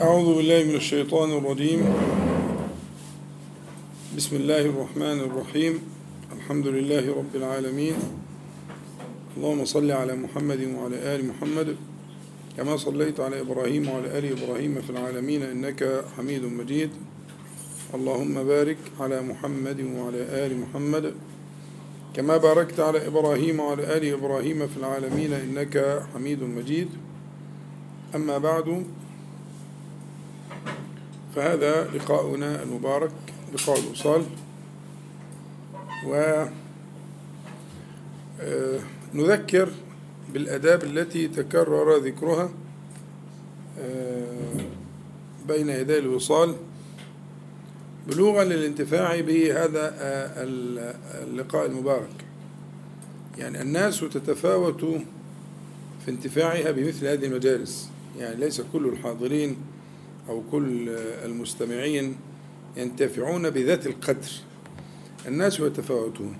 أعوذ 0.00 0.36
بالله 0.36 0.64
من 0.64 0.74
الشيطان 0.74 1.38
الرجيم. 1.38 1.94
بسم 4.16 4.36
الله 4.36 4.60
الرحمن 4.60 5.18
الرحيم. 5.20 5.78
الحمد 6.36 6.66
لله 6.66 7.14
رب 7.14 7.34
العالمين. 7.34 7.94
اللهم 9.36 9.64
صل 9.64 9.90
على 9.90 10.16
محمد 10.16 10.60
وعلى 10.74 10.96
آل 11.14 11.20
محمد. 11.30 11.76
كما 12.56 12.76
صليت 12.76 13.20
على 13.20 13.40
إبراهيم 13.40 13.88
وعلى 13.88 14.18
آل 14.18 14.24
إبراهيم 14.34 14.82
في 14.82 14.90
العالمين 14.90 15.42
إنك 15.42 16.04
حميد 16.16 16.42
مجيد. 16.42 16.90
اللهم 17.94 18.44
بارك 18.44 18.78
على 19.00 19.22
محمد 19.22 19.80
وعلى 19.80 20.22
آل 20.46 20.58
محمد. 20.58 21.14
كما 22.14 22.36
باركت 22.36 22.80
على 22.80 23.06
إبراهيم 23.06 23.60
وعلى 23.60 23.96
آل 23.96 24.04
إبراهيم 24.12 24.66
في 24.66 24.76
العالمين 24.76 25.32
إنك 25.32 26.02
حميد 26.14 26.42
مجيد. 26.42 26.88
أما 28.14 28.38
بعد 28.38 28.86
فهذا 31.34 31.90
لقاؤنا 31.94 32.62
المبارك 32.62 33.10
لقاء 33.54 33.78
الوصال 33.80 34.24
و 36.06 36.44
نذكر 39.14 39.68
بالآداب 40.32 40.84
التي 40.84 41.28
تكرر 41.28 41.96
ذكرها 41.96 42.50
بين 45.48 45.68
يدي 45.68 45.98
الوصال. 45.98 46.54
بلوغا 48.08 48.44
للانتفاع 48.44 49.20
بهذا 49.20 49.94
اللقاء 51.22 51.66
المبارك. 51.66 52.24
يعني 53.38 53.62
الناس 53.62 54.00
تتفاوت 54.00 54.84
في 56.04 56.10
انتفاعها 56.10 56.70
بمثل 56.70 57.06
هذه 57.06 57.26
المجالس. 57.26 57.90
يعني 58.18 58.36
ليس 58.36 58.60
كل 58.72 58.86
الحاضرين 58.86 59.56
أو 60.28 60.42
كل 60.52 60.88
المستمعين 61.24 62.16
ينتفعون 62.76 63.50
بذات 63.50 63.86
القدر 63.86 64.30
الناس 65.26 65.60
يتفاوتون 65.60 66.36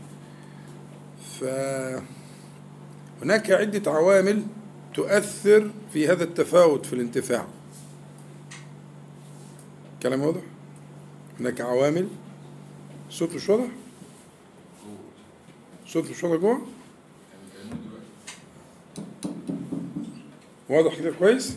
فهناك 1.41 2.05
عدة 3.51 3.93
عوامل 3.93 4.43
تؤثر 4.95 5.71
في 5.93 6.09
هذا 6.09 6.25
التفاوت 6.25 6.87
في 6.87 6.93
الانتفاع 6.93 7.47
كلام 10.03 10.23
واضح؟ 10.23 10.41
هناك 11.41 11.61
عوامل 11.61 12.09
صوت 13.11 13.35
مش 13.35 13.49
واضح؟ 13.49 13.69
صوت 15.87 16.11
مش 16.11 16.25
واضح 16.25 16.41
جوه؟ 16.41 16.67
واضح 20.69 20.99
كده 20.99 21.11
كويس؟ 21.11 21.57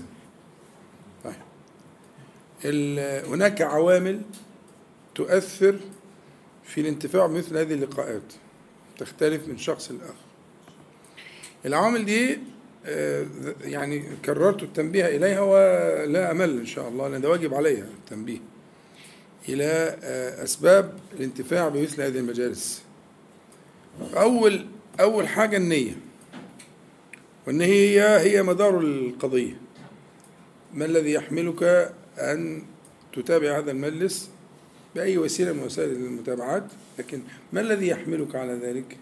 هناك 2.66 3.62
عوامل 3.62 4.22
تؤثر 5.16 5.80
في 6.64 6.82
الانتفاع 6.82 7.26
بمثل 7.26 7.58
هذه 7.58 7.74
اللقاءات 7.74 8.34
تختلف 8.98 9.48
من 9.48 9.58
شخص 9.58 9.92
لآخر. 9.92 10.14
العوامل 11.66 12.06
دي 12.06 12.40
يعني 13.62 14.04
كررت 14.26 14.64
التنبيه 14.64 15.06
إليها 15.06 15.42
ولا 15.42 16.32
أمل 16.32 16.60
إن 16.60 16.66
شاء 16.66 16.88
الله 16.90 17.08
لأن 17.08 17.22
ده 17.22 17.30
واجب 17.30 17.54
عليها 17.54 17.86
التنبيه 17.86 18.40
إلى 19.50 19.98
أسباب 20.44 21.00
الانتفاع 21.14 21.70
بمثل 21.70 22.02
هذه 22.02 22.18
المجالس. 22.20 22.84
أول 24.16 24.66
أول 25.00 25.28
حاجة 25.28 25.58
النية 25.58 25.98
والنية 27.48 27.68
هي 27.68 28.20
هي 28.20 28.44
مدار 28.44 28.80
القضية. 28.80 29.58
ما 30.74 30.86
الذي 30.86 31.12
يحملك 31.12 31.94
أن 32.18 32.64
تتابع 33.14 33.58
هذا 33.58 33.72
المجلس 33.72 34.30
بأي 34.96 35.18
وسيلة 35.18 35.54
من 35.54 35.64
وسائل 35.64 35.92
المتابعات 35.92 36.64
لكن 37.00 37.22
ما 37.54 37.62
الذي 37.62 37.88
يحملك 37.88 38.36
على 38.36 38.54
ذلك؟ 38.54 38.98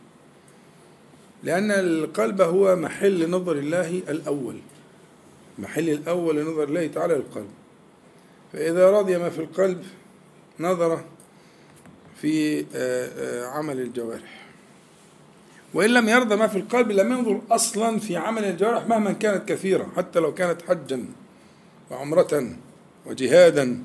لأن 1.43 1.71
القلب 1.71 2.41
هو 2.41 2.75
محل 2.75 3.29
نظر 3.29 3.55
الله 3.55 3.89
الأول. 4.09 4.59
محل 5.59 5.89
الأول 5.89 6.35
لنظر 6.35 6.63
الله 6.63 6.87
تعالى 6.87 7.13
للقلب 7.15 7.49
فإذا 8.53 8.91
رضي 8.91 9.17
ما 9.17 9.29
في 9.29 9.39
القلب 9.39 9.83
نظر 10.59 11.03
في 12.21 12.65
عمل 13.53 13.79
الجوارح. 13.79 14.45
وإن 15.73 15.89
لم 15.89 16.09
يرضى 16.09 16.35
ما 16.35 16.47
في 16.47 16.57
القلب 16.57 16.91
لم 16.91 17.11
ينظر 17.11 17.41
أصلا 17.51 17.99
في 17.99 18.17
عمل 18.17 18.45
الجوارح 18.45 18.87
مهما 18.87 19.11
كانت 19.11 19.49
كثيرة 19.49 19.91
حتى 19.97 20.19
لو 20.19 20.33
كانت 20.33 20.61
حجا 20.61 21.05
وعمرة. 21.91 22.55
وجهادا 23.05 23.83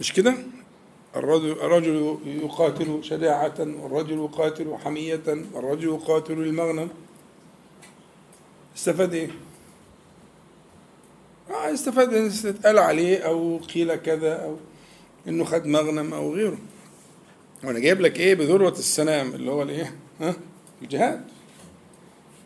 مش 0.00 0.12
كده 0.12 0.34
الرجل, 1.16 2.18
يقاتل 2.26 2.98
شجاعة 3.04 3.54
والرجل 3.58 4.18
يقاتل 4.18 4.76
حمية 4.84 5.44
والرجل 5.52 5.84
يقاتل 5.84 6.32
المغنم 6.32 6.88
استفاد 8.76 9.14
إيه؟ 9.14 9.30
آه 11.50 11.74
استفاد 11.74 12.14
إن 12.14 12.26
اتقال 12.26 12.78
عليه 12.78 13.18
أو 13.18 13.58
قيل 13.74 13.94
كذا 13.94 14.44
أو 14.44 14.56
إنه 15.28 15.44
خد 15.44 15.66
مغنم 15.66 16.14
أو 16.14 16.34
غيره 16.34 16.58
وأنا 17.64 17.78
جايب 17.78 18.00
لك 18.00 18.20
إيه 18.20 18.34
بذروة 18.34 18.72
السنام 18.72 19.34
اللي 19.34 19.50
هو 19.50 19.62
الإيه؟ 19.62 19.94
ها؟ 20.20 20.34
الجهاد 20.82 21.24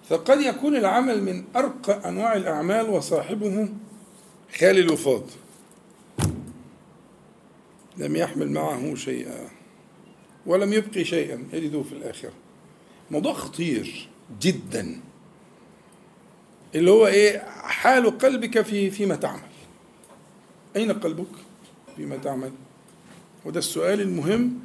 فقد 0.08 0.40
يكون 0.40 0.76
العمل 0.76 1.22
من 1.22 1.44
أرقى 1.56 2.08
أنواع 2.08 2.36
الأعمال 2.36 2.90
وصاحبه 2.90 3.68
خالي 4.58 4.80
الوفاض. 4.80 5.22
لم 7.96 8.16
يحمل 8.16 8.50
معه 8.50 8.94
شيئا 8.94 9.48
ولم 10.46 10.72
يبقي 10.72 11.04
شيئا 11.04 11.44
يجده 11.52 11.82
في 11.82 11.92
الآخرة. 11.92 12.32
موضوع 13.10 13.32
خطير 13.32 14.08
جدا. 14.40 15.00
اللي 16.74 16.90
هو 16.90 17.06
إيه 17.06 17.38
حال 17.62 18.18
قلبك 18.18 18.62
في 18.62 18.90
فيما 18.90 19.16
تعمل. 19.16 19.40
أين 20.76 20.92
قلبك؟ 20.92 21.26
فيما 21.96 22.16
تعمل. 22.16 22.52
وده 23.44 23.58
السؤال 23.58 24.00
المهم 24.00 24.60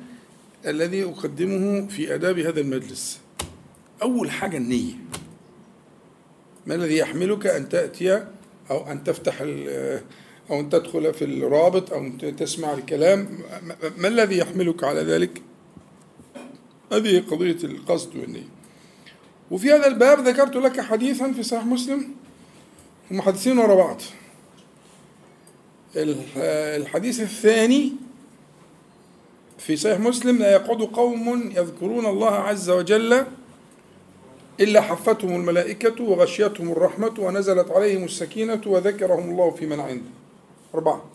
الذي 0.65 1.03
أقدمه 1.03 1.87
في 1.87 2.15
آداب 2.15 2.39
هذا 2.39 2.61
المجلس. 2.61 3.19
أول 4.01 4.31
حاجة 4.31 4.57
النية. 4.57 4.93
ما 6.67 6.75
الذي 6.75 6.97
يحملك 6.97 7.47
أن 7.47 7.69
تأتي 7.69 8.27
أو 8.71 8.91
أن 8.91 9.03
تفتح 9.03 9.41
أو 10.51 10.59
أن 10.59 10.69
تدخل 10.69 11.13
في 11.13 11.25
الرابط 11.25 11.93
أن 11.93 12.35
تسمع 12.37 12.73
الكلام. 12.73 13.39
ما 13.97 14.07
الذي 14.07 14.37
يحملك 14.37 14.83
على 14.83 15.01
ذلك؟ 15.01 15.41
هذه 16.91 17.23
قضية 17.31 17.57
القصد 17.63 18.15
والنية 18.15 18.47
وفي 19.51 19.71
هذا 19.71 19.87
الباب 19.87 20.19
ذكرت 20.19 20.55
لك 20.55 20.81
حديثا 20.81 21.31
في 21.31 21.43
صحيح 21.43 21.65
مسلم 21.65 22.15
هم 23.11 23.21
حديثين 23.21 23.57
ورا 23.57 23.75
بعض. 23.75 24.01
الحديث 25.95 27.19
الثاني 27.19 27.91
في 29.57 29.75
صحيح 29.75 29.99
مسلم 29.99 30.37
لا 30.37 30.51
يقعد 30.51 30.81
قوم 30.81 31.51
يذكرون 31.55 32.05
الله 32.05 32.31
عز 32.31 32.69
وجل 32.69 33.25
إلا 34.59 34.81
حفتهم 34.81 35.35
الملائكة 35.35 36.03
وغشيتهم 36.03 36.71
الرحمة 36.71 37.13
ونزلت 37.19 37.71
عليهم 37.71 38.03
السكينة 38.03 38.61
وذكرهم 38.65 39.29
الله 39.29 39.51
في 39.51 39.65
من 39.65 39.79
عنده. 39.79 40.09
أربعة. 40.75 41.05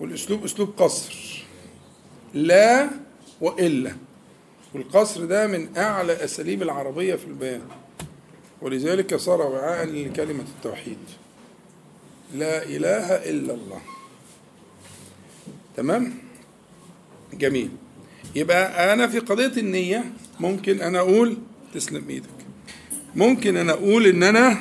والأسلوب 0.00 0.44
أسلوب 0.44 0.74
قصر. 0.76 1.44
لا 2.34 2.90
وإلا. 3.40 3.96
والقصر 4.74 5.24
ده 5.24 5.46
من 5.46 5.76
أعلى 5.76 6.24
أساليب 6.24 6.62
العربية 6.62 7.14
في 7.14 7.24
البيان. 7.24 7.68
ولذلك 8.62 9.16
صار 9.16 9.40
وعاء 9.40 9.86
لكلمة 9.86 10.44
التوحيد. 10.56 10.98
لا 12.34 12.62
إله 12.62 13.14
إلا 13.30 13.54
الله. 13.54 13.80
تمام؟ 15.76 16.14
جميل. 17.32 17.70
يبقى 18.34 18.92
أنا 18.92 19.06
في 19.06 19.18
قضية 19.18 19.60
النية 19.60 20.04
ممكن 20.40 20.80
أنا 20.80 20.98
أقول 20.98 21.36
تسلم 21.74 22.08
إيدك 22.08 22.28
ممكن 23.16 23.56
أنا 23.56 23.72
أقول 23.72 24.06
إن 24.06 24.22
أنا 24.22 24.56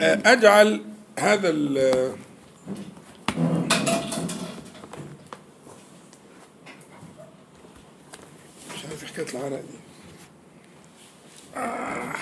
أجعل 0.00 0.80
هذا 1.18 1.48
ال 1.48 1.78
مش 8.74 8.84
عارف 8.84 9.04
حكاية 9.04 9.26
العرق 9.34 9.60
دي 9.60 9.78
آه. 11.56 12.12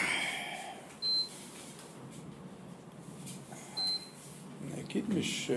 أكيد 4.78 5.14
مش 5.14 5.52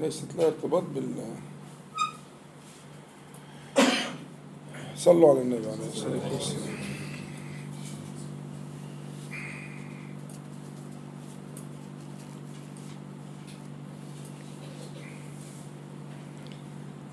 ليست 0.00 0.34
لها 0.36 0.46
ارتباط 0.46 0.82
بال 0.82 1.14
صلوا 4.96 5.30
على 5.30 5.40
النبي 5.40 5.66
عليه 5.66 5.88
الصلاة 5.92 6.32
والسلام. 6.32 6.72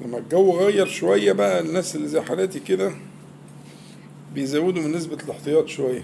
لما 0.01 0.17
الجو 0.17 0.57
غير 0.59 0.85
شوية 0.85 1.31
بقى 1.31 1.59
الناس 1.59 1.95
اللي 1.95 2.07
زي 2.07 2.21
حالاتي 2.21 2.59
كده 2.59 2.91
بيزودوا 4.33 4.83
من 4.83 4.91
نسبة 4.91 5.17
الاحتياط 5.23 5.67
شوية. 5.67 6.03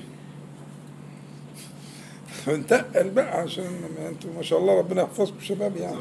فانتقل 2.45 3.09
بقى 3.09 3.41
عشان 3.41 3.65
أنتوا 4.07 4.29
ما 4.35 4.41
شاء 4.41 4.59
الله 4.59 4.77
ربنا 4.79 5.01
يحفظكم 5.01 5.39
شباب 5.39 5.77
يعني. 5.77 5.97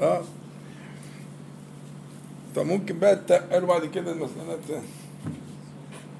آه. 0.00 0.22
فممكن 2.54 2.98
بقى 2.98 3.16
تتقل 3.16 3.64
وبعد 3.64 3.86
كده 3.86 4.12
المسألة 4.12 4.82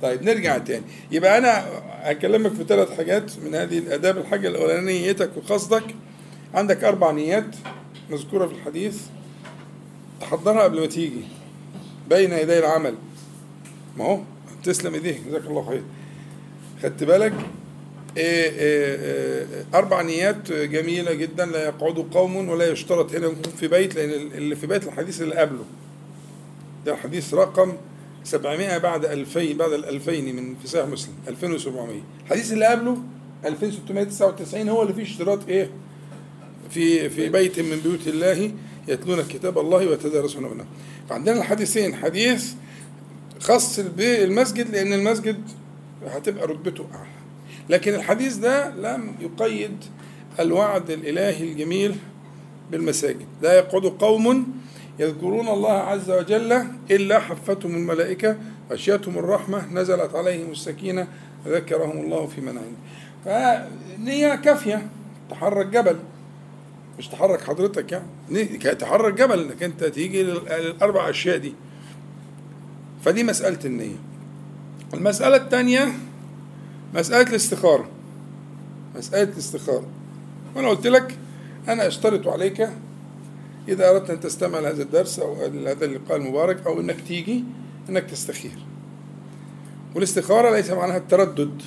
طيب 0.03 0.23
نرجع 0.23 0.59
تاني. 0.59 0.85
يبقى 1.11 1.39
أنا 1.39 1.67
هكلمك 1.91 2.53
في 2.53 2.65
ثلاث 2.65 2.97
حاجات 2.97 3.39
من 3.39 3.55
هذه 3.55 3.79
الآداب. 3.79 4.19
الحاجة 4.19 4.49
الأولانية 4.49 5.07
نيتك 5.07 5.31
وقصدك 5.37 5.85
عندك 6.55 6.85
أربع 6.85 7.11
نيات 7.11 7.57
مذكورة 8.11 8.47
في 8.47 8.55
الحديث. 8.55 9.01
تحضرها 10.21 10.63
قبل 10.63 10.81
ما 10.81 10.87
تيجي. 10.87 11.23
بين 12.09 12.33
يدي 12.33 12.59
العمل. 12.59 12.95
ما 13.99 14.05
هو 14.05 14.21
تسلم 14.65 14.95
إيديك. 14.95 15.21
جزاك 15.29 15.47
الله 15.47 15.69
خير. 15.69 15.83
خدت 16.83 17.05
بالك؟ 17.05 17.33
إيه 18.17 18.51
إيه 18.51 18.95
إيه 18.95 19.47
أربع 19.75 20.03
نيات 20.03 20.53
جميلة 20.53 21.15
جدا. 21.15 21.47
لا 21.47 21.65
يقعد 21.65 21.99
قوم 22.13 22.49
ولا 22.49 22.69
يشترط 22.69 23.15
هنا 23.15 23.27
يكون 23.27 23.43
في 23.43 23.69
بيت 23.69 23.95
لأن 23.95 24.11
اللي 24.11 24.57
في 24.57 24.67
بيت 24.67 24.85
الحديث 24.87 25.23
اللي 25.23 25.35
قبله. 25.35 25.65
ده 26.87 26.93
الحديث 26.93 27.35
رقم 27.35 27.73
700 28.25 28.79
بعد 28.79 29.05
2000 29.05 29.53
بعد 29.53 29.73
ال 29.73 29.85
2000 29.85 30.13
من 30.13 30.55
في 30.63 30.69
صحيح 30.69 30.87
مسلم 30.87 31.13
2700 31.29 32.01
الحديث 32.25 32.53
اللي 32.53 32.67
قبله 32.67 32.99
2699 33.45 34.69
هو 34.69 34.83
اللي 34.83 34.95
فيه 34.95 35.03
اشتراط 35.03 35.49
إيه؟ 35.49 35.71
في 36.71 37.11
في 37.11 37.29
بيت 37.29 37.61
من 37.61 37.77
بيوت 37.85 38.09
الله 38.09 38.53
يتلون 38.89 39.23
كتاب 39.23 39.59
الله 39.59 39.77
ويتدارسونه 39.89 40.49
بينهم 40.49 40.67
فعندنا 41.11 41.39
الحديثين 41.39 41.95
حديث 41.95 42.53
خاص 43.41 43.81
بالمسجد 43.81 44.71
لأن 44.71 44.93
المسجد 44.93 45.41
هتبقى 46.07 46.47
رتبته 46.47 46.87
أعلى. 46.95 47.09
لكن 47.71 47.95
الحديث 47.95 48.37
ده 48.37 48.71
لم 48.75 49.15
يقيد 49.21 49.77
الوعد 50.41 50.91
الإلهي 50.91 51.45
الجميل 51.53 51.97
بالمساجد. 52.71 53.27
لا 53.43 53.53
يقعد 53.53 53.87
قوم 53.87 54.55
يذكرون 54.99 55.49
الله 55.49 55.73
عز 55.73 56.11
وجل 56.11 56.53
إلا 56.91 57.19
حفتهم 57.19 57.77
الملائكة 57.77 58.37
غشيتهم 58.71 59.19
الرحمة 59.19 59.67
نزلت 59.73 60.15
عليهم 60.15 60.51
السكينة 60.51 61.07
ذكرهم 61.47 61.99
الله 62.05 62.27
في 62.27 62.41
من 62.41 62.59
عنده 62.59 62.79
فنية 63.25 64.35
كافية. 64.35 64.87
تحرك 65.31 65.67
جبل. 65.67 65.97
مش 66.99 67.09
تحرك 67.09 67.41
حضرتك 67.41 67.93
يعني. 67.93 68.05
ني- 68.31 68.45
تحرك 68.75 69.15
جبل 69.15 69.41
إنك 69.41 69.63
أنت 69.63 69.85
تيجي 69.85 70.23
لل- 70.23 70.41
للأربع 70.61 71.11
أشياء 71.11 71.37
دي. 71.37 71.55
فدي 73.05 73.25
مسألة 73.25 73.59
النية. 73.65 73.97
المسألة 74.95 75.37
الثانية 75.37 75.93
مسألة 76.95 77.31
الاستخارة. 77.31 77.89
مسألة 78.97 79.23
الاستخارة. 79.33 79.87
وأنا 80.57 80.69
قلت 80.69 80.87
لك 80.87 81.19
أنا 81.69 81.87
أشترط 81.87 82.29
عليك 82.29 82.69
إذا 83.69 83.91
أردت 83.91 84.11
أن 84.11 84.21
تستمع 84.21 84.59
لهذا 84.59 84.83
الدرس 84.83 85.19
أو 85.19 85.35
هذا 85.35 85.85
اللقاء 85.85 86.17
المبارك 86.17 86.67
أو 86.67 86.81
أنك 86.81 87.01
تيجي 87.09 87.45
أنك 87.89 88.05
تستخير. 88.05 88.59
والاستخارة 89.95 90.51
ليس 90.51 90.71
معناها 90.71 90.97
التردد 90.97 91.63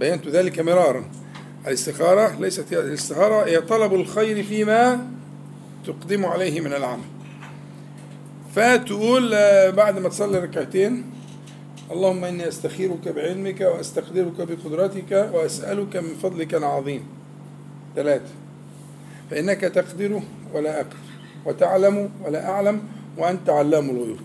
بينت 0.00 0.28
ذلك 0.28 0.60
مرارا. 0.60 1.04
الاستخارة 1.66 2.40
ليست 2.40 2.72
الاستخارة 2.72 3.46
هي 3.46 3.60
طلب 3.60 3.94
الخير 3.94 4.42
فيما 4.42 5.06
تقدم 5.86 6.26
عليه 6.26 6.60
من 6.60 6.72
العمل. 6.72 7.04
فتقول 8.54 9.34
آه، 9.34 9.70
بعد 9.70 9.98
ما 9.98 10.08
تصلي 10.08 10.38
ركعتين 10.38 11.04
اللهم 11.90 12.24
إني 12.24 12.48
أستخيرك 12.48 13.08
بعلمك 13.08 13.60
وأستقدرك 13.60 14.36
بقدرتك 14.36 15.30
وأسألك 15.34 15.96
من 15.96 16.14
فضلك 16.22 16.54
العظيم. 16.54 17.02
ثلاثة. 17.96 18.30
فإنك 19.30 19.60
تقدر 19.60 20.20
ولا 20.54 20.80
أقدر 20.80 20.96
وتعلم 21.46 22.10
ولا 22.24 22.50
أعلم 22.50 22.80
وأنت 23.16 23.50
علام 23.50 23.90
الغيوب. 23.90 24.18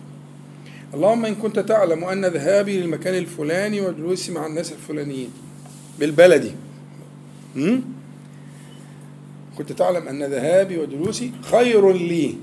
اللهم 0.94 1.26
إن 1.26 1.36
كنت 1.36 1.60
تعلم 1.60 2.04
أن 2.04 2.26
ذهابي 2.26 2.80
للمكان 2.80 3.16
الفلاني 3.16 3.82
وجلوسي 3.82 4.32
مع 4.32 4.46
الناس 4.46 4.72
الفلانيين 4.72 5.30
بالبلدي. 6.00 6.52
م? 7.56 7.80
كنت 9.58 9.72
تعلم 9.72 10.08
أن 10.08 10.24
ذهابي 10.24 10.78
وجلوسي 10.78 11.32
خير 11.42 11.92
لي 11.92 12.36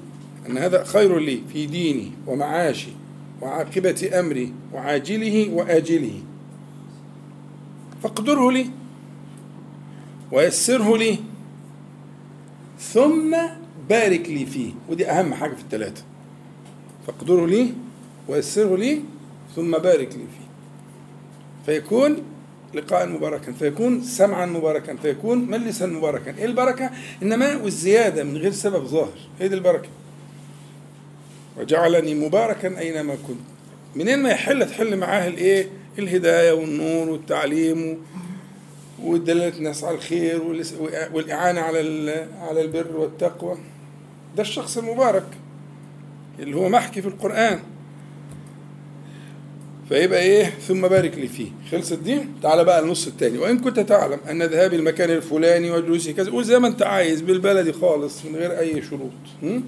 أن 0.48 0.58
هذا 0.58 0.84
خير 0.84 1.18
لي 1.18 1.40
في 1.52 1.66
ديني 1.66 2.12
ومعاشي 2.26 2.90
وعاقبة 3.42 4.10
أمري 4.20 4.52
وعاجله 4.72 5.50
وآجله. 5.52 6.20
فاقدره 8.02 8.52
لي 8.52 8.66
ويسره 10.32 10.96
لي. 10.96 11.18
ثم 12.80 13.36
بارك 13.90 14.28
لي 14.28 14.46
فيه. 14.46 14.72
ودي 14.88 15.10
أهم 15.10 15.34
حاجة 15.34 15.54
في 15.54 15.62
الثلاثة 15.62 16.02
فاقدره 17.06 17.46
لي 17.46 17.72
ويسره 18.28 18.76
لي 18.76 19.00
ثم 19.56 19.70
بارك 19.70 20.08
لي 20.08 20.24
فيه. 20.36 20.50
فيكون 21.66 22.22
لقاء 22.74 23.08
مباركا 23.08 23.52
فيكون 23.52 24.02
سمعا 24.02 24.46
مباركا 24.46 24.96
فيكون 24.96 25.38
مجلسا 25.38 25.86
مباركا. 25.86 26.34
إيه 26.38 26.44
البركة؟ 26.44 26.90
إنما 27.22 27.56
والزيادة 27.56 28.24
من 28.24 28.36
غير 28.36 28.52
سبب 28.52 28.84
ظاهر. 28.84 29.18
هي 29.40 29.48
دي 29.48 29.54
البركة. 29.54 29.88
وجعلني 31.58 32.14
مباركا 32.14 32.78
أينما 32.78 33.14
كنت. 33.14 33.40
منين 33.96 34.22
ما 34.22 34.30
يحل 34.30 34.66
تحل 34.66 34.96
معاه 34.96 35.28
الايه 35.28 35.68
الهداية 35.98 36.52
والنور 36.52 37.08
والتعليم 37.08 37.98
ودلالة 39.02 39.58
الناس 39.58 39.84
على 39.84 39.96
الخير 39.96 40.42
والإعانة 41.12 41.60
على 41.60 41.80
على 42.40 42.60
البر 42.60 42.96
والتقوى. 42.96 43.58
ده 44.36 44.42
الشخص 44.42 44.78
المبارك 44.78 45.26
اللي 46.38 46.56
هو 46.56 46.68
محكي 46.68 47.02
في 47.02 47.08
القرآن. 47.08 47.60
فيبقى 49.88 50.20
إيه؟ 50.22 50.44
ثم 50.46 50.80
بارك 50.88 51.18
لي 51.18 51.28
فيه. 51.28 51.50
خلصت 51.70 51.98
دي 51.98 52.20
تعالى 52.42 52.64
بقى 52.64 52.80
النص 52.80 53.06
التاني. 53.06 53.38
وإن 53.38 53.58
كنت 53.58 53.80
تعلم 53.80 54.18
أن 54.30 54.42
ذهابي 54.42 54.76
المكان 54.76 55.10
الفلاني 55.10 55.70
وجلوسي 55.70 56.12
كذا 56.12 56.30
قول 56.30 56.44
زي 56.44 56.58
ما 56.58 56.68
أنت 56.68 56.82
عايز 56.82 57.20
بالبلدي 57.20 57.72
خالص 57.72 58.24
من 58.24 58.36
غير 58.36 58.58
أي 58.58 58.82
شروط. 58.82 59.10
م? 59.42 59.60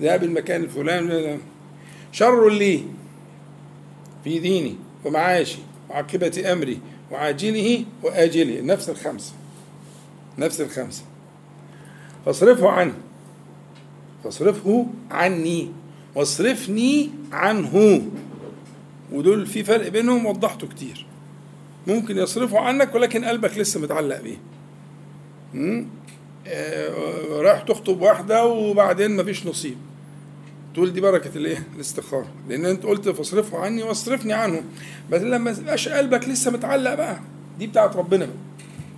ذهاب 0.00 0.22
المكان 0.24 0.62
الفلاني 0.64 1.06
لا 1.08 1.20
لا. 1.20 1.38
شر 2.12 2.48
لي 2.48 2.82
في 4.24 4.38
ديني 4.38 4.76
ومعاشي 5.04 5.58
وعاقبة 5.90 6.52
أمري 6.52 6.78
وعاجله 7.10 7.84
وآجله. 8.02 8.60
نفس 8.60 8.90
الخمسة. 8.90 9.32
نفس 10.38 10.60
الخمسة. 10.60 11.02
فاصرفه 12.26 12.68
عنه. 12.68 12.94
فاصرفه 14.26 14.86
عني 15.10 15.70
واصرفني 16.14 17.10
عنه. 17.32 18.02
ودول 19.12 19.46
في 19.46 19.64
فرق 19.64 19.88
بينهم 19.88 20.26
وضحته 20.26 20.66
كتير. 20.66 21.06
ممكن 21.86 22.16
يصرفوا 22.18 22.60
عنك 22.60 22.94
ولكن 22.94 23.24
قلبك 23.24 23.58
لسه 23.58 23.80
متعلق 23.80 24.20
بيه؟ 24.20 24.36
آه، 26.46 26.90
رايح 27.40 27.60
تخطب 27.62 28.00
واحدة 28.00 28.44
وبعدين 28.46 29.16
مفيش 29.16 29.46
نصيب. 29.46 29.76
تقول 30.74 30.92
دي 30.92 31.00
بركة 31.00 31.30
الإيه؟ 31.36 31.66
الاستخارة. 31.76 32.26
لأن 32.48 32.66
أنت 32.66 32.82
قلت 32.86 33.08
فاصرفه 33.08 33.58
عني 33.58 33.82
واصرفني 33.82 34.32
عنه. 34.32 34.62
بس 35.10 35.22
لما 35.22 35.50
يبقاش 35.50 35.88
قلبك 35.88 36.28
لسه 36.28 36.50
متعلق 36.50 36.94
بقى. 36.94 37.20
دي 37.58 37.66
بتاعت 37.66 37.96
ربنا 37.96 38.24
بقى. 38.24 38.34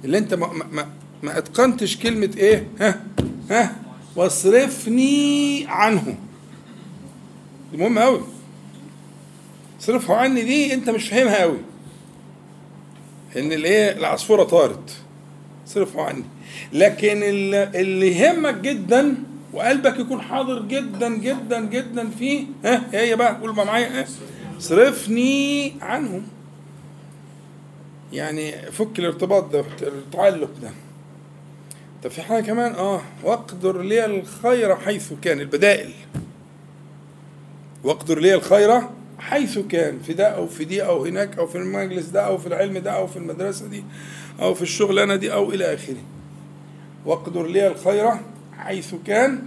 اللي 0.05 0.19
أنت 0.19 0.35
ما, 0.35 0.53
ما, 0.53 0.65
ما, 0.73 0.89
ما 1.23 1.39
أتقنتش 1.39 1.97
كلمة 1.97 2.31
إيه؟ 2.37 2.67
ها؟ 2.81 3.01
ها؟ 3.51 3.88
واصرفني 4.19 5.65
عنه 5.69 6.17
دي 7.73 7.77
مهمة 7.77 8.01
أوي. 8.01 8.21
صرفه 9.81 10.15
عني 10.15 10.43
دي 10.43 10.75
أنت 10.75 10.91
مش 10.91 11.09
فاهمها 11.09 11.43
أوي. 11.43 11.59
إن 13.37 13.53
الإيه؟ 13.53 13.93
العصفورة 13.99 14.45
طارت. 14.45 14.97
صرفه 15.67 16.03
عني. 16.03 16.25
لكن 16.73 17.21
اللي 17.23 18.19
يهمك 18.19 18.55
جدا 18.55 19.15
وقلبك 19.53 19.99
يكون 20.01 20.21
حاضر 20.21 20.63
جدا 20.63 21.17
جدا 21.17 21.61
جدا 21.61 22.11
فيه 22.11 22.45
ها 22.65 22.85
هي 22.93 23.17
بقى 23.17 23.41
قول 23.41 23.53
بقى 23.55 23.67
معايا 23.67 24.01
ها. 24.03 24.07
صرفني 24.59 25.73
عنهم. 25.81 26.23
يعني 28.13 28.53
فك 28.73 28.99
الارتباط 28.99 29.53
ده 29.53 29.65
التعلق 29.83 30.51
ده. 30.63 30.71
طب 32.05 32.11
في 32.11 32.23
حاجة 32.23 32.43
كمان؟ 32.45 32.73
آه 32.75 33.01
واقدر 33.25 33.83
لي 33.83 34.05
الخير 34.05 34.77
حيث 34.77 35.13
كان 35.23 35.41
البدائل. 35.41 35.91
واقدر 37.85 38.19
لي 38.19 38.35
الخير 38.35 38.81
حيث 39.19 39.59
كان 39.59 39.99
في 39.99 40.13
ده 40.13 40.27
أو 40.27 40.47
في 40.47 40.65
دي 40.65 40.83
أو 40.83 41.05
هناك 41.05 41.39
أو 41.39 41.47
في 41.47 41.59
المجلس 41.59 42.07
ده 42.07 42.27
أو 42.27 42.39
في 42.39 42.47
العلم 42.47 42.79
ده 42.79 42.91
أو 42.91 43.07
في 43.07 43.17
المدرسة 43.17 43.67
دي 43.67 43.85
أو 44.41 44.55
في 44.55 44.63
الشغلانه 44.63 45.17
دي 45.17 45.33
أو 45.33 45.51
إلى 45.53 45.75
آخره. 45.75 45.97
واقدر 47.07 47.47
لي 47.47 47.67
الخير 47.67 48.11
حيث 48.59 48.95
كان 49.07 49.43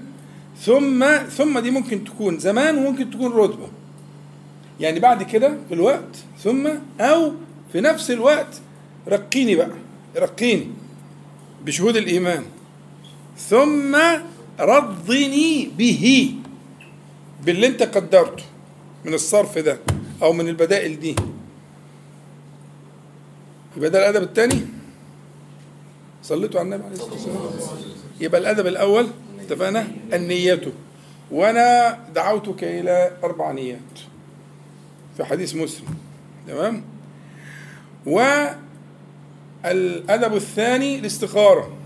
ثم 0.59 1.05
ثم 1.17 1.59
دي 1.59 1.71
ممكن 1.71 2.03
تكون 2.03 2.39
زمان 2.39 2.77
وممكن 2.77 3.09
تكون 3.11 3.31
رتبة. 3.33 3.67
يعني 4.79 4.99
بعد 4.99 5.23
كده 5.23 5.57
في 5.67 5.73
الوقت 5.73 6.17
ثم 6.39 6.67
أو 6.99 7.31
في 7.71 7.81
نفس 7.81 8.11
الوقت 8.11 8.61
رقيني 9.07 9.55
بقى 9.55 9.71
رقيني. 10.17 10.67
بشهود 11.65 11.97
الإيمان. 11.97 12.43
ثم 13.37 13.97
رضني 14.59 15.71
به 15.77 16.35
باللي 17.45 17.67
انت 17.67 17.83
قدرته 17.83 18.43
من 19.05 19.13
الصرف 19.13 19.57
ده 19.57 19.79
أو 20.21 20.33
من 20.33 20.49
البدائل 20.49 20.99
دي. 20.99 21.15
يبقى 23.77 23.89
ده 23.89 23.99
الأدب 24.09 24.23
الثاني 24.23 24.65
صليتوا 26.23 26.59
على 26.59 26.65
النبي 26.65 26.83
عليه 26.83 26.95
الصلاة 26.95 27.13
والسلام. 27.13 27.77
يبقى 28.21 28.41
الأدب 28.41 28.67
الأول 28.67 29.07
اتفقنا؟ 29.39 29.87
النية 30.13 30.61
وأنا 31.31 31.99
دعوتك 32.15 32.63
إلى 32.63 33.11
أربع 33.23 33.51
نيات 33.51 33.99
في 35.17 35.23
حديث 35.23 35.55
مسلم. 35.55 35.85
تمام؟ 36.47 36.83
والادب 39.65 40.35
الثاني 40.35 40.99
الاستخارة. 40.99 41.77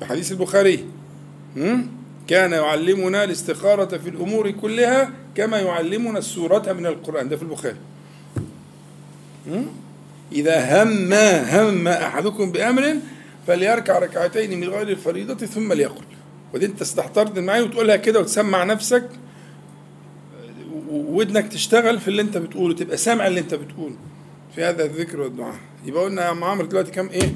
في 0.00 0.06
حديث 0.06 0.32
البخاري 0.32 0.84
كان 2.28 2.52
يعلمنا 2.52 3.24
الاستخارة 3.24 3.98
في 3.98 4.08
الأمور 4.08 4.50
كلها 4.50 5.10
كما 5.34 5.58
يعلمنا 5.58 6.18
السورة 6.18 6.72
من 6.72 6.86
القرآن. 6.86 7.28
ده 7.28 7.36
في 7.36 7.42
البخاري. 7.42 7.76
إذا 10.32 10.82
هم 10.82 11.12
هم 11.12 11.88
أحدكم 11.88 12.52
بأمر 12.52 12.96
فليركع 13.46 13.98
ركعتين 13.98 14.60
من 14.60 14.68
غير 14.68 14.88
الفريضة 14.88 15.46
ثم 15.46 15.72
ليقل. 15.72 16.04
ودي 16.54 16.66
أنت 16.66 16.80
استحضرت 16.80 17.38
معايا 17.38 17.62
وتقولها 17.62 17.96
كده 17.96 18.20
وتسمع 18.20 18.64
نفسك. 18.64 19.08
ودنك 20.90 21.48
تشتغل 21.48 22.00
في 22.00 22.08
اللي 22.08 22.22
أنت 22.22 22.38
بتقوله 22.38 22.74
تبقى 22.74 22.96
سامع 22.96 23.26
اللي 23.26 23.40
أنت 23.40 23.54
بتقوله. 23.54 23.96
في 24.54 24.64
هذا 24.64 24.84
الذكر 24.84 25.20
والدعاء. 25.20 25.54
يبقى 25.86 26.04
قلنا 26.04 26.22
يا 26.22 26.26
عم 26.28 26.44
عمرو 26.44 26.66
دلوقتي 26.66 26.90
كام 26.90 27.08
إيه؟ 27.08 27.32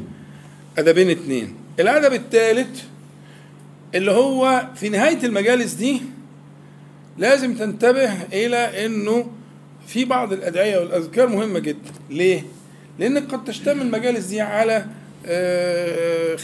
أدبين 0.78 1.10
اتنين 1.10 1.54
الأدب 1.80 2.12
الثالث 2.12 2.82
اللي 3.94 4.10
هو 4.12 4.66
في 4.74 4.88
نهاية 4.88 5.24
المجالس 5.26 5.72
دي 5.72 6.02
لازم 7.18 7.54
تنتبه 7.54 8.12
إلى 8.32 8.86
إنه 8.86 9.26
في 9.86 10.04
بعض 10.04 10.32
الأدعية 10.32 10.78
والأذكار 10.78 11.28
مهمة 11.28 11.58
جدا 11.58 11.90
ليه؟ 12.10 12.42
لأن 12.98 13.18
قد 13.18 13.44
تشتمل 13.44 13.82
المجالس 13.82 14.26
دي 14.26 14.40
على 14.40 14.86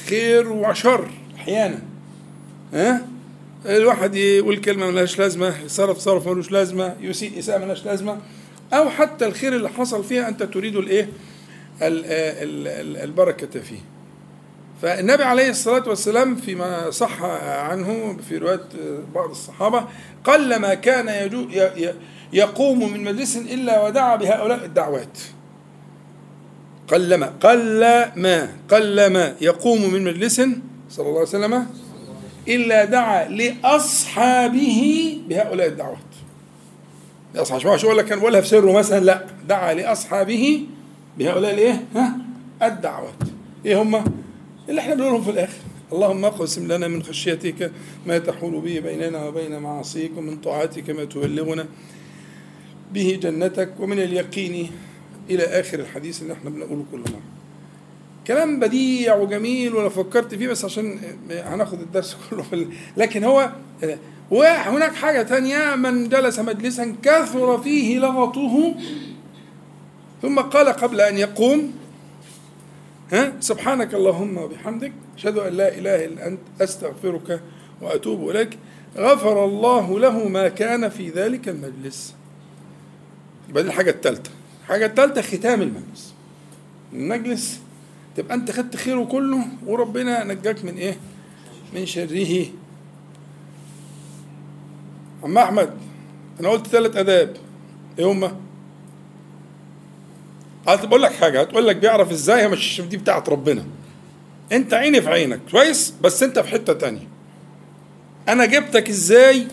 خير 0.09 0.53
وشر 0.53 1.11
أحيانا 1.37 1.79
ها؟ 2.75 3.07
الواحد 3.67 4.15
يقول 4.15 4.57
كلمة 4.57 4.91
ملهاش 4.91 5.19
لازمة 5.19 5.55
يصرف 5.65 5.99
صرف 5.99 6.29
ملوش 6.29 6.51
لازمة 6.51 6.95
يسيء 7.01 7.39
إساءة 7.39 7.59
ملهاش 7.59 7.85
لازمة 7.87 8.19
أو 8.73 8.91
حتى 8.91 9.27
الخير 9.27 9.57
اللي 9.57 9.69
حصل 9.69 10.05
فيها 10.05 10.29
أنت 10.29 10.43
تريد 10.43 10.77
الإيه؟ 10.77 11.09
البركة 11.83 13.61
فيه. 13.61 13.81
فالنبي 14.83 15.25
عليه 15.25 15.51
الصلاة 15.51 15.89
والسلام 15.89 16.37
فيما 16.37 16.91
صح 16.91 17.23
عنه 17.43 18.17
في 18.29 18.39
رواية 18.39 18.61
بعض 19.15 19.31
الصحابة 19.31 19.85
قل 20.25 20.57
ما 20.57 20.75
كان 20.75 21.31
يقوم 22.33 22.93
من 22.93 23.05
مجلس 23.05 23.37
إلا 23.37 23.87
ودعا 23.87 24.17
بهؤلاء 24.17 24.65
الدعوات. 24.65 25.19
قل 26.89 27.15
ما 27.15 27.27
قل 27.27 27.81
ما 28.17 28.49
قل 28.71 29.07
ما 29.13 29.35
يقوم 29.41 29.93
من 29.93 30.05
مجلس 30.05 30.37
صلى 30.91 31.07
الله 31.07 31.19
عليه 31.19 31.21
وسلم 31.21 31.67
إلا 32.49 32.85
دعا 32.85 33.29
لأصحابه 33.29 35.19
بهؤلاء 35.29 35.67
الدعوات. 35.67 35.99
لأصحاب 37.35 37.67
مش 37.67 37.85
هقول 37.85 37.99
لك؟ 37.99 38.05
كان 38.05 38.19
بقولها 38.19 38.41
في 38.41 38.49
سره 38.49 38.73
مثلا 38.73 39.05
لا 39.05 39.27
دعا 39.49 39.75
لأصحابه 39.75 40.67
بهؤلاء 41.19 41.55
الإيه؟ 41.55 41.85
ها؟ 41.95 42.17
الدعوات 42.63 43.15
إيه 43.67 43.83
هم؟ 43.83 44.05
اللي 44.69 44.81
إحنا 44.81 44.95
بنقولهم 44.95 45.23
في 45.23 45.31
الآخر 45.31 45.59
اللهم 45.93 46.25
اقسم 46.25 46.73
لنا 46.73 46.89
من 46.89 47.03
خشيتك 47.03 47.73
ما 48.07 48.19
تحول 48.19 48.61
به 48.61 48.81
بيننا 48.81 49.25
وبين 49.25 49.59
معاصيك 49.59 50.11
ومن 50.17 50.37
طاعتك 50.37 50.91
ما 50.91 51.05
تبلغنا 51.05 51.67
به 52.93 53.19
جنتك 53.23 53.73
ومن 53.81 53.99
اليقين 53.99 54.71
إلى 55.31 55.43
آخر 55.43 55.79
الحديث 55.79 56.23
اللي 56.23 56.33
إحنا 56.33 56.51
بنقوله 56.51 56.85
كل 56.93 56.99
مره 56.99 57.23
كلام 58.27 58.61
بديع 58.61 59.17
وجميل 59.17 59.75
ولا 59.75 59.89
فكرت 59.89 60.35
فيه 60.35 60.49
بس 60.49 60.65
عشان 60.65 60.99
هناخد 61.31 61.81
الدرس 61.81 62.17
كله 62.31 62.43
في 62.43 62.67
لكن 62.97 63.25
هو 63.25 63.51
وهناك 64.31 64.95
حاجة 64.95 65.23
تانية 65.23 65.75
من 65.75 66.09
جلس 66.09 66.39
مجلسا 66.39 66.97
كثر 67.03 67.59
فيه 67.59 67.99
لغطه 67.99 68.75
ثم 70.23 70.41
قال 70.41 70.69
قبل 70.69 71.01
أن 71.01 71.19
يقوم 71.19 71.73
ها 73.13 73.33
سبحانك 73.41 73.95
اللهم 73.95 74.39
وبحمدك 74.39 74.93
أشهد 75.17 75.39
أن 75.39 75.53
لا 75.53 75.79
إله 75.79 76.05
إلا 76.05 76.27
أنت 76.27 76.41
أستغفرك 76.61 77.41
وأتوب 77.83 78.31
إليك. 78.31 78.59
غفر 78.97 79.45
الله 79.45 79.99
له 80.01 80.29
ما 80.29 80.49
كان 80.49 80.89
في 80.89 81.11
ذلك 81.11 81.49
المجلس. 81.49 82.15
يبقى 83.49 83.63
الحاجة 83.63 83.91
الثالثة 83.91 84.31
الحاجة 84.61 84.87
الثالثة 84.87 85.23
ختام 85.23 85.63
المجلس. 85.63 86.15
المجلس 86.93 87.61
تبقى 88.17 88.35
أنت 88.35 88.51
خدت 88.51 88.77
خيره 88.77 89.05
كله 89.05 89.47
وربنا 89.67 90.25
نجاك 90.25 90.65
من 90.65 90.77
إيه؟ 90.77 90.97
من 91.75 91.87
شره. 91.87 92.47
عم 95.23 95.39
أحمد 95.39 95.71
أنا 96.41 96.49
قلت 96.49 96.67
ثلاث 96.67 96.97
آداب. 96.97 97.37
إيه 97.99 98.05
هما؟ 98.13 98.37
بقول 100.67 101.03
لك 101.03 101.13
حاجة 101.13 101.41
هتقول 101.41 101.67
لك 101.67 101.77
بيعرف 101.77 102.11
إزاي 102.11 102.49
مش 102.49 102.81
دي 102.81 102.97
بتاعت 102.97 103.29
ربنا. 103.29 103.65
أنت 104.53 104.75
عيني 104.75 105.03
في 105.03 105.09
عينك 105.09 105.41
كويس؟ 105.51 105.95
بس 106.03 106.23
أنت 106.23 106.39
في 106.39 106.49
حتة 106.49 106.73
تانية. 106.73 107.09
أنا 108.29 108.47
جبتك 108.47 108.89
إزاي؟ 108.89 109.47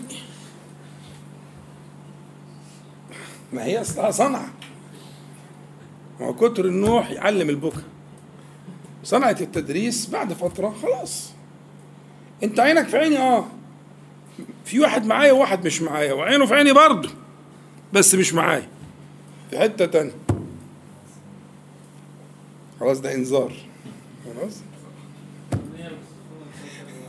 ما 3.52 3.64
هي 3.64 3.80
اصلها 3.80 4.10
صنعه 4.10 4.48
ما 6.20 6.32
كتر 6.32 6.64
النوح 6.64 7.10
يعلم 7.10 7.50
البكا. 7.50 7.82
صنعة 9.04 9.36
التدريس 9.40 10.06
بعد 10.10 10.32
فترة 10.32 10.74
خلاص. 10.82 11.30
أنت 12.42 12.60
عينك 12.60 12.88
في 12.88 12.96
عيني 12.96 13.18
آه. 13.18 13.44
في 14.64 14.80
واحد 14.80 15.06
معايا 15.06 15.32
وواحد 15.32 15.66
مش 15.66 15.82
معايا 15.82 16.12
وعينه 16.12 16.46
في 16.46 16.54
عيني 16.54 16.72
برضه 16.72 17.08
بس 17.92 18.14
مش 18.14 18.34
معايا. 18.34 18.68
في 19.50 19.58
حتة 19.58 19.86
تانية. 19.86 20.12
خلاص 22.80 23.00
ده 23.00 23.14
انذار. 23.14 23.52
خلاص؟ 24.24 24.54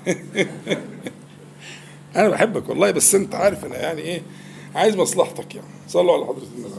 أنا 2.15 2.29
بحبك 2.29 2.69
والله 2.69 2.91
بس 2.91 3.15
أنت 3.15 3.35
عارف 3.35 3.65
أنا 3.65 3.77
يعني 3.77 4.01
إيه 4.01 4.21
عايز 4.75 4.95
مصلحتك 4.95 5.55
يعني. 5.55 5.67
صلوا 5.87 6.13
على 6.13 6.25
حضرة 6.25 6.43
النبي. 6.57 6.69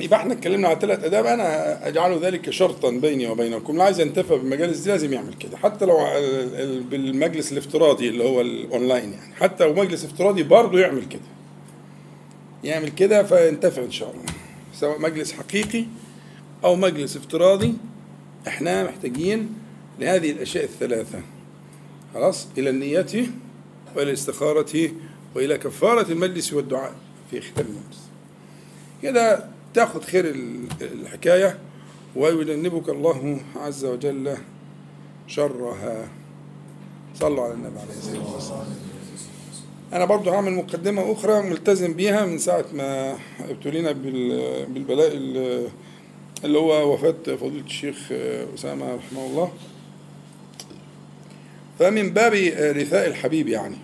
يبقى 0.00 0.20
إحنا 0.20 0.32
اتكلمنا 0.32 0.68
على 0.68 0.78
ثلاث 0.80 1.04
آداب 1.04 1.26
أنا 1.26 1.88
أجعل 1.88 2.18
ذلك 2.18 2.50
شرطا 2.50 2.90
بيني 2.90 3.26
وبينكم. 3.26 3.72
اللي 3.72 3.82
عايز 3.82 4.00
ينتفع 4.00 4.36
بالمجالس 4.36 4.78
دي 4.78 4.90
لازم 4.90 5.12
يعمل 5.12 5.34
كده. 5.34 5.56
حتى 5.56 5.84
لو 5.84 5.98
بالمجلس 6.90 7.52
الافتراضي 7.52 8.08
اللي 8.08 8.24
هو 8.24 8.40
الاونلاين 8.40 9.12
يعني. 9.12 9.34
حتى 9.34 9.64
لو 9.64 9.74
مجلس 9.74 10.04
افتراضي 10.04 10.42
برضه 10.42 10.78
يعمل 10.80 11.04
كده. 11.04 11.20
يعمل 12.64 12.88
كده 12.88 13.22
فينتفع 13.22 13.82
إن 13.82 13.90
شاء 13.90 14.10
الله. 14.10 14.41
سواء 14.74 15.00
مجلس 15.00 15.32
حقيقي 15.32 15.86
أو 16.64 16.76
مجلس 16.76 17.16
افتراضي 17.16 17.74
إحنا 18.48 18.84
محتاجين 18.84 19.54
لهذه 19.98 20.30
الأشياء 20.30 20.64
الثلاثة. 20.64 21.20
خلاص؟ 22.14 22.46
إلى 22.58 22.70
النية 22.70 23.26
وإلى 23.96 24.08
الاستخارة 24.08 24.90
وإلى 25.34 25.58
كفارة 25.58 26.12
المجلس 26.12 26.52
والدعاء 26.52 26.94
في 27.30 27.40
ختام 27.40 27.66
المجلس. 27.66 28.02
كده 29.02 29.48
تأخذ 29.74 30.02
خير 30.02 30.34
الحكاية 30.80 31.58
ويجنبك 32.16 32.88
الله 32.88 33.40
عز 33.56 33.84
وجل 33.84 34.36
شرها. 35.26 36.08
صلوا 37.14 37.44
على 37.44 37.54
النبي 37.54 37.78
عليه 37.78 37.98
الصلاة 37.98 38.34
والسلام. 38.34 38.91
أنا 39.92 40.04
برضو 40.04 40.30
هعمل 40.30 40.52
مقدمة 40.52 41.12
أخرى 41.12 41.42
ملتزم 41.42 41.94
بيها 41.94 42.26
من 42.26 42.38
ساعة 42.38 42.64
ما 42.72 43.18
ابتلينا 43.50 43.92
بالبلاء 43.92 45.12
اللي 46.44 46.58
هو 46.58 46.92
وفاة 46.92 47.36
فضيلة 47.36 47.64
الشيخ 47.66 47.96
أسامة 48.54 48.94
رحمه 48.94 49.26
الله. 49.26 49.52
فمن 51.78 52.10
باب 52.10 52.32
رثاء 52.76 53.06
الحبيب 53.06 53.48
يعني. 53.48 53.76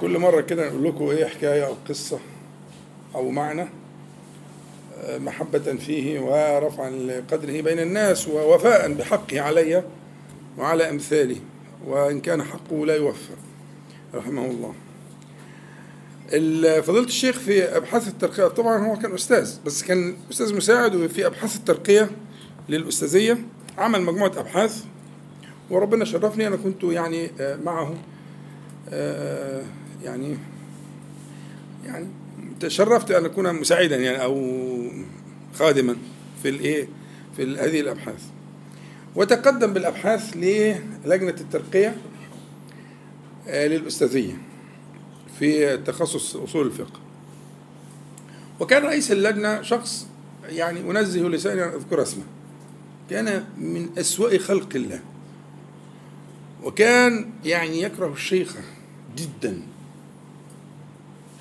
كل 0.00 0.18
مرة 0.18 0.40
كده 0.40 0.68
نقول 0.68 0.84
لكم 0.84 1.08
إيه 1.08 1.24
حكاية 1.24 1.66
أو 1.66 1.74
قصة 1.88 2.18
أو 3.14 3.30
معنى 3.30 3.68
محبة 5.08 5.58
فيه 5.58 6.20
ورفعا 6.20 6.90
لقدره 6.90 7.60
بين 7.60 7.78
الناس 7.78 8.28
ووفاء 8.28 8.92
بحقه 8.92 9.40
علي 9.40 9.84
وعلى 10.58 10.90
أمثاله 10.90 11.36
وإن 11.86 12.20
كان 12.20 12.42
حقه 12.42 12.86
لا 12.86 12.96
يوفى. 12.96 13.32
رحمه 14.14 14.44
الله 14.44 14.74
فضيلة 16.82 17.06
الشيخ 17.06 17.38
في 17.38 17.76
أبحاث 17.76 18.08
الترقية 18.08 18.46
طبعا 18.46 18.86
هو 18.86 18.98
كان 18.98 19.14
أستاذ 19.14 19.56
بس 19.66 19.82
كان 19.82 20.16
أستاذ 20.30 20.56
مساعد 20.56 20.94
وفي 20.94 21.26
أبحاث 21.26 21.56
الترقية 21.56 22.10
للأستاذية 22.68 23.38
عمل 23.78 24.02
مجموعة 24.02 24.32
أبحاث 24.36 24.84
وربنا 25.70 26.04
شرفني 26.04 26.46
أنا 26.46 26.56
كنت 26.56 26.84
يعني 26.84 27.30
آه، 27.40 27.56
معه 27.56 27.94
آه، 28.90 29.62
يعني 30.04 30.36
يعني 31.84 32.06
تشرفت 32.60 33.10
أن 33.10 33.24
أكون 33.24 33.52
مساعدا 33.52 33.96
يعني 33.96 34.22
أو 34.22 34.62
خادما 35.54 35.96
في 36.42 36.48
الإيه 36.48 36.88
في 37.36 37.42
هذه 37.42 37.80
الأبحاث. 37.80 38.22
وتقدم 39.16 39.72
بالأبحاث 39.72 40.36
للجنة 40.36 41.34
الترقية 41.40 41.96
للأستاذية 43.46 44.38
في 45.38 45.76
تخصص 45.76 46.36
أصول 46.36 46.66
الفقه. 46.66 47.00
وكان 48.60 48.82
رئيس 48.82 49.12
اللجنة 49.12 49.62
شخص 49.62 50.06
يعني 50.48 50.80
أنزه 50.80 51.20
لساني 51.20 51.64
أن 51.64 51.68
أذكر 51.68 52.02
اسمه. 52.02 52.24
كان 53.10 53.44
من 53.58 53.88
أسوأ 53.98 54.38
خلق 54.38 54.68
الله. 54.74 55.00
وكان 56.62 57.30
يعني 57.44 57.82
يكره 57.82 58.12
الشيخة 58.12 58.60
جدا. 59.16 59.62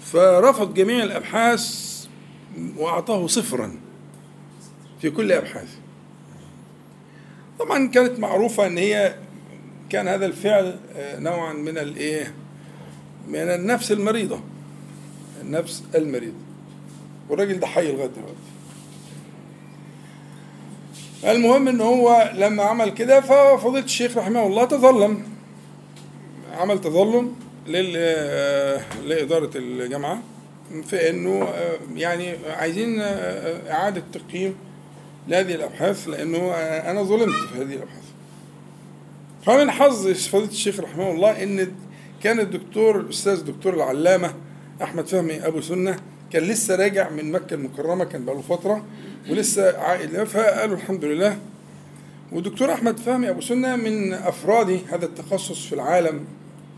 فرفض 0.01 0.73
جميع 0.73 1.03
الأبحاث 1.03 1.95
وأعطاه 2.77 3.27
صفرا 3.27 3.75
في 5.01 5.09
كل 5.09 5.31
أبحاثه. 5.31 5.77
طبعا 7.59 7.87
كانت 7.87 8.19
معروفة 8.19 8.67
أن 8.67 8.77
هي 8.77 9.15
كان 9.95 10.07
هذا 10.07 10.25
الفعل 10.25 10.75
آه، 10.97 11.19
نوعا 11.19 11.53
من 11.53 11.77
الإيه 11.77 12.33
من 13.27 13.35
النفس 13.39 13.91
المريضة 13.91 14.39
النفس 15.41 15.83
المريضة 15.95 16.37
والراجل 17.29 17.59
ده 17.59 17.67
حي 17.67 17.91
لغاية 17.91 18.07
دلوقتي. 18.07 18.35
المهم 21.23 21.67
إن 21.67 21.81
هو 21.81 22.31
لما 22.35 22.63
عمل 22.63 22.89
كده 22.89 23.21
ففضيلة 23.21 23.85
الشيخ 23.85 24.17
رحمه 24.17 24.47
الله 24.47 24.65
تظلم. 24.65 25.23
عمل 26.53 26.81
تظلم 26.81 27.35
آه، 27.75 28.81
لإدارة 29.05 29.51
الجامعة 29.55 30.21
في 30.83 31.09
إنه 31.09 31.43
آه، 31.43 31.77
يعني 31.95 32.35
عايزين 32.47 32.99
إعادة 33.69 34.03
تقييم 34.13 34.55
لهذه 35.27 35.55
الأبحاث 35.55 36.07
لأنه 36.07 36.53
أنا 36.91 37.03
ظلمت 37.03 37.35
في 37.35 37.57
هذه 37.57 37.73
الأبحاث. 37.73 38.04
فمن 39.45 39.71
حظ 39.71 40.07
فضيلة 40.07 40.49
الشيخ 40.49 40.79
رحمه 40.79 41.11
الله 41.11 41.43
إن 41.43 41.71
كان 42.23 42.39
الدكتور 42.39 42.99
الأستاذ 42.99 43.33
الدكتور 43.39 43.73
العلامة 43.73 44.33
أحمد 44.83 45.07
فهمي 45.07 45.47
أبو 45.47 45.61
سنة 45.61 45.99
كان 46.33 46.43
لسه 46.43 46.75
راجع 46.75 47.09
من 47.09 47.31
مكة 47.31 47.53
المكرمة 47.53 48.05
كان 48.05 48.25
بقاله 48.25 48.41
فترة 48.41 48.85
ولسه 49.29 49.77
عائد 49.77 50.23
فقالوا 50.23 50.75
الحمد 50.75 51.05
لله. 51.05 51.37
والدكتور 52.31 52.73
أحمد 52.73 52.99
فهمي 52.99 53.29
أبو 53.29 53.41
سنة 53.41 53.75
من 53.75 54.13
أفراد 54.13 54.79
هذا 54.89 55.05
التخصص 55.05 55.65
في 55.65 55.75
العالم 55.75 56.25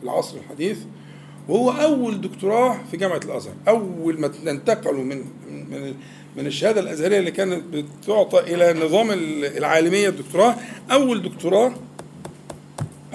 العصر 0.03 0.37
الحديث 0.37 0.77
وهو 1.49 1.71
أول 1.71 2.21
دكتوراه 2.21 2.77
في 2.91 2.97
جامعة 2.97 3.19
الأزهر 3.25 3.53
أول 3.67 4.19
ما 4.21 4.31
انتقلوا 4.51 5.03
من 5.03 5.17
من 5.49 5.93
من 6.37 6.47
الشهادة 6.47 6.81
الأزهرية 6.81 7.19
اللي 7.19 7.31
كانت 7.31 7.63
بتعطى 7.73 8.39
إلى 8.39 8.85
نظام 8.85 9.07
العالمية 9.57 10.09
الدكتوراه 10.09 10.55
أول 10.91 11.21
دكتوراه 11.21 11.73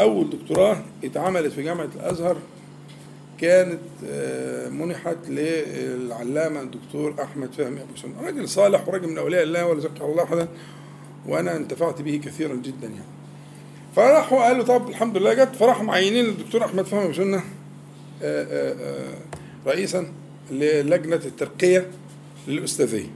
أول 0.03 0.31
دكتوراه 0.31 0.83
اتعملت 1.05 1.53
في 1.53 1.63
جامعة 1.63 1.89
الأزهر 1.97 2.37
كانت 3.39 3.81
آه، 4.07 4.69
منحت 4.69 5.17
للعلامة 5.29 6.61
الدكتور 6.61 7.15
أحمد 7.23 7.53
فهمي 7.53 7.81
أبو 7.83 7.97
سنه 7.97 8.13
راجل 8.23 8.49
صالح 8.49 8.89
وراجل 8.89 9.09
من 9.09 9.19
أولياء 9.19 9.43
الله 9.43 9.67
ولا 9.67 9.81
ذكر 9.81 10.05
الله 10.05 10.23
أحدا 10.23 10.49
وأنا 11.27 11.57
انتفعت 11.57 12.03
به 12.03 12.21
كثيرا 12.25 12.55
جدا 12.55 12.87
يعني. 12.87 13.13
فراحوا 13.97 14.45
قالوا 14.45 14.65
طب 14.65 14.89
الحمد 14.89 15.17
لله 15.17 15.35
جت 15.35 15.57
فراحوا 15.57 15.85
معينين 15.85 16.25
الدكتور 16.25 16.65
أحمد 16.65 16.85
فهمي 16.85 17.05
أبو 17.05 17.13
سنه 17.13 17.43
آه، 18.23 18.73
آه، 18.73 19.15
رئيسا 19.67 20.07
للجنة 20.51 21.17
الترقية 21.17 21.87
للأستاذية 22.49 23.11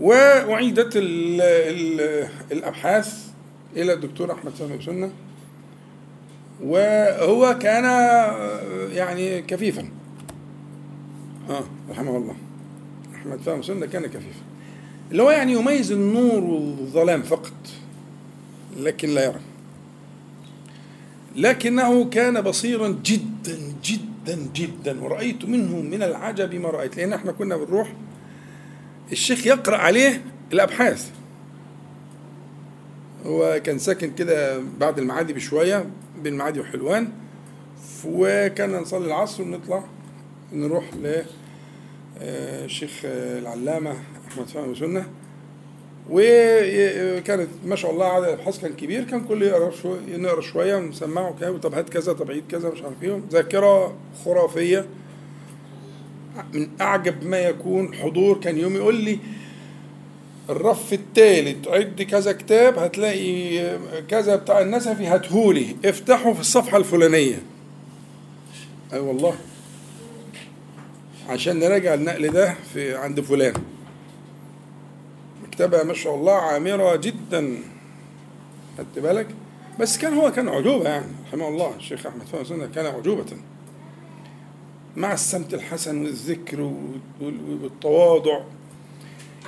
وأعيدت 0.00 0.92
الأبحاث 2.52 3.25
إلى 3.76 3.92
الدكتور 3.92 4.32
أحمد 4.32 4.52
سامي 4.58 4.82
سنة 4.82 5.10
وهو 6.62 7.58
كان 7.58 7.84
يعني 8.92 9.42
كفيفا. 9.42 9.88
آه 11.50 11.64
رحمه 11.90 12.16
الله. 12.16 12.36
أحمد 13.14 13.40
فهم 13.40 13.62
سنة 13.62 13.86
كان 13.86 14.06
كفيفا. 14.06 14.42
اللي 15.10 15.22
هو 15.22 15.30
يعني 15.30 15.52
يميز 15.52 15.92
النور 15.92 16.44
والظلام 16.44 17.22
فقط 17.22 17.52
لكن 18.76 19.08
لا 19.08 19.24
يرى. 19.24 19.40
لكنه 21.36 22.04
كان 22.04 22.40
بصيرا 22.40 22.88
جدا 23.04 23.58
جدا 23.84 24.06
جدا 24.24 24.48
جدا. 24.54 25.04
ورأيت 25.04 25.44
منه 25.44 25.80
من 25.80 26.02
العجب 26.02 26.54
ما 26.54 26.70
رأيت. 26.70 26.96
لأن 26.96 27.12
إحنا 27.12 27.32
كنا 27.32 27.56
بنروح 27.56 27.92
الشيخ 29.12 29.46
يقرأ 29.46 29.76
عليه 29.76 30.24
الأبحاث. 30.52 31.10
هو 33.26 33.60
كان 33.64 33.78
ساكن 33.78 34.14
كده 34.14 34.60
بعد 34.80 34.98
المعادي 34.98 35.32
بشوية 35.32 35.86
بين 36.22 36.32
المعادي 36.32 36.60
وحلوان 36.60 37.08
وكان 38.06 38.72
نصلي 38.72 39.06
العصر 39.06 39.42
ونطلع 39.42 39.84
نروح 40.52 40.84
للشيخ 42.20 43.02
آه، 43.04 43.38
العلامة 43.38 43.94
أحمد 44.28 44.46
فهمي 44.46 44.74
سنة 44.74 45.06
وكانت 46.10 47.48
ما 47.64 47.76
شاء 47.76 47.90
الله 47.90 48.06
عدد 48.06 48.24
الأبحاث 48.24 48.60
كان 48.60 48.72
كبير 48.72 49.04
كان 49.04 49.24
كل 49.24 49.42
يقرأ 49.42 49.70
شوية 49.70 50.16
نقرا 50.16 50.40
شوية 50.40 50.76
ونسمعه 50.76 51.36
كده 51.40 51.58
طب 51.58 51.74
هات 51.74 51.88
كذا 51.88 52.12
طب 52.12 52.30
عيد 52.30 52.44
كذا 52.50 52.70
مش 52.70 52.82
عارف 52.82 53.02
إيه. 53.02 53.20
ذاكرة 53.30 53.96
خرافية. 54.24 54.86
من 56.54 56.68
أعجب 56.80 57.24
ما 57.24 57.38
يكون 57.38 57.94
حضور 57.94 58.40
كان 58.40 58.58
يوم 58.58 58.76
يقول 58.76 58.94
لي 58.94 59.18
الرف 60.50 60.92
الثالث 60.92 61.68
عد 61.68 62.02
كذا 62.02 62.32
كتاب 62.32 62.78
هتلاقي 62.78 63.78
كذا 64.08 64.36
بتاع 64.36 64.60
النسفي 64.60 65.06
هاتهولي 65.06 65.76
افتحه 65.84 66.32
في 66.32 66.40
الصفحة 66.40 66.76
الفلانية. 66.76 67.34
أي 67.34 67.42
أيوة 68.92 69.08
والله. 69.08 69.36
عشان 71.28 71.58
نراجع 71.58 71.94
النقل 71.94 72.28
ده 72.28 72.54
في 72.74 72.94
عند 72.94 73.20
فلان. 73.20 73.54
مكتبة 75.48 75.82
ما 75.82 75.94
شاء 75.94 76.14
الله 76.14 76.32
عامرة 76.32 76.96
جدا. 76.96 77.58
خدت 78.78 78.98
بالك؟ 78.98 79.26
بس 79.80 79.98
كان 79.98 80.14
هو 80.14 80.32
كان 80.32 80.48
عجوبة 80.48 80.88
يعني 80.88 81.12
رحمه 81.28 81.48
الله 81.48 81.76
الشيخ 81.76 82.06
أحمد 82.06 82.22
فهمي 82.26 82.44
سنة 82.44 82.66
كان 82.66 82.86
عجوبة. 82.86 83.24
مع 84.96 85.12
السمت 85.12 85.54
الحسن 85.54 86.02
والذكر 86.02 86.72
والتواضع. 87.62 88.40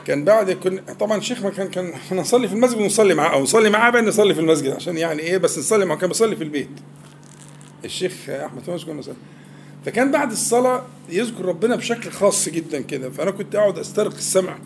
كان 0.08 0.24
بعد 0.24 0.50
كن 0.50 0.80
طبعا 1.00 1.18
الشيخ 1.18 1.42
ما 1.42 1.50
كان 1.50 1.68
كان 1.68 1.92
نصلي 2.12 2.48
في 2.48 2.54
المسجد 2.54 2.80
ونصلي 2.80 3.14
معاه 3.14 3.28
أو 3.34 3.42
نصلي 3.42 3.70
معاه 3.70 3.90
بقى 3.90 4.02
نصلي 4.02 4.34
في 4.34 4.40
المسجد 4.40 4.72
عشان 4.72 4.98
يعني 4.98 5.22
إيه 5.22 5.38
بس 5.38 5.58
نصلي 5.58 5.84
معاه 5.84 5.96
كان 5.96 6.08
بيصلي 6.08 6.36
في 6.36 6.44
البيت. 6.44 6.68
الشيخ 7.84 8.12
أحمد 8.28 8.62
فهمي 8.62 8.78
كان 8.78 8.96
نصلي. 8.96 9.14
فكان 9.86 10.10
بعد 10.10 10.30
الصلاة 10.30 10.82
يذكر 11.08 11.44
ربنا 11.44 11.76
بشكل 11.76 12.10
خاص 12.10 12.48
جدا 12.48 12.80
كده. 12.80 13.10
فأنا 13.10 13.30
كنت 13.30 13.54
أقعد 13.54 13.78
أسترق 13.78 14.14
السمع 14.14 14.58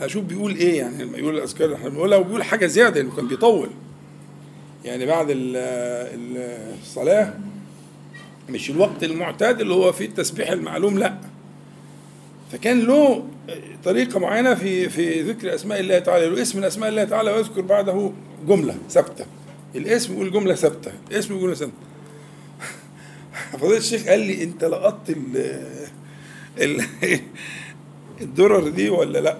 أشوف 0.00 0.24
بيقول 0.24 0.54
إيه 0.54 0.78
يعني 0.78 1.04
لما 1.04 1.18
يقول 1.18 1.36
الأذكار 1.36 1.74
إحنا 1.74 1.88
بنقولها 1.88 2.18
وبيقول 2.18 2.42
حاجة 2.42 2.66
زيادة 2.66 3.00
انه 3.00 3.16
كان 3.16 3.28
بيطول. 3.28 3.68
يعني 4.84 5.06
بعد 5.06 5.26
الصلاة 6.82 7.34
مش 8.48 8.70
الوقت 8.70 9.04
المعتاد 9.04 9.60
اللي 9.60 9.74
هو 9.74 9.92
فيه 9.92 10.06
التسبيح 10.06 10.50
المعلوم 10.50 10.98
لأ. 10.98 11.18
فكان 12.52 12.80
له 12.80 13.24
طريقة 13.84 14.20
معينة 14.20 14.54
في 14.54 14.88
في 14.88 15.22
ذكر 15.22 15.54
أسماء 15.54 15.80
الله 15.80 15.98
تعالى. 15.98 16.26
له 16.26 16.42
اسم 16.42 16.58
من 16.58 16.64
أسماء 16.64 16.88
الله 16.88 17.04
تعالى 17.04 17.30
ويذكر 17.30 17.60
بعده 17.60 18.12
جملة 18.48 18.76
ثابتة. 18.90 19.26
الاسم 19.74 20.14
يقول 20.14 20.32
جملة 20.32 20.54
ثابتة. 20.54 20.92
الاسم 21.10 21.34
يقول 21.34 21.42
جملة 21.42 21.54
ثابتة. 21.54 21.76
فضيلة 23.60 23.76
الشيخ 23.76 24.08
قال 24.08 24.20
لي 24.20 24.42
أنت 24.42 24.64
لقطت 24.64 25.16
ال 26.58 26.84
الدرر 28.20 28.68
دي 28.68 28.90
ولا 28.90 29.18
لأ؟ 29.18 29.36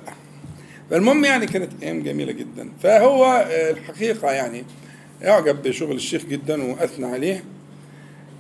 فالمهم 0.91 1.25
يعني 1.25 1.47
كانت 1.47 1.83
أيام 1.83 2.03
جميلة 2.03 2.33
جدا. 2.33 2.69
فهو 2.83 3.47
الحقيقة 3.51 4.31
يعني 4.31 4.65
أعجب 5.25 5.63
بشغل 5.63 5.97
الشيخ 5.97 6.25
جدا 6.25 6.63
وأثنى 6.63 7.07
عليه. 7.07 7.45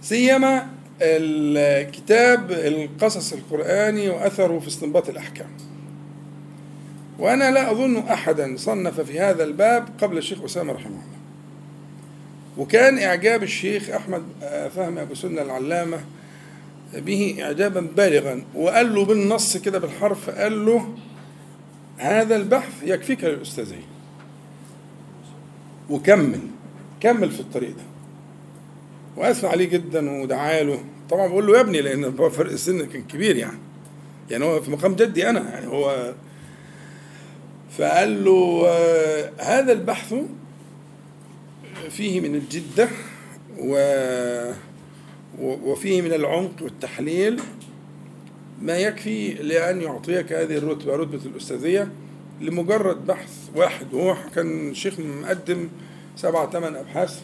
سيما 0.02 0.75
الكتاب 1.00 2.50
القصص 2.50 3.32
القرآني 3.32 4.08
وأثره 4.08 4.58
في 4.58 4.68
استنباط 4.68 5.08
الأحكام. 5.08 5.50
وأنا 7.18 7.50
لا 7.50 7.70
أظن 7.70 7.96
احدا 7.96 8.56
صنف 8.56 9.00
في 9.00 9.20
هذا 9.20 9.44
الباب 9.44 9.88
قبل 10.02 10.18
الشيخ 10.18 10.42
أسامة 10.42 10.72
رحمه 10.72 10.86
الله. 10.86 11.16
وكان 12.58 12.98
إعجاب 12.98 13.42
الشيخ 13.42 13.90
أحمد 13.90 14.22
فهمي 14.76 15.02
أبو 15.02 15.14
سنة 15.14 15.42
العلامة 15.42 15.98
به 16.94 17.36
إعجابا 17.42 17.88
بالغا. 17.96 18.44
وقال 18.54 18.94
له 18.94 19.04
بالنص 19.04 19.56
كده 19.56 19.78
بالحرف 19.78 20.30
قال 20.30 20.66
له 20.66 20.94
هذا 21.96 22.36
البحث 22.36 22.72
يكفيك 22.82 23.24
للأستاذية 23.24 23.86
وكمل 25.90 26.40
كمل 27.00 27.30
في 27.30 27.40
الطريق 27.40 27.70
ده. 27.70 27.95
وأثنى 29.16 29.50
عليه 29.50 29.68
جدا 29.68 30.22
ودعا 30.22 30.62
له. 30.62 30.84
طبعا 31.10 31.26
بقول 31.26 31.46
له 31.46 31.56
يا 31.56 31.60
ابني 31.60 32.06
هو 32.20 32.30
فرق 32.30 32.50
السن 32.50 32.86
كان 32.86 33.02
كبير 33.02 33.36
يعني. 33.36 33.58
يعني 34.30 34.44
هو 34.44 34.62
في 34.62 34.70
مقام 34.70 34.94
جدي 34.94 35.30
أنا 35.30 35.50
يعني 35.50 35.66
هو 35.66 36.14
فقال 37.78 38.24
له 38.24 38.64
آه، 38.66 39.30
هذا 39.38 39.72
البحث 39.72 40.14
فيه 41.90 42.20
من 42.20 42.34
الجدة 42.34 42.88
و 43.58 43.76
وفيه 45.40 46.02
من 46.02 46.12
العمق 46.12 46.62
والتحليل 46.62 47.40
ما 48.62 48.76
يكفي 48.78 49.32
لأن 49.34 49.82
يعطيك 49.82 50.32
هذه 50.32 50.56
الرتبة 50.58 50.96
رتبة 50.96 51.20
الأستاذية 51.26 51.88
لمجرد 52.40 53.06
بحث 53.06 53.30
واحد. 53.54 53.94
وهو 53.94 54.16
كان 54.34 54.70
الشيخ 54.70 55.00
مقدم 55.00 55.68
سبعة 56.16 56.50
ثمان 56.50 56.76
أبحاث 56.76 57.20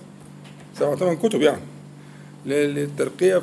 سبعة 0.79 0.97
ثمان 0.97 1.17
كتب 1.17 1.43
يعني. 1.43 1.72
للترقية. 2.47 3.43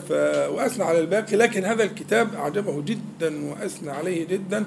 وأثنى 0.49 0.83
على 0.83 0.99
الباقي. 0.99 1.37
لكن 1.37 1.65
هذا 1.65 1.83
الكتاب 1.83 2.35
أعجبه 2.35 2.81
جدا 2.81 3.49
وأثنى 3.49 3.91
عليه 3.91 4.27
جدا. 4.27 4.65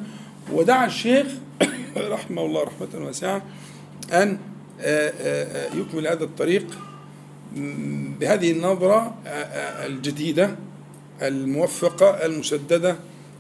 ودعا 0.53 0.87
الشيخ 0.87 1.27
رحمه 1.97 2.47
الله 2.47 2.62
رحمة 2.62 3.07
واسعة 3.07 3.42
أن 4.12 4.38
يكمل 5.75 6.07
هذا 6.07 6.25
الطريق 6.25 6.66
بهذه 8.21 8.51
النظرة 8.51 9.14
الجديدة 9.87 10.57
الموفقة 11.23 12.27
المسددة. 12.27 12.97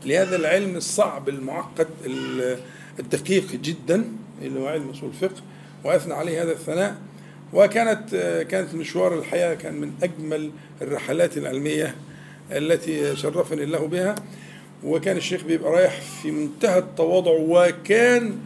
لهذا 0.06 0.36
العلم 0.36 0.76
الصعب 0.76 1.28
المعقد 1.28 1.88
الدقيق 2.98 3.52
جدا 3.52 4.04
اللي 4.42 4.60
هو 4.60 4.66
علم 4.66 4.90
أصول 4.90 5.08
الفقه. 5.08 5.42
وأثنى 5.84 6.14
عليه 6.14 6.42
هذا 6.42 6.52
الثناء. 6.52 6.96
وكانت 7.52 8.14
كانت 8.50 8.74
مشوار 8.74 9.18
الحياة 9.18 9.54
كان 9.54 9.74
من 9.74 9.92
أجمل 10.02 10.50
الرحلات 10.82 11.36
العلمية 11.36 11.94
التي 12.52 13.16
شرفني 13.16 13.62
الله 13.62 13.86
بها. 13.86 14.14
وكان 14.84 15.16
الشيخ 15.16 15.44
بيبقى 15.44 15.72
رايح 15.72 16.00
في 16.22 16.30
منتهى 16.30 16.78
التواضع 16.78 17.30
وكان 17.30 18.38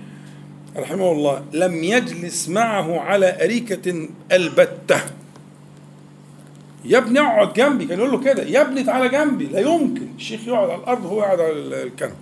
رحمه 0.77 1.13
الله 1.13 1.45
لم 1.53 1.85
يجلس 1.85 2.49
معه 2.49 3.01
على 3.01 3.45
أريكة 3.45 4.09
البتة. 4.33 5.01
يا 6.85 6.99
ابني 6.99 7.21
اقعد 7.21 7.53
جنبي 7.53 7.87
كان 7.87 7.99
يقول 7.99 8.11
له 8.13 8.21
كده 8.21 8.43
يا 8.43 8.61
ابني 8.61 8.83
تعالى 8.85 9.09
جنبي 9.09 9.47
لا 9.47 9.61
يمكن. 9.61 10.09
الشيخ 10.17 10.49
يقعد 10.49 10.71
على 10.71 10.81
الأرض 10.81 11.05
وهو 11.05 11.21
قاعد 11.21 11.41
على 11.41 11.83
الكنبه 11.83 12.15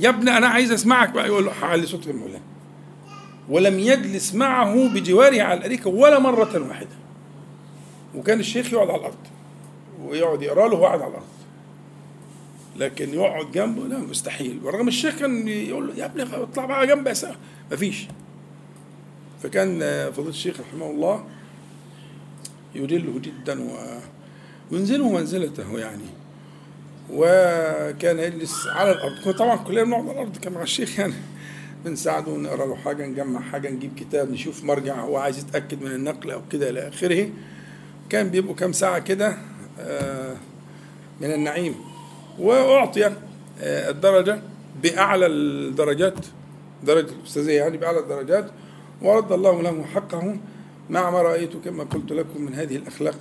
يا 0.00 0.08
ابني 0.08 0.36
أنا 0.36 0.46
عايز 0.48 0.72
أسمعك 0.72 1.10
بقى 1.10 1.26
يقول 1.26 1.44
له 1.44 1.52
علي 1.62 1.86
صوت 1.86 2.08
المولى. 2.08 2.40
ولم 3.48 3.78
يجلس 3.78 4.34
معه 4.34 4.88
بجواره 4.88 5.42
على 5.42 5.58
الأريكة 5.58 5.90
ولا 5.90 6.18
مرة 6.18 6.68
واحدة. 6.68 6.96
وكان 8.14 8.40
الشيخ 8.40 8.72
يقعد 8.72 8.88
على 8.88 8.98
الأرض 8.98 9.18
ويقعد 10.04 10.42
يقرأ 10.42 10.68
له 10.68 10.74
وهو 10.74 10.86
قاعد 10.86 11.00
على 11.00 11.10
الأرض. 11.10 11.24
لكن 12.76 13.14
يقعد 13.14 13.52
جنبه 13.52 13.86
لا 13.86 13.98
مستحيل. 13.98 14.60
ورغم 14.64 14.88
الشيخ 14.88 15.18
كان 15.18 15.48
يقول 15.48 15.88
له 15.88 15.94
يا 15.94 16.04
ابني 16.04 16.22
اطلع 16.22 16.64
بقى 16.64 16.86
جنبي 16.86 17.10
ما 17.10 17.34
مفيش. 17.72 18.06
فكان 19.42 19.78
فضيلة 20.12 20.28
الشيخ 20.28 20.60
رحمه 20.60 20.90
الله 20.90 21.24
يجله 22.74 23.18
جدا 23.18 23.68
وينزله 24.72 25.12
منزلته 25.12 25.78
يعني. 25.78 26.04
وكان 27.12 28.18
يجلس 28.18 28.66
على 28.66 28.92
الأرض. 28.92 29.36
طبعا 29.38 29.56
كلنا 29.56 29.84
بنقعد 29.84 30.02
على 30.02 30.12
الأرض 30.12 30.36
كان 30.36 30.52
مع 30.52 30.62
الشيخ 30.62 30.98
يعني. 30.98 31.14
بنساعده 31.88 32.36
نقرا 32.36 32.66
له 32.66 32.76
حاجة 32.76 33.06
نجمع 33.06 33.40
حاجة 33.40 33.70
نجيب 33.70 33.90
كتاب 33.96 34.30
نشوف 34.30 34.64
مرجع 34.64 35.00
هو 35.00 35.16
عايز 35.16 35.38
يتأكد 35.38 35.82
من 35.82 35.90
النقل 35.90 36.30
أو 36.30 36.40
كده 36.52 36.70
إلى 36.70 36.88
آخره. 36.88 37.28
كان 38.10 38.28
بيبقوا 38.28 38.54
كام 38.54 38.72
ساعة 38.72 38.98
كده 38.98 39.36
آه، 39.80 40.36
من 41.20 41.32
النعيم. 41.32 41.74
وأعطي 42.38 43.06
آه، 43.06 43.90
الدرجة 43.90 44.42
بأعلى 44.82 45.26
الدرجات 45.26 46.26
درجة 46.84 47.12
الأستاذية 47.12 47.58
يعني 47.58 47.76
بأعلى 47.76 47.98
الدرجات. 47.98 48.50
ورد 49.02 49.32
الله 49.32 49.62
له 49.62 49.84
حقه 49.84 50.36
مع 50.90 51.10
ما 51.10 51.22
رأيت 51.22 51.56
كما 51.64 51.84
قلت 51.84 52.12
لكم 52.12 52.42
من 52.42 52.54
هذه 52.54 52.76
الأخلاق 52.76 53.18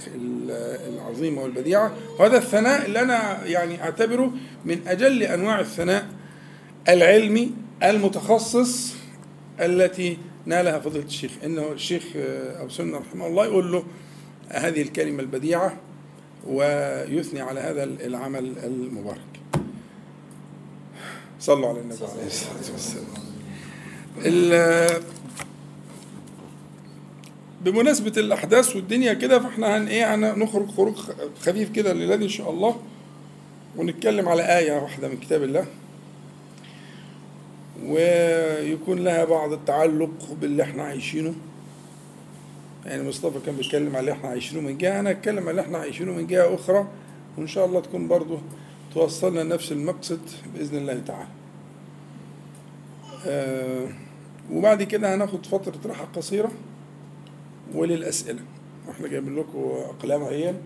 العظيمة 0.89 1.41
والبديعة. 1.41 1.93
وهذا 2.19 2.38
الثناء 2.38 2.86
اللي 2.86 3.01
أنا 3.01 3.45
يعني 3.45 3.84
أعتبره 3.84 4.32
من 4.65 4.88
أجل 4.88 5.23
أنواع 5.23 5.60
الثناء 5.60 6.06
العلمي 6.89 7.66
المتخصص 7.83 8.93
التي 9.59 10.17
نالها 10.45 10.79
فضيلة 10.79 11.05
الشيخ. 11.05 11.31
إنه 11.45 11.71
الشيخ 11.71 12.03
أبو 12.55 12.69
سنة 12.69 12.97
رحمه 12.97 13.27
الله 13.27 13.45
يقول 13.45 13.71
له 13.71 13.83
هذه 14.49 14.81
الكلمة 14.81 15.21
البديعة 15.21 15.77
ويثني 16.47 17.41
على 17.41 17.59
هذا 17.59 17.83
العمل 17.83 18.53
المبارك. 18.63 19.17
صلوا 21.39 21.69
على 21.69 21.79
النبي. 21.79 21.97
عليه 22.05 22.25
الصلاة 22.27 22.71
والسلام 22.73 23.05
بمناسبة 27.61 28.13
الأحداث 28.17 28.75
والدنيا 28.75 29.13
كده 29.13 29.39
فإحنا 29.39 29.77
هن 29.77 29.87
إيه 29.87 30.15
هنخرج 30.15 30.69
خروج 30.69 30.95
خفيف 31.41 31.69
كده 31.71 31.91
الليلة 31.91 32.15
إن 32.15 32.29
شاء 32.29 32.49
الله 32.49 32.79
ونتكلم 33.77 34.29
على 34.29 34.57
آية 34.57 34.71
واحدة 34.71 35.07
من 35.07 35.17
كتاب 35.17 35.43
الله. 35.43 35.65
ويكون 37.85 38.99
لها 38.99 39.25
بعض 39.25 39.53
التعلق 39.53 40.35
باللي 40.41 40.63
إحنا 40.63 40.83
عايشينه. 40.83 41.33
يعني 42.85 43.07
مصطفى 43.07 43.39
كان 43.45 43.55
بيتكلم 43.55 43.89
على 43.89 43.99
اللي 43.99 44.11
إحنا 44.11 44.29
عايشينه 44.29 44.61
من 44.61 44.77
جهة 44.77 44.99
أنا 44.99 45.11
أتكلم 45.11 45.39
على 45.39 45.51
اللي 45.51 45.61
إحنا 45.61 45.77
عايشينه 45.77 46.11
من 46.11 46.27
جهة 46.27 46.55
أخرى 46.55 46.87
وإن 47.37 47.47
شاء 47.47 47.65
الله 47.65 47.79
تكون 47.79 48.07
برضه 48.07 48.39
توصلنا 48.93 49.39
لنفس 49.39 49.71
المقصد 49.71 50.19
بإذن 50.55 50.77
الله 50.77 51.01
تعالى. 51.07 51.27
آه 53.27 53.87
وبعد 54.51 54.83
كده 54.83 55.15
هناخد 55.15 55.45
فترة 55.45 55.79
راحة 55.85 56.07
قصيرة 56.15 56.51
وللأسئلة. 57.75 58.39
وإحنا 58.87 59.07
جايبين 59.07 59.35
لكم 59.35 59.59
أقلام 59.89 60.23
عيان 60.23 60.57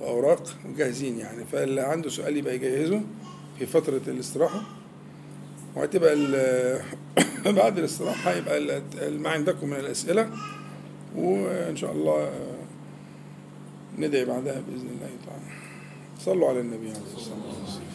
وأوراق 0.00 0.56
وجاهزين 0.68 1.18
يعني. 1.18 1.44
فاللي 1.52 1.80
عنده 1.80 2.10
سؤال 2.10 2.36
يبقى 2.36 2.54
يجهزه 2.54 3.00
في 3.58 3.66
فترة 3.66 4.00
الاستراحة. 4.06 4.62
وهتبقى 5.76 6.16
بعد 7.60 7.78
الاستراحة 7.78 8.32
يبقى 8.34 8.80
ما 9.10 9.30
عندكم 9.30 9.68
من 9.68 9.76
الأسئلة 9.76 10.30
وإن 11.16 11.76
شاء 11.76 11.92
الله 11.92 12.30
ندعي 13.98 14.24
بعدها 14.24 14.60
بإذن 14.60 14.88
الله 14.88 15.10
تعالى. 15.26 15.42
صلوا 16.18 16.48
على 16.48 16.60
النبي 16.60 16.88
عليه 16.88 16.98
الصلاة 17.16 17.36
والسلام. 17.60 17.86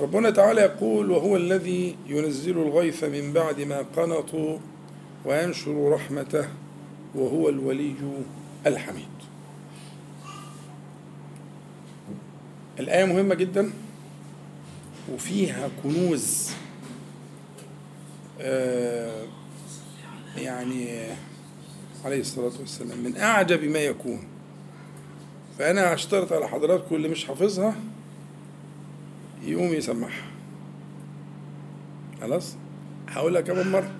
ربنا 0.00 0.30
تعالى 0.30 0.60
يقول 0.60 1.10
وهو 1.10 1.36
الذي 1.36 1.96
ينزل 2.06 2.58
الغيث 2.58 3.04
من 3.04 3.32
بعد 3.32 3.60
ما 3.60 3.84
قنطوا 3.96 4.58
وينشر 5.24 5.90
رحمته 5.92 6.48
وهو 7.14 7.48
الولي 7.48 7.94
الحميد. 8.66 9.08
الآية 12.80 13.04
مهمة 13.04 13.34
جدا. 13.34 13.70
وفيها 15.14 15.68
كنوز 15.82 16.50
آه، 18.40 19.24
يعني 20.36 21.06
عليه 22.04 22.20
الصلاة 22.20 22.52
والسلام 22.60 22.98
من 22.98 23.16
أعجب 23.16 23.64
ما 23.64 23.78
يكون. 23.78 24.24
فأنا 25.58 25.94
هشترط 25.94 26.32
على 26.32 26.48
حضراتكم 26.48 26.94
اللي 26.94 27.08
مش 27.08 27.24
حافظها 27.24 27.74
يقوم 29.44 29.72
يسمعها. 29.72 30.30
خلاص؟ 32.20 32.56
هقولها 33.08 33.40
كمان 33.40 33.70
مرة 33.72 33.90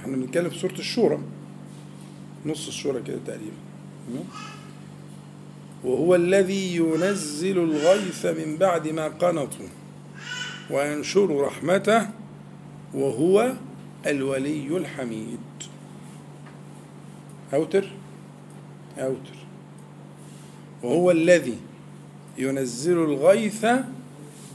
إحنا 0.00 0.16
بنتكلم 0.16 0.50
في 0.50 0.58
سورة 0.58 0.72
الشورى 0.72 1.18
نص 2.46 2.66
الشورى 2.66 3.02
كده 3.02 3.18
تقريبا 3.26 3.56
وهو 5.86 6.14
الذي 6.14 6.76
ينزل 6.76 7.58
الغيث 7.58 8.26
من 8.26 8.56
بعد 8.56 8.88
ما 8.88 9.08
قنطوا 9.08 9.66
وينشر 10.70 11.40
رحمته 11.40 12.08
وهو 12.94 13.52
الولي 14.06 14.76
الحميد. 14.76 15.38
أوتر؟ 17.54 17.90
أوتر. 18.98 19.36
وهو 20.82 21.10
الذي 21.10 21.58
ينزل 22.38 22.98
الغيث 22.98 23.66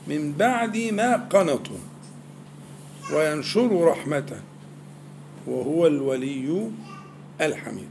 من 0.08 0.34
بعد 0.34 0.78
ما 0.78 1.15
قنطوا 1.15 1.78
وينشر 3.13 3.86
رحمته 3.86 4.39
وهو 5.48 5.88
الولي 5.88 6.72
الحميد. 7.41 7.89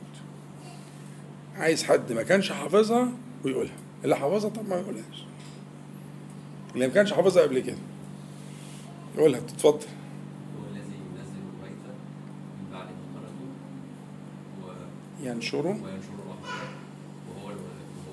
عايز 1.56 1.84
حد 1.84 2.12
ما 2.12 2.22
كانش 2.22 2.52
حافظها 2.52 3.12
ويقولها 3.44 3.72
اللي 4.04 4.16
حافظها 4.16 4.50
طب 4.50 4.68
ما 4.68 4.76
يقولهاش. 4.76 5.24
اللي 6.74 6.86
ما 6.86 6.92
كانش 6.94 7.12
حافظها 7.12 7.42
قبل 7.42 7.60
كده. 7.60 7.76
يقولها 9.16 9.40
تتفضل 9.40 9.72
هو 10.58 10.66
الذي 10.70 10.80
ينزل 10.80 11.42
الغيث 11.60 11.78
من 12.58 12.72
بعد 12.72 12.86
ما 12.86 13.20
قنطوا 13.20 14.72
و- 14.72 15.26
ينشره. 15.26 15.68
وينشر 15.68 16.08
رحمته 16.28 16.68
وهو 17.36 17.50
ال- 17.50 17.56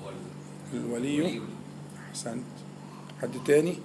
وهو 0.02 0.08
ال- 0.10 0.78
الولي 0.78 1.18
الولي. 1.18 1.40
أحسنت. 2.10 2.42
حد 3.22 3.30
تاني؟ 3.46 3.78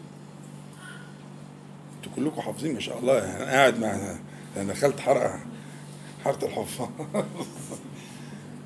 أنتوا 1.98 2.12
كلكم 2.16 2.42
حافظين 2.42 2.74
ما 2.74 2.80
شاء 2.80 3.00
الله. 3.00 3.36
أنا 3.38 3.46
قاعد 3.52 3.80
مع 3.80 4.16
أنا 4.58 4.74
دخلت 4.74 5.00
حرقة 5.00 5.40
حاره 6.24 6.46
الحفاظ. 6.46 6.90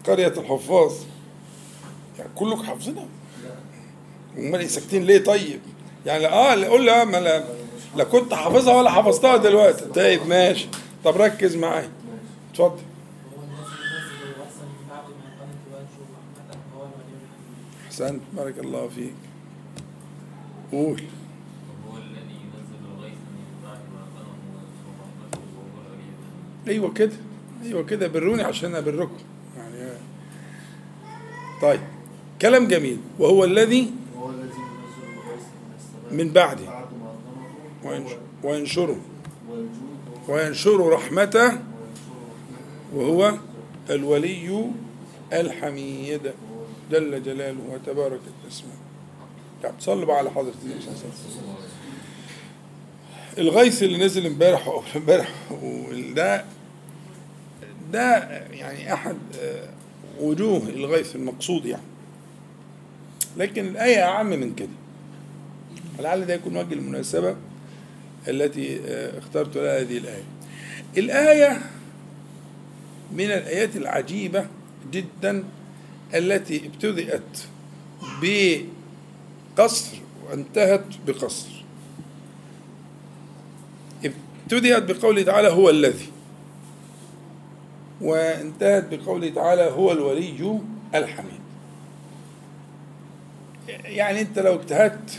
قرية 0.07 0.27
الحفاظ. 0.27 0.93
يعني 2.19 2.29
كلكم 2.35 2.63
حافظينها. 2.63 3.05
أمال 4.37 4.59
إيه 4.59 4.67
ساكتين 4.67 5.03
ليه 5.03 5.23
طيب؟ 5.23 5.59
يعني 6.05 6.27
آه 6.27 6.55
لا- 6.55 6.67
قول 6.67 6.89
آه 6.89 7.03
ما 7.03 7.17
لا, 7.17 7.43
لا 7.95 8.03
كنت 8.03 8.33
حافظها 8.33 8.75
ولا 8.75 8.89
حفظتها 8.91 9.37
دلوقتي. 9.37 9.85
طيب 9.85 10.27
ماشي. 10.27 10.67
طب 11.03 11.17
ركز 11.17 11.55
معايا. 11.55 11.89
اتفضل. 12.51 12.81
أحسنت. 17.85 18.21
بارك 18.33 18.59
الله 18.59 18.87
فيك. 18.87 19.13
قول. 20.71 21.01
أيوه 26.67 26.93
كده. 26.93 27.11
أيوه 27.63 27.83
كده 27.83 28.07
بروني 28.07 28.43
عشان 28.43 28.75
أبركم. 28.75 29.17
يعني 29.57 29.91
طيب. 31.61 31.79
كلام 32.41 32.67
جميل. 32.67 32.97
وهو 33.19 33.43
الذي 33.43 33.91
من 36.11 36.29
بعده. 36.29 36.85
وينشره. 38.43 38.99
وينشر 40.27 40.89
رحمته. 40.89 41.51
وهو 42.93 43.33
الولي 43.89 44.71
الحميد. 45.33 46.31
جل 46.91 47.23
جلاله 47.23 47.57
وتبارك 47.69 48.19
اسمه 48.47 48.69
طب 49.63 49.71
صلوا 49.79 50.13
على 50.13 50.29
حضرة 50.31 50.53
النبي 50.63 50.81
صلى 50.81 50.91
الله 50.91 51.01
عليه 51.03 51.09
وسلم. 51.29 51.55
الغيث 53.37 53.83
اللي 53.83 54.05
نزل 54.05 54.25
امبارح 54.25 54.67
أو 54.67 54.83
امبارح 54.95 55.29
وده 55.63 56.45
ده 57.91 58.17
يعني 58.51 58.93
أحد 58.93 59.17
آه، 59.39 59.69
وجوه 60.19 60.57
الغيث 60.69 61.15
المقصود 61.15 61.65
يعني. 61.65 61.83
لكن 63.37 63.67
الآية 63.67 64.03
أعم 64.03 64.29
من 64.29 64.55
كده. 64.55 64.69
لعل 65.99 66.25
ده 66.25 66.33
يكون 66.33 66.57
وجه 66.57 66.73
المناسبة 66.73 67.35
التي 68.27 68.79
آه، 68.87 69.17
اخترت 69.19 69.57
لها 69.57 69.81
هذه 69.81 69.97
الآية. 69.97 70.23
الآية 70.97 71.61
من 73.11 73.25
الآيات 73.25 73.75
العجيبة 73.75 74.47
جدا 74.91 75.43
التي 76.15 76.65
ابتدأت 76.65 77.39
بقصر 78.21 79.97
وانتهت 80.29 80.85
بقصر. 81.07 81.63
ابتدأت 84.45 84.83
بقوله 84.83 85.21
تعالى 85.23 85.47
هو 85.47 85.69
الذي 85.69 86.07
وانتهت 88.01 88.93
بقوله 88.93 89.29
تعالى 89.29 89.61
هو 89.61 89.91
الولي 89.91 90.59
الحميد. 90.95 91.36
يعني 93.69 94.21
انت 94.21 94.39
لو 94.39 94.55
اجتهدت 94.55 95.09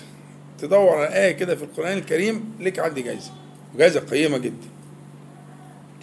تدور 0.59 0.97
على 0.97 1.15
آية 1.15 1.33
كده 1.33 1.57
في 1.57 1.63
القرآن 1.63 1.99
الكريم 1.99 2.53
لك 2.61 2.79
عندي 2.79 3.03
جايزة. 3.03 3.31
جايزة 3.77 4.01
قيمة 4.01 4.39
جدا. 4.39 4.69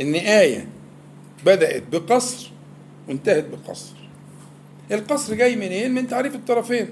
إن 0.01 0.15
آية 0.15 0.67
بدأت 1.45 1.83
بقصر 1.91 2.51
وانتهت 3.07 3.45
بقصر. 3.45 3.93
القصر 4.91 5.33
جاي 5.33 5.55
منين؟ 5.55 5.93
من 5.93 6.07
تعريف 6.07 6.35
الطرفين. 6.35 6.89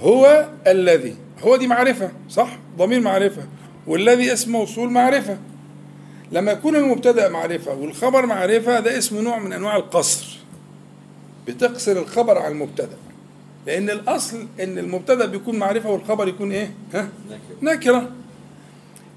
هو 0.00 0.48
الذي 0.66 1.16
هو 1.40 1.56
دي 1.56 1.66
معرفة 1.66 2.10
صح؟ 2.28 2.58
ضمير 2.78 3.00
معرفة. 3.00 3.42
والذي 3.86 4.32
اسم 4.32 4.52
موصول 4.52 4.90
معرفة. 4.90 5.38
لما 6.32 6.52
يكون 6.52 6.76
المبتدأ 6.76 7.28
معرفة 7.28 7.74
والخبر 7.74 8.26
معرفة 8.26 8.80
ده 8.80 8.98
اسمه 8.98 9.20
نوع 9.20 9.38
من 9.38 9.52
أنواع 9.52 9.76
القصر. 9.76 10.38
بتقصر 11.46 11.92
الخبر 11.92 12.38
على 12.38 12.52
المبتدأ. 12.52 12.96
لأن 13.66 13.90
الأصل 13.90 14.46
إن 14.60 14.78
المبتدأ 14.78 15.26
بيكون 15.26 15.56
معرفة 15.58 15.90
والخبر 15.90 16.28
يكون 16.28 16.52
إيه؟ 16.52 16.70
ها؟ 16.94 17.08
نكرة. 17.62 18.10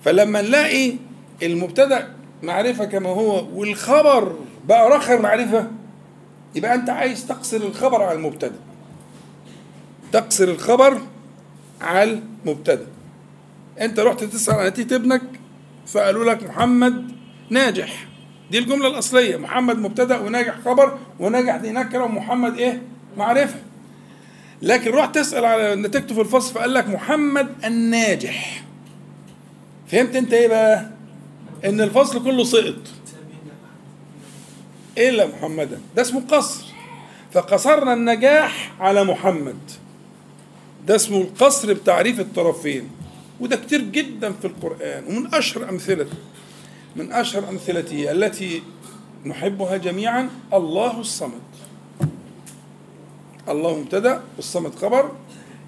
فلما 0.06 0.42
نلاقي 0.42 0.94
المبتدأ 1.44 2.14
معرفة 2.44 2.86
كما 2.86 3.10
هو 3.10 3.48
والخبر 3.60 4.36
بقى 4.68 4.90
رخر 4.90 5.22
معرفة 5.22 5.68
يبقى 6.56 6.76
أنت 6.76 6.90
عايز 6.90 7.28
تقصر 7.28 7.58
الخبر 7.58 8.04
على 8.04 8.18
المبتدأ. 8.18 8.60
تقصر 10.12 10.44
الخبر 10.44 11.02
على 11.82 12.22
المبتدأ. 12.46 12.88
أنت 13.82 14.00
رحت 14.00 14.24
تسأل 14.24 14.56
عن 14.56 14.68
نتيجة 14.68 14.96
ابنك 14.96 15.22
فقالوا 15.88 16.26
لك 16.32 16.44
محمد 16.44 17.12
ناجح. 17.50 18.08
دي 18.52 18.60
الجملة 18.60 18.88
الأصلية 18.88 19.38
محمد 19.38 19.78
مبتدأ 19.80 20.20
وناجح 20.20 20.60
خبر 20.66 20.98
وناجح 21.20 21.56
دي 21.56 21.72
نكرة 21.72 22.04
ومحمد 22.04 22.58
إيه؟ 22.58 22.82
معرفة. 23.18 23.60
لكن 24.62 24.92
رحت 24.92 25.16
تسأل 25.16 25.46
على 25.46 25.76
نتيجته 25.76 26.16
في 26.16 26.22
الفصل 26.22 26.54
فقال 26.54 26.74
لك 26.74 26.88
محمد 26.90 27.48
الناجح. 27.66 28.64
فهمت 29.88 30.16
انت 30.16 30.34
إيه 30.34 30.48
بقى؟ 30.48 30.90
ان 31.66 31.82
الفصل 31.82 32.24
كله 32.24 32.44
سقط. 32.44 32.76
الا 34.98 35.28
محمدا 35.28 35.80
ده 35.96 36.02
اسمه 36.02 36.22
قصر. 36.22 36.66
فقصرنا 37.34 37.94
النجاح 37.94 38.72
على 38.80 39.04
محمد. 39.04 39.58
ده 40.88 40.96
اسمه 40.96 41.22
القصر 41.22 41.74
بتعريف 41.74 42.20
الطرفين. 42.20 42.90
وده 43.40 43.56
كتير 43.56 43.82
جدا 43.82 44.32
في 44.34 44.48
القرآن 44.48 45.04
ومن 45.08 45.34
أشهر 45.36 45.70
أمثلته 45.70 46.18
من 46.96 47.12
أشهر 47.12 47.50
أمثلته 47.50 48.12
التي 48.12 48.64
نحبها 49.26 49.78
جميعا 49.78 50.30
الله 50.54 51.00
الصمد. 51.00 51.42
الله 53.50 53.78
مبتدأ 53.80 54.22
والصمد 54.38 54.76
خبر 54.76 55.12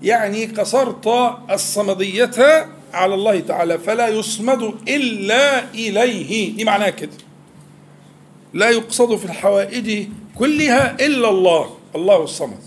يعني 0.04 0.46
قصرت 0.46 1.08
الصمدية 1.52 2.67
على 2.94 3.13
الله 3.13 3.39
تعالى 3.39 3.78
فلا 3.78 4.08
يصمد 4.08 4.63
إلا 4.88 5.74
إليه. 5.74 6.56
دي 6.56 6.65
معناها 6.65 6.89
كده. 6.89 7.12
لا 8.54 8.70
يقصد 8.70 9.15
في 9.15 9.26
الحوائج 9.26 10.08
كلها 10.36 11.06
إلا 11.06 11.30
الله 11.30 11.78
الله 11.96 12.24
الصمد. 12.24 12.60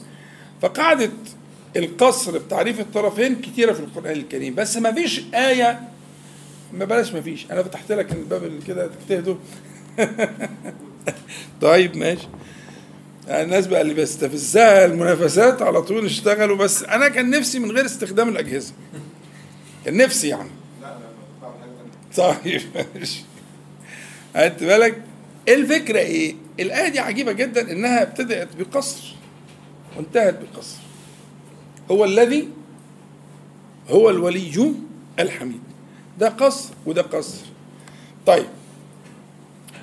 فقاعدة 0.62 1.10
القصر 1.76 2.38
بتعريف 2.38 2.80
الطرفين 2.80 3.34
كتيرة 3.40 3.72
في 3.72 3.80
القرآن 3.80 4.12
الكريم 4.12 4.54
بس 4.54 4.76
ما 4.76 4.92
فيش 4.92 5.20
آية 5.34 5.80
ما 6.72 6.84
بلاش 6.84 7.12
ما 7.12 7.20
فيش. 7.20 7.46
أنا 7.50 7.62
فتحت 7.62 7.92
لك 7.92 8.12
الباب 8.12 8.44
اللي 8.44 8.62
كده 8.66 8.86
تجتهدوا 8.86 9.34
طيب 11.62 11.96
ماشي. 11.96 12.28
الناس 13.28 13.66
بقى 13.66 13.80
اللي 13.80 13.94
بيستفزها 13.94 14.84
المنافسات 14.84 15.62
على 15.62 15.82
طول 15.82 16.04
اشتغلوا 16.06 16.56
بس 16.56 16.82
أنا 16.82 17.08
كان 17.08 17.30
نفسي 17.30 17.58
من 17.58 17.70
غير 17.70 17.84
استخدام 17.84 18.28
الأجهزة. 18.28 18.72
كان 19.84 19.96
نفسي 19.96 20.28
يعني. 20.28 20.50
طيب 22.16 22.62
ماشي. 22.94 23.22
خدت 24.36 24.62
بالك؟ 24.62 25.02
الفكرة 25.48 25.98
إيه؟ 25.98 26.34
الآية 26.60 26.88
دي 26.88 27.00
عجيبة 27.00 27.32
جدا 27.32 27.72
إنها 27.72 28.02
ابتدأت 28.02 28.48
بقصر 28.58 29.14
وانتهت 29.96 30.38
بقصر. 30.40 30.76
هو 31.90 32.04
الذي 32.04 32.48
هو 33.90 34.10
الولي 34.10 34.74
الحميد. 35.18 35.60
ده 36.18 36.28
قصر 36.28 36.74
وده 36.86 37.02
قصر. 37.02 37.44
طيب 38.26 38.46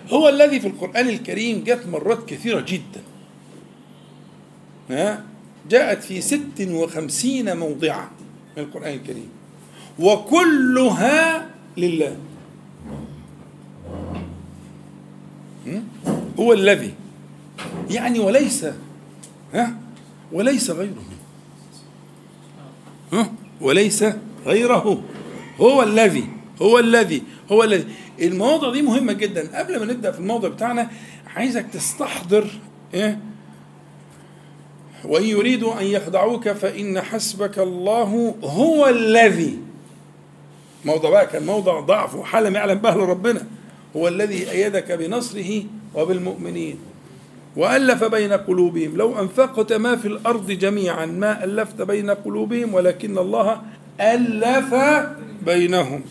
هو 0.10 0.30
الذي 0.30 0.60
في 0.60 0.68
القرآن 0.68 1.10
الكريم 1.10 1.64
جاءت 1.64 1.88
مرات 1.88 2.30
كثيرة 2.30 2.60
جدا. 2.60 3.02
جاءت 5.70 6.04
في 6.04 6.22
ست 6.22 6.62
وخمسين 6.62 7.58
موضعا 7.58 8.08
من 8.58 8.64
القرآن 8.64 8.94
الكريم. 8.94 9.30
وكلها 10.00 11.50
لله? 11.78 12.18
هو 16.40 16.54
الذي. 16.54 16.94
يعني 17.90 18.20
وليس 18.20 18.66
ها؟ 19.54 19.78
وليس 20.32 20.70
غيره. 20.70 21.04
ها؟ 23.14 23.32
وليس 23.62 24.06
غيره. 24.46 25.04
هو 25.60 25.84
الذي 25.84 26.30
هو 26.62 26.80
الذي 26.80 27.24
هو 27.52 27.64
الذي. 27.64 27.88
المواضع 28.22 28.72
دي 28.72 28.82
مهمة 28.82 29.14
جدا. 29.14 29.60
قبل 29.60 29.80
ما 29.80 29.86
نبدأ 29.86 30.12
في 30.12 30.20
الموضوع 30.20 30.50
بتاعنا 30.50 30.90
عايزك 31.36 31.66
تستحضر 31.74 32.48
إيه 32.94 33.20
وإن 35.06 35.24
يريدوا 35.24 35.82
أن 35.82 35.86
يخدعوك 35.86 36.50
فإن 36.50 37.02
حسبك 37.02 37.60
الله 37.60 38.36
هو 38.44 38.88
الذي. 38.88 39.58
موضع 40.86 41.10
بقى 41.10 41.28
كان 41.28 41.46
موضع 41.46 41.80
ضعف 41.80 42.16
وحالة 42.16 42.50
ما 42.50 42.60
يعلم 42.60 42.78
بها 42.78 42.96
ربنا. 42.96 43.48
هو 43.96 44.08
الذي 44.08 44.52
أيدك 44.52 44.92
بنصره 44.92 45.64
وبالمؤمنين. 45.96 46.78
وألف 47.56 48.04
بين 48.04 48.34
قلوبهم. 48.34 48.98
لو 48.98 49.20
أنفقت 49.20 49.74
ما 49.74 49.96
في 49.96 50.08
الأرض 50.08 50.52
جميعا 50.52 51.06
ما 51.06 51.44
ألفت 51.44 51.82
بين 51.82 52.10
قلوبهم 52.10 52.74
ولكن 52.74 53.18
الله 53.18 53.62
ألف 54.02 54.76
بينهم. 55.46 56.02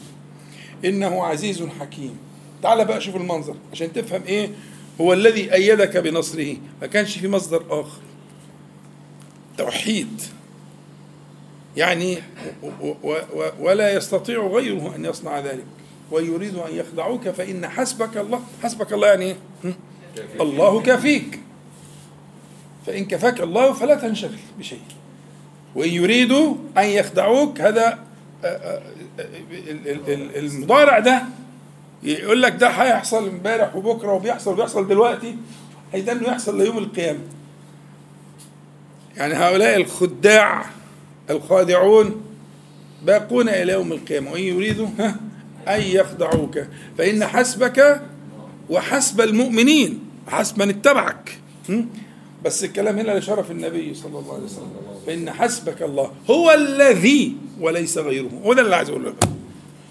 إنه 0.85 1.25
عزيز 1.25 1.63
حكيم. 1.81 2.19
تعال 2.63 2.85
بقى 2.85 3.01
شوف 3.01 3.17
المنظر 3.17 3.55
عشان 3.73 3.93
تفهم 3.93 4.23
إيه 4.27 4.51
هو 5.01 5.13
الذي 5.13 5.55
أيدك 5.55 5.97
بنصره. 5.97 6.57
ما 6.81 6.87
كانش 6.87 7.19
في 7.19 7.29
مصدر 7.29 7.63
آخر. 7.71 8.01
توحيد 9.65 10.23
يعني 11.77 12.19
ولا 13.61 13.93
يستطيع 13.95 14.47
غيره 14.47 14.97
أن 14.97 15.05
يصنع 15.05 15.39
ذلك. 15.39 15.65
ويريد 16.11 16.55
أن 16.55 16.75
يخدعوك 16.75 17.29
فإن 17.29 17.69
حسبك 17.69 18.17
الله 18.17 18.41
حسبك 18.63 18.93
الله 18.93 19.09
يعني 19.09 19.25
إيه؟ 19.65 19.75
الله 20.41 20.81
كافيك 20.83 21.41
فإن 22.87 23.05
كفاك 23.05 23.41
الله 23.41 23.73
فلا 23.73 23.95
تنشغل 23.95 24.39
بشيء. 24.59 24.81
وإن 25.75 25.89
يريدوا 25.91 26.55
أن 26.79 26.85
يخدعوك 26.85 27.61
هذا 27.61 27.99
آه، 28.45 28.47
آه، 28.47 28.83
آه، 29.19 29.23
ال- 29.51 29.89
ال- 29.89 30.13
ال- 30.13 30.37
المضارع 30.37 30.99
ده 30.99 31.23
يقول 32.03 32.43
لك 32.43 32.53
ده 32.53 32.69
هيحصل 32.69 33.29
امبارح 33.29 33.77
وبكرة 33.77 34.13
وبيحصل 34.13 34.51
وبيحصل 34.53 34.89
دلوقتي 34.89 35.37
هيدا 35.93 36.13
انه 36.13 36.29
يحصل 36.29 36.59
ليوم 36.59 36.79
القيامة. 36.79 37.19
يعني 39.17 39.35
هؤلاء 39.35 39.77
الخداع 39.77 40.67
الخادعون 41.31 42.23
باقون 43.07 43.49
إلى 43.49 43.73
يوم 43.73 43.93
القيامة. 43.93 44.33
وإن 44.33 44.43
يريدوا 44.43 44.89
أن 45.69 45.81
يخدعوك. 45.81 46.59
فإن 46.99 47.27
حسبك 47.27 48.01
وحسب 48.71 49.21
المؤمنين 49.21 49.99
حسب 50.29 50.59
من 50.59 50.69
اتبعك? 50.69 51.39
بس 52.45 52.65
الكلام 52.65 52.99
هنا 52.99 53.19
لشرف 53.19 53.51
النبي 53.51 53.95
صلى 53.95 54.19
الله 54.19 54.35
عليه 54.35 54.45
وسلم. 54.45 54.73
فإن 55.07 55.31
حسبك 55.31 55.83
الله 55.83 56.13
هو 56.31 56.51
الذي 56.51 57.37
وليس 57.61 57.99
غيره. 57.99 58.31
هو 58.45 58.53
ده 58.53 58.63
اللي 58.63 58.77
عايز 58.77 58.91
أقوله. 58.91 59.15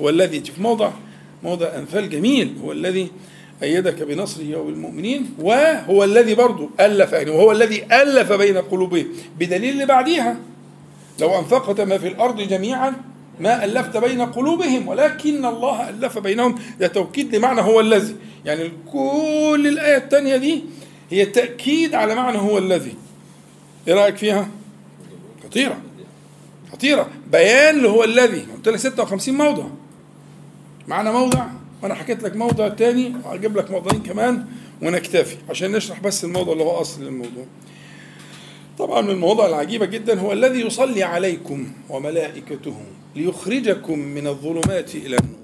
هو 0.02 0.10
الذي 0.10 0.42
في 0.42 0.62
موضع 0.62 0.92
موضع 1.44 1.76
أنفال 1.76 2.10
جميل. 2.10 2.56
هو 2.64 2.72
الذي 2.72 3.12
أيدك 3.64 4.04
بنصره 4.04 4.56
وبالمؤمنين 4.56 5.34
وهو 5.40 6.04
الذي 6.04 6.36
برضه 6.36 6.70
ألف 6.80 7.12
يعني 7.12 7.32
وهو 7.32 7.52
الذي 7.52 7.84
ألف 7.92 8.32
بين 8.34 8.58
قلوبهم 8.58 9.08
بدليل 9.40 9.70
اللي 9.70 9.86
بعديها 9.86 10.38
لو 11.20 11.40
أنفقت 11.40 11.82
ما 11.82 11.98
في 11.98 12.08
الأرض 12.08 12.42
جميعا 12.42 12.94
ما 13.40 13.66
ألفت 13.66 13.98
بين 13.98 14.22
قلوبهم 14.22 14.88
ولكن 14.88 15.46
الله 15.46 15.90
ألف 15.90 16.18
بينهم. 16.18 16.56
ده 16.80 16.88
توكيد 16.88 17.36
لمعنى 17.36 17.62
هو 17.62 17.80
الذي. 17.80 18.16
يعني 18.46 18.72
كل 18.92 19.66
الآية 19.68 19.98
الثانية 19.98 20.38
دي 20.38 20.64
هي 21.10 21.26
تأكيد 21.26 21.96
على 21.96 22.16
معنى 22.16 22.38
هو 22.38 22.58
الذي. 22.58 22.94
إيه 23.88 23.94
رأيك 23.94 24.18
فيها؟ 24.18 24.50
خطيرة. 25.44 25.78
خطيرة. 26.72 27.10
بيان 27.32 27.86
هو 27.86 28.04
الذي. 28.04 28.46
قلت 28.56 28.68
لك 28.70 28.76
56 28.76 29.36
موضع. 29.38 29.64
معنا 30.88 31.12
موضع. 31.12 31.46
وأنا 31.84 31.94
حكيت 31.94 32.24
لك 32.24 32.36
موضع 32.36 32.68
تاني 32.68 33.14
وهجيب 33.26 33.58
لك 33.58 33.72
موضعين 33.72 34.04
كمان 34.04 34.46
ونكتفي 34.82 35.38
عشان 35.50 35.72
نشرح 35.72 36.00
بس 36.00 36.24
الموضوع 36.24 36.54
اللي 36.54 36.64
هو 36.64 36.82
أصل 36.82 37.04
الموضوع 37.04 37.46
طبعا 38.80 39.02
من 39.02 39.10
المواضع 39.10 39.48
العجيبة 39.48 39.86
جدا 39.86 40.20
هو 40.20 40.34
الذي 40.34 40.62
يصلي 40.62 41.04
عليكم 41.04 41.72
وملائكته 41.90 42.76
ليخرجكم 43.16 44.00
من 44.00 44.28
الظلمات 44.28 44.96
إلى 44.96 45.18
النور. 45.18 45.40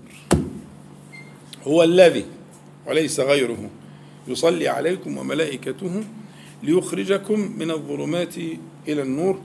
هو 1.64 1.84
الذي 1.84 2.26
وليس 2.88 3.20
غيره 3.20 3.70
يصلي 4.28 4.68
عليكم 4.68 5.18
وملائكته 5.18 6.04
ليخرجكم 6.64 7.52
من 7.58 7.72
الظلمات 7.72 8.38
إلى 8.88 9.02
النور 9.02 9.40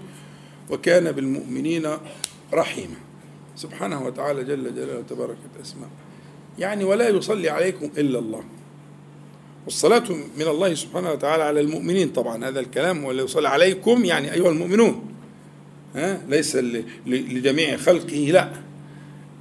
وكان 0.71 1.13
بالمؤمنين 1.13 1.89
رحيما. 2.55 2.97
سبحانه 3.57 4.03
وتعالى 4.03 4.45
جل 4.45 4.75
جلاله 4.75 5.03
تباركت 5.09 5.61
أسماء 5.63 5.89
يعني 6.59 6.85
ولا 6.85 7.09
يصلي 7.09 7.49
عليكم 7.49 7.91
إلا 7.99 8.19
الله. 8.19 8.45
والصلاة 9.65 10.05
من 10.37 10.47
الله 10.49 10.75
سبحانه 10.75 11.13
وتعالى 11.13 11.43
على 11.43 11.61
المؤمنين 11.61 12.09
طبعا 12.09 12.49
هذا 12.49 12.61
الكلام 12.61 13.05
ولا 13.05 13.23
يصلي 13.23 13.49
عليكم 13.49 14.05
يعني 14.05 14.33
أيها 14.33 14.51
المؤمنون. 14.51 15.15
ها؟ 15.95 16.21
ليس 16.29 16.57
لجميع 17.07 17.77
خلقه 17.77 18.17
لا. 18.33 18.53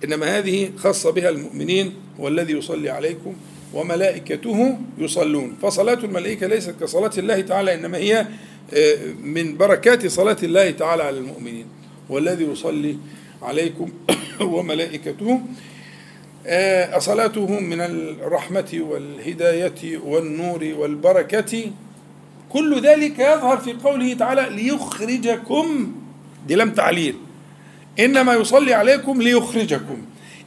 إنما 0.04 0.38
هذه 0.38 0.72
خاصة 0.78 1.12
بها 1.12 1.30
المؤمنين 1.30 1.94
هو 2.20 2.28
الذي 2.28 2.54
يصلي 2.54 2.90
عليكم 2.90 3.34
وملائكته 3.74 4.78
يصلون. 4.98 5.58
فصلاة 5.62 6.00
الملائكة 6.04 6.48
ليست 6.48 6.76
كصلاة 6.82 7.12
الله 7.18 7.42
تعالى 7.42 7.74
إنما 7.74 7.98
هي 7.98 8.28
آه، 8.74 8.98
من 9.24 9.58
بركات 9.58 10.08
صلاة 10.08 10.38
الله 10.44 10.72
تعالى 10.72 11.04
على 11.04 11.18
المؤمنين. 11.18 11.66
والذي 12.10 12.44
يصلي 12.44 12.98
عليكم 13.42 13.90
وملائكته 14.56 15.42
آه، 16.48 17.00
صلاته 17.00 17.60
من 17.60 17.82
الرحمة 17.82 18.80
والهداية 18.90 19.98
والنور 19.98 20.74
والبركة. 20.78 21.72
كل 22.50 22.82
ذلك 22.82 23.20
يظهر 23.20 23.58
في 23.58 23.74
قوله 23.74 24.14
تعالى 24.14 24.50
ليخرجكم. 24.50 25.92
دي 26.48 26.56
لم 26.56 26.72
تعليل. 26.72 27.16
إنما 28.00 28.34
يصلي 28.34 28.74
عليكم 28.74 29.22
ليخرجكم. 29.22 29.98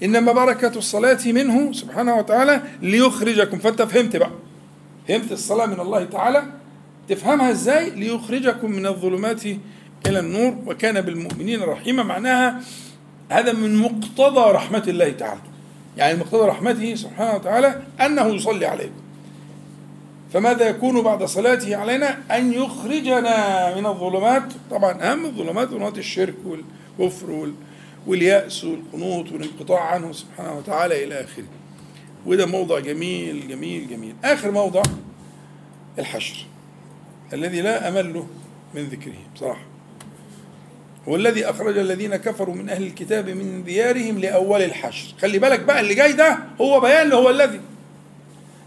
إنما 0.02 0.32
بركة 0.32 0.78
الصلاة 0.78 1.18
منه 1.26 1.72
سبحانه 1.72 2.16
وتعالى 2.16 2.62
ليخرجكم. 2.82 3.58
فأنت 3.58 3.82
فهمت 3.82 4.16
بقى. 4.16 4.30
فهمت 5.08 5.32
الصلاة 5.32 5.66
من 5.66 5.80
الله 5.80 6.04
تعالى. 6.04 6.42
تفهمها 7.08 7.50
إزاي؟ 7.50 7.90
ليخرجكم 7.90 8.70
من 8.70 8.86
الظلمات 8.86 9.46
إلى 10.06 10.18
النور. 10.18 10.54
وكان 10.66 11.00
بالمؤمنين 11.00 11.62
رحيما. 11.62 12.02
معناها 12.02 12.60
هذا 13.28 13.52
من 13.52 13.76
مقتضى 13.76 14.50
رحمة 14.52 14.84
الله 14.88 15.10
تعالى. 15.10 15.51
يعني 15.96 16.18
مقتضى 16.18 16.46
رحمته 16.48 16.94
سبحانه 16.94 17.34
وتعالى 17.34 17.82
أنه 18.00 18.26
يصلي 18.26 18.66
عليكم. 18.66 19.02
فماذا 20.32 20.68
يكون 20.68 21.02
بعد 21.02 21.24
صلاته 21.24 21.76
علينا؟ 21.76 22.18
أن 22.36 22.52
يخرجنا 22.52 23.74
من 23.76 23.86
الظلمات. 23.86 24.42
طبعا 24.70 25.12
أهم 25.12 25.24
الظلمات 25.24 25.68
ظلمات 25.68 25.98
الشرك 25.98 26.34
والكفر 26.98 27.30
وال- 27.30 27.54
واليأس 28.06 28.64
والقنوط 28.64 29.32
والانقطاع 29.32 29.80
عنه 29.80 30.12
سبحانه 30.12 30.58
وتعالى 30.58 31.04
إلى 31.04 31.20
آخره. 31.20 31.44
وده 32.26 32.46
موضع 32.46 32.78
جميل 32.78 33.48
جميل 33.48 33.88
جميل. 33.88 34.14
آخر 34.24 34.50
موضع 34.50 34.82
الحشر 35.98 36.46
الذي 37.32 37.60
لا 37.60 37.88
أمل 37.88 38.24
من 38.74 38.82
ذكره 38.82 39.14
بصراحة. 39.34 39.71
هو 41.08 41.16
الذي 41.16 41.44
أخرج 41.44 41.78
الذين 41.78 42.16
كفروا 42.16 42.54
من 42.54 42.68
أهل 42.68 42.82
الكتاب 42.82 43.28
من 43.28 43.64
ديارهم 43.64 44.18
لأول 44.18 44.62
الحشر. 44.62 45.14
خلي 45.22 45.38
بالك 45.38 45.60
بقى 45.60 45.80
اللي 45.80 45.94
جاي 45.94 46.12
ده 46.12 46.38
هو 46.60 46.80
بيان 46.80 47.12
هو 47.12 47.30
الذي. 47.30 47.60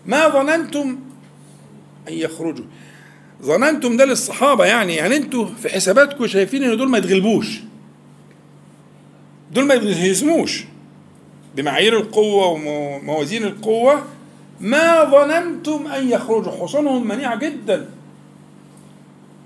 ما 0.05 0.29
ظننتم 0.29 0.99
أن 2.07 2.13
يخرجوا. 2.13 2.65
ظننتم 3.41 3.97
ده 3.97 4.05
للصحابة 4.05 4.65
يعني. 4.65 4.95
يعني 4.95 5.15
أنتوا 5.15 5.45
في 5.45 5.69
حساباتكم 5.69 6.27
شايفين 6.27 6.63
إن 6.63 6.77
دول 6.77 6.89
ما 6.89 6.97
يتغلبوش. 6.97 7.59
دول 9.51 9.65
ما 9.65 9.73
يتهزموش. 9.73 10.63
بمعايير 11.55 11.97
القوة 11.97 12.47
وموازين 12.47 13.43
القوة. 13.43 14.03
ما 14.61 15.03
ظننتم 15.03 15.87
أن 15.87 16.09
يخرجوا. 16.09 16.51
حصونهم 16.51 17.07
منيعة 17.07 17.35
جدا. 17.35 17.89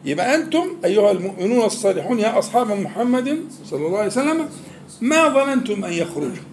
يبقى 0.05 0.35
أنتم 0.35 0.67
أيها 0.85 1.11
المؤمنون 1.11 1.65
الصالحون 1.65 2.19
يا 2.19 2.39
أصحاب 2.39 2.71
محمد 2.71 3.39
صلى 3.65 3.87
الله 3.87 3.97
عليه 3.97 4.07
وسلم 4.07 4.49
ما 5.01 5.29
ظننتم 5.29 5.85
أن 5.85 5.93
يخرجوا؟ 5.93 6.43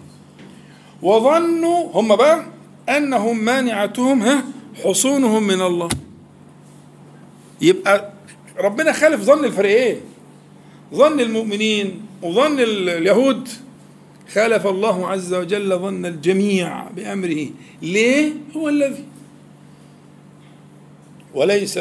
وظنوا 1.01 1.89
هم 1.93 2.15
بقى 2.15 2.45
أنهم 2.89 3.39
مانعتهم 3.45 4.21
ها 4.21 4.43
حصونهم 4.83 5.43
من 5.43 5.61
الله. 5.61 5.89
يبقى 7.61 8.11
ربنا 8.59 8.91
خالف 8.91 9.21
ظن 9.21 9.45
الفريقين 9.45 9.97
ظن 10.93 11.19
المؤمنين 11.19 12.01
وظن 12.21 12.59
ال- 12.59 12.89
اليهود. 12.89 13.49
خالف 14.33 14.67
الله 14.67 15.07
عز 15.07 15.33
وجل 15.33 15.77
ظن 15.79 16.05
الجميع 16.05 16.83
بأمره. 16.95 17.47
ليه؟ 17.81 18.33
هو 18.57 18.69
الذي 18.69 19.03
وليس 21.37 21.79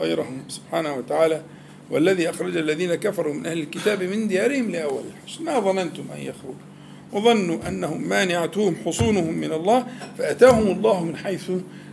غيره 0.00 0.28
سبحانه 0.48 0.94
وتعالى 0.94 1.42
والذي 1.90 2.30
أخرج 2.30 2.56
الذين 2.56 2.94
كفروا 2.94 3.34
من 3.34 3.46
أهل 3.46 3.58
الكتاب 3.58 4.02
من 4.02 4.28
ديارهم 4.28 4.70
لأول 4.70 5.02
الحشر. 5.24 5.42
ما 5.42 5.60
ظننتم 5.60 6.02
أن 6.16 6.20
يخرجوا؟ 6.20 6.54
وظنوا 7.12 7.68
أنهم 7.68 8.08
مانعتهم 8.08 8.76
حصونهم 8.86 9.34
من 9.34 9.52
الله 9.52 9.86
فأتاهم 10.18 10.66
الله 10.66 11.04
من 11.04 11.16
حيث 11.16 11.50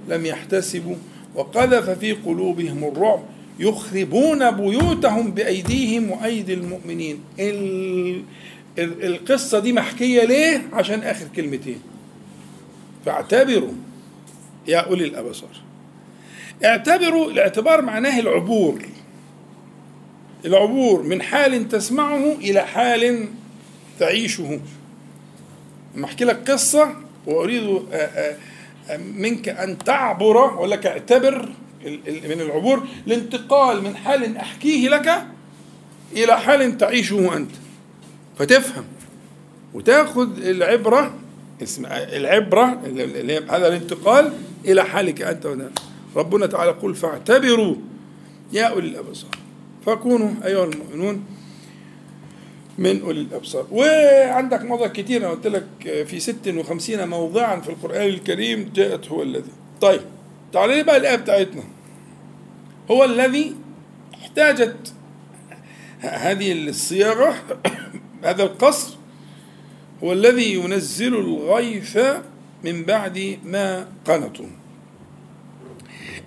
لم 0.10 0.26
يحتسبوا. 0.26 0.96
وقذف 1.36 1.90
في 1.90 2.12
قلوبهم 2.12 2.84
الرعب 2.84 3.24
يخربون 3.60 4.52
بيوتهم 4.52 5.32
بأيديهم 5.32 6.12
وأيدي 6.12 6.54
المؤمنين. 6.54 7.20
ال- 7.40 8.24
ال- 8.80 9.06
القصة 9.06 9.60
دي 9.60 9.74
محكية 9.74 10.24
ليه؟ 10.24 10.62
عشان 10.74 11.00
آخر 11.00 11.26
كلمتين. 11.36 11.80
فاعتبروا 13.06 13.74
يا 14.68 14.78
أولي 14.78 15.04
الأبصار. 15.06 15.65
اعتبروا 16.64 17.32
الاعتبار 17.32 17.82
معناه 17.82 18.20
العبور. 18.20 18.82
العبور 20.46 21.04
من 21.04 21.22
حال 21.22 21.70
تسمعه 21.70 22.32
إلى 22.32 22.62
حال 22.62 23.28
تعيشه. 24.00 24.60
لما 25.96 26.06
أحكي 26.06 26.26
لك 26.26 26.52
قصة 26.52 26.96
وأريد 27.28 27.64
آه، 27.94 27.96
آه، 28.90 28.98
منك 28.98 29.50
أن 29.50 29.78
تعبر 29.78 30.46
أقول 30.46 30.72
لك 30.72 30.86
اعتبر 30.86 31.50
من 32.06 32.42
العبور 32.42 32.88
الانتقال 33.08 33.84
من 33.84 33.96
حال 33.96 34.38
أحكيه 34.38 34.90
لك 34.90 35.26
إلى 36.14 36.40
حال 36.40 36.78
تعيشه 36.78 37.38
أنت. 37.38 37.52
فتفهم 38.40 38.86
وتأخذ 39.74 40.46
العبرة 40.46 41.14
اسم 41.64 41.86
العبرة 41.90 42.82
هذا 43.50 43.68
الانتقال 43.68 44.34
إلى 44.66 44.84
حالك 44.84 45.22
أنت 45.22 45.46
وأنا. 45.46 45.72
ربنا 46.16 46.46
تعالى 46.46 46.72
يقول 46.72 46.96
فاعتبروا 46.96 47.76
يا 48.54 48.64
أولي 48.64 48.88
الأبصار. 48.88 49.32
فكونوا 49.86 50.32
أيها 50.46 50.66
المؤمنون 50.66 51.24
من 52.78 53.02
أولي 53.02 53.22
الأبصار. 53.22 53.68
وعندك 53.72 54.62
مواضع 54.62 54.88
كتير 54.88 55.22
أنا 55.22 55.30
قلت 55.30 55.48
لك 55.48 55.66
في 56.08 56.20
56 56.20 57.08
موضعا 57.08 57.60
في 57.60 57.70
القرآن 57.70 58.08
الكريم 58.08 58.72
جاءت 58.76 59.08
هو 59.08 59.24
الذي. 59.24 59.52
طيب 59.82 60.02
تعالى 60.54 60.76
لي 60.76 60.84
بقى 60.84 60.98
الآية 60.98 61.16
بتاعتنا. 61.16 61.64
هو 62.92 63.04
الذي 63.04 63.56
احتاجت 64.14 64.94
هذه 66.00 66.68
الصياغة 66.70 67.36
هذا 68.24 68.44
القصر 68.44 68.96
هو 70.04 70.14
الذي 70.14 70.54
ينزل 70.54 71.16
الغيث 71.16 71.98
من 72.64 72.84
بعد 72.84 73.38
ما 73.46 73.88
قنطوا. 74.06 74.46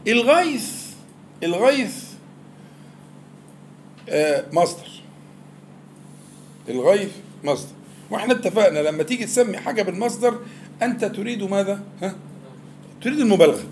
الغيث 0.07 0.73
الغيث 1.43 2.05
آه، 4.09 4.45
مصدر 4.53 4.89
الغيث 6.69 7.11
مصدر 7.45 7.73
وإحنا 8.11 8.33
اتفقنا 8.33 8.79
لما 8.79 9.03
تيجي 9.03 9.25
تسمي 9.25 9.57
حاجة 9.59 9.83
بالمصدر 9.83 10.39
أنت 10.83 11.05
تريد 11.05 11.43
ماذا؟ 11.43 11.81
ها؟ 12.03 12.15
تريد 13.03 13.21
المبالغة 13.21 13.63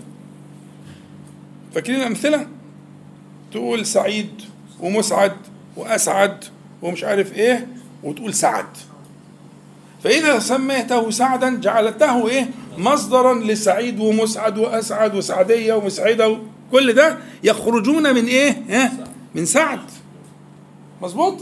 فاكرين 1.73 1.99
الأمثلة؟ 2.01 2.47
تقول 3.51 3.85
سعيد 3.85 4.41
ومسعد 4.79 5.35
وأسعد 5.75 6.43
ومش 6.81 7.03
عارف 7.03 7.33
إيه 7.33 7.67
وتقول 8.03 8.33
سعد 8.33 8.65
فإذا 10.03 10.39
سميته 10.39 11.11
سعدا 11.11 11.59
جعلته 11.61 12.27
إيه؟ 12.27 12.49
مصدرا 12.77 13.33
لسعيد 13.33 13.99
ومسعد 13.99 14.57
وأسعد 14.57 15.15
وسعدية 15.15 15.73
ومسعدة 15.73 16.37
كل 16.71 16.93
ده 16.93 17.17
يخرجون 17.43 18.15
من 18.15 18.25
إيه؟ 18.25 18.61
ها؟ 18.69 18.91
من 19.35 19.45
سعد 19.45 19.79
مظبوط؟ 21.01 21.37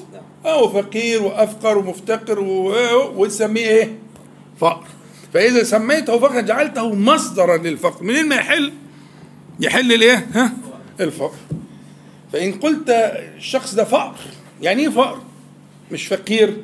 أو 0.45 0.69
فقير 0.69 1.23
وأفقر 1.23 1.77
ومفتقر 1.77 2.39
وتسميه 3.15 3.67
إيه؟ 3.67 3.95
فقر 4.59 4.87
فإذا 5.33 5.63
سميته 5.63 6.19
فقرا 6.19 6.41
جعلته 6.41 6.95
مصدرا 6.95 7.57
للفقر 7.57 8.03
منين 8.03 8.27
ما 8.27 8.35
يحل؟ 8.35 8.73
يحل 9.59 9.93
الإيه؟ 9.93 10.27
ها؟ 10.33 10.51
الفقر 10.99 11.35
فإن 12.33 12.51
قلت 12.53 12.89
الشخص 13.37 13.75
ده 13.75 13.83
فقر 13.83 14.15
يعني 14.61 14.81
إيه 14.83 14.89
فقر؟ 14.89 15.19
مش 15.91 16.07
فقير 16.07 16.57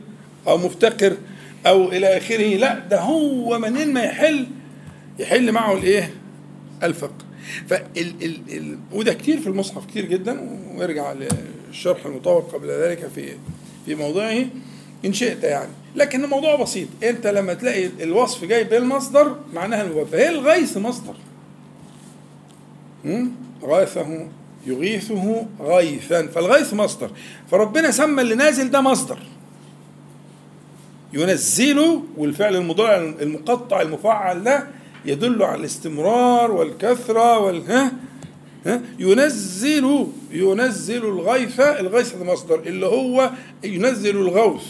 أو 0.48 0.58
مفتقر 0.58 1.18
أو 1.66 1.92
إلى 1.92 2.18
آخره 2.18 2.56
لا 2.56 2.80
ده 2.80 3.00
هو 3.02 3.60
منين 3.60 3.94
ما 3.94 4.04
يحل 4.04 4.48
يحل 5.20 5.52
معه 5.52 5.74
الايه؟ 5.74 6.14
الفقر 6.84 7.26
فال 7.68 7.86
ال 7.98 8.40
ال 8.50 8.78
وده 8.92 9.14
كتير 9.14 9.40
في 9.40 9.48
المصحف 9.48 9.86
كتير 9.86 10.06
جدا 10.06 10.60
ويرجع 10.76 11.14
للشرح 11.70 12.06
المطول 12.06 12.42
قبل 12.42 12.68
ذلك 12.68 13.08
في 13.16 13.34
في 13.86 13.96
موضعه 13.96 14.46
إن 15.06 15.14
شئت 15.14 15.44
يعني. 15.44 15.72
لكن 15.96 16.24
الموضوع 16.24 16.56
بسيط. 16.56 16.88
انت 17.04 17.28
لما 17.28 17.54
تلاقي 17.54 17.86
الوصف 17.86 18.46
جاي 18.46 18.64
بالمصدر 18.64 19.36
معناها 19.54 19.82
المبالغه 19.82 20.06
فهي 20.06 20.30
الغيث 20.30 20.78
مصدر؟ 20.78 21.16
غاثه 23.64 24.28
يغيثه 24.68 25.48
غيثا. 25.62 26.28
فالغيث 26.28 26.74
مصدر. 26.74 27.12
فربنا 27.52 27.92
سمى 27.92 28.22
اللي 28.22 28.36
نازل 28.36 28.70
ده 28.70 28.82
مصدر. 28.82 29.20
ينزل 31.14 32.02
والفعل 32.18 32.56
المضارع 32.56 32.98
المقطع 32.98 33.82
المفعل 33.82 34.44
ده 34.44 34.68
يدل 35.06 35.44
على 35.44 35.60
الاستمرار 35.60 36.52
والكثرة 36.52 37.40
وال 37.40 37.72
ها؟ 37.72 37.92
ينزل 39.00 40.08
ينزل 40.32 41.06
الغيث 41.06 41.60
الغيث 41.60 42.16
ده 42.16 42.24
مصدر 42.34 42.60
اللي 42.60 42.86
هو 42.86 43.32
ينزل 43.64 44.18
الغوث 44.18 44.64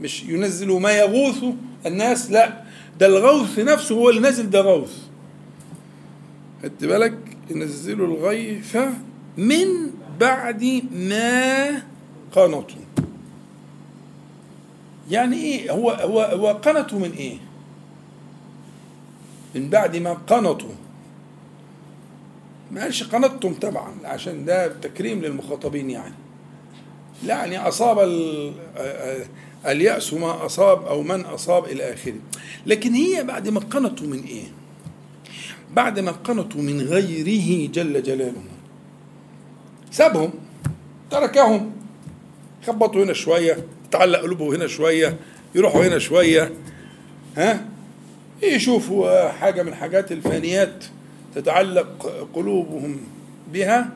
مش 0.00 0.22
ينزل 0.22 0.72
ما 0.80 0.92
يغوث 0.92 1.44
الناس 1.86 2.30
لا. 2.30 2.62
ده 3.00 3.06
الغوث 3.06 3.58
نفسه 3.58 3.94
هو 3.94 4.10
اللي 4.10 4.20
نازل 4.20 4.50
ده 4.50 4.60
غوث. 4.60 4.98
خدت 6.62 6.84
بالك؟ 6.84 7.18
ينزل 7.50 8.00
الغيث 8.04 8.76
من 9.36 9.66
بعد 10.20 10.82
ما 10.92 11.82
قنطوا. 12.32 12.84
يعني 15.10 15.36
إيه؟ 15.36 15.70
هو 15.72 15.90
هو 15.90 16.20
هو 16.20 16.46
قنطوا 16.48 16.98
من 16.98 17.12
إيه؟ 17.12 17.36
من 19.54 19.68
بعد 19.70 19.96
ما 19.96 20.12
قنطوا. 20.12 20.74
ما 22.72 22.82
قالش 22.82 23.02
قنطتم 23.02 23.54
طبعا 23.54 23.94
عشان 24.04 24.44
ده 24.44 24.66
تكريم 24.68 25.20
للمخاطبين 25.22 25.90
يعني. 25.90 26.14
لا 27.22 27.34
يعني 27.34 27.58
أصاب 27.58 27.98
ال- 27.98 28.52
اليأس 29.66 30.14
ما 30.14 30.46
أصاب 30.46 30.84
أو 30.86 31.02
من 31.02 31.20
أصاب 31.20 31.64
إلى 31.64 31.92
آخره. 31.94 32.14
لكن 32.66 32.92
هي 32.94 33.24
بعد 33.24 33.48
ما 33.48 33.60
قنطوا 33.60 34.06
من 34.06 34.22
إيه؟ 34.22 34.44
بعد 35.74 36.00
ما 36.00 36.10
قنطوا 36.12 36.62
من 36.62 36.80
غيره 36.80 37.70
جل 37.72 38.02
جلاله. 38.02 38.42
سابهم 39.90 40.30
تركهم 41.10 41.72
خبطوا 42.66 43.04
هنا 43.04 43.12
شوية 43.12 43.56
تعلق 43.90 44.20
قلوبه 44.20 44.56
هنا 44.56 44.66
شوية 44.66 45.16
يروحوا 45.54 45.86
هنا 45.86 45.98
شوية 45.98 46.52
ها؟ 47.36 47.66
يشوفوا 48.44 49.28
حاجة 49.28 49.62
من 49.62 49.74
حاجات 49.74 50.12
الفانيات 50.12 50.84
تتعلق 51.34 52.26
قلوبهم 52.34 53.00
بها. 53.52 53.90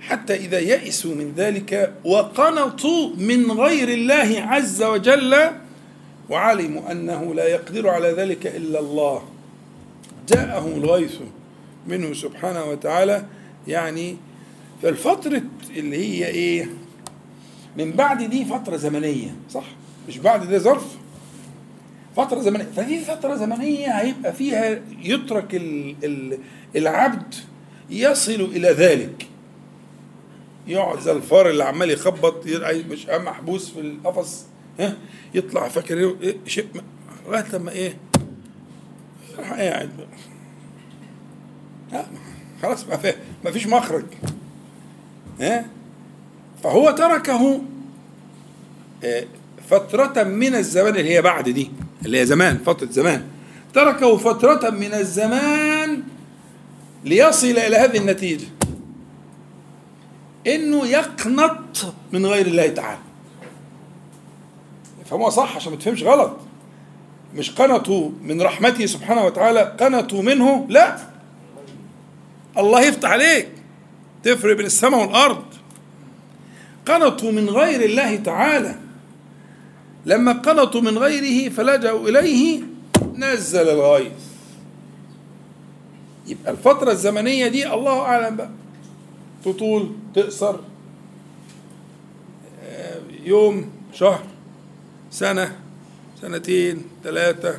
حتى 0.00 0.34
إذا 0.34 0.58
يئسوا 0.58 1.14
من 1.14 1.32
ذلك 1.36 1.94
وقنطوا 2.04 3.10
من 3.16 3.50
غير 3.50 3.88
الله 3.88 4.42
عز 4.42 4.82
وجل 4.82 5.36
وعلموا 6.30 6.92
أنه 6.92 7.34
لا 7.34 7.48
يقدر 7.48 7.88
على 7.88 8.08
ذلك 8.08 8.46
إلا 8.46 8.80
الله. 8.80 9.22
جاءهم 10.28 10.72
الغيث 10.84 11.14
منه 11.86 12.14
سبحانه 12.14 12.64
وتعالى. 12.64 13.24
يعني 13.68 14.16
فالفترة 14.82 15.42
اللي 15.76 15.96
هي 15.96 16.26
إيه 16.26 16.68
من 17.76 17.92
بعد 17.92 18.22
دي 18.22 18.44
فترة 18.44 18.76
زمنية 18.76 19.34
صح؟ 19.50 19.64
مش 20.08 20.18
بعد 20.18 20.50
ده 20.50 20.58
ظرف؟ 20.58 20.96
فترة 22.18 22.40
زمنية. 22.40 22.64
فدي 22.76 23.00
فترة 23.00 23.34
زمنية 23.34 23.88
هيبقى 23.90 24.32
فيها 24.32 24.80
يترك 25.02 25.54
ال 25.54 25.94
ال 26.04 26.38
العبد 26.76 27.34
يصل 27.90 28.32
إلى 28.32 28.68
ذلك. 28.70 29.26
يقعد 30.66 31.00
زي 31.00 31.12
الفار 31.12 31.50
اللي 31.50 31.64
عمال 31.64 31.90
يخبط 31.90 32.46
مش 32.90 33.06
محبوس 33.08 33.70
في 33.70 33.80
القفص. 33.80 34.44
ها؟ 34.80 34.96
يطلع 35.34 35.68
فاكر 35.68 35.94
إيه- 35.94 36.22
إيه؟ 36.22 36.36
شيء 36.46 36.66
لغاية 37.26 37.44
لما 37.52 37.72
إيه؟ 37.72 37.96
راح 39.38 39.52
قاعد. 39.52 39.90
لا 41.92 42.04
خلاص 42.62 42.86
ما 43.44 43.50
فيش 43.50 43.66
مخرج. 43.66 44.04
ها؟ 45.40 45.66
فهو 46.62 46.90
تركه 46.90 47.60
آه، 49.04 49.24
فترة 49.68 50.22
من 50.22 50.54
الزمان 50.54 50.96
اللي 50.96 51.10
هي 51.14 51.22
بعد 51.22 51.48
دي. 51.48 51.70
اللي 52.04 52.20
هي 52.20 52.26
زمان 52.26 52.58
فترة 52.58 52.88
زمان. 52.90 53.24
تركه 53.74 54.16
فترة 54.16 54.70
من 54.70 54.94
الزمان 54.94 56.02
ليصل 57.04 57.46
إلى 57.46 57.76
هذه 57.76 57.96
النتيجة. 57.96 58.46
إنه 60.46 60.86
يقنط 60.86 61.94
من 62.12 62.26
غير 62.26 62.46
الله 62.46 62.66
تعالى. 62.66 63.00
فهو 65.10 65.30
صح 65.30 65.56
عشان 65.56 65.72
ما 65.72 65.78
تفهمش 65.78 66.02
غلط. 66.02 66.36
مش 67.34 67.50
قنطوا 67.50 68.10
من 68.22 68.42
رحمته 68.42 68.86
سبحانه 68.86 69.24
وتعالى 69.24 69.60
قنطوا 69.80 70.22
منه 70.22 70.66
لا. 70.68 70.98
الله 72.58 72.80
يفتح 72.80 73.10
عليك. 73.10 73.48
تفرق 74.24 74.56
بين 74.56 74.66
السماء 74.66 75.00
والأرض. 75.00 75.44
قنطوا 76.86 77.32
من 77.32 77.50
غير 77.50 77.84
الله 77.84 78.16
تعالى. 78.16 78.87
لما 80.08 80.32
قنطوا 80.32 80.80
من 80.80 80.98
غيره 80.98 81.50
فلجأوا 81.52 82.08
إليه 82.08 82.62
نزل 83.14 83.68
الغيث 83.68 84.12
يبقى 86.26 86.52
الفترة 86.52 86.90
الزمنية 86.92 87.48
دي 87.48 87.72
الله 87.74 88.00
أعلم 88.00 88.36
بقى. 88.36 88.50
تطول 89.44 89.90
تقصر 90.14 90.56
آه، 92.64 93.00
يوم 93.24 93.70
شهر 93.92 94.22
سنة 95.10 95.56
سنتين 96.20 96.82
ثلاثة 97.04 97.58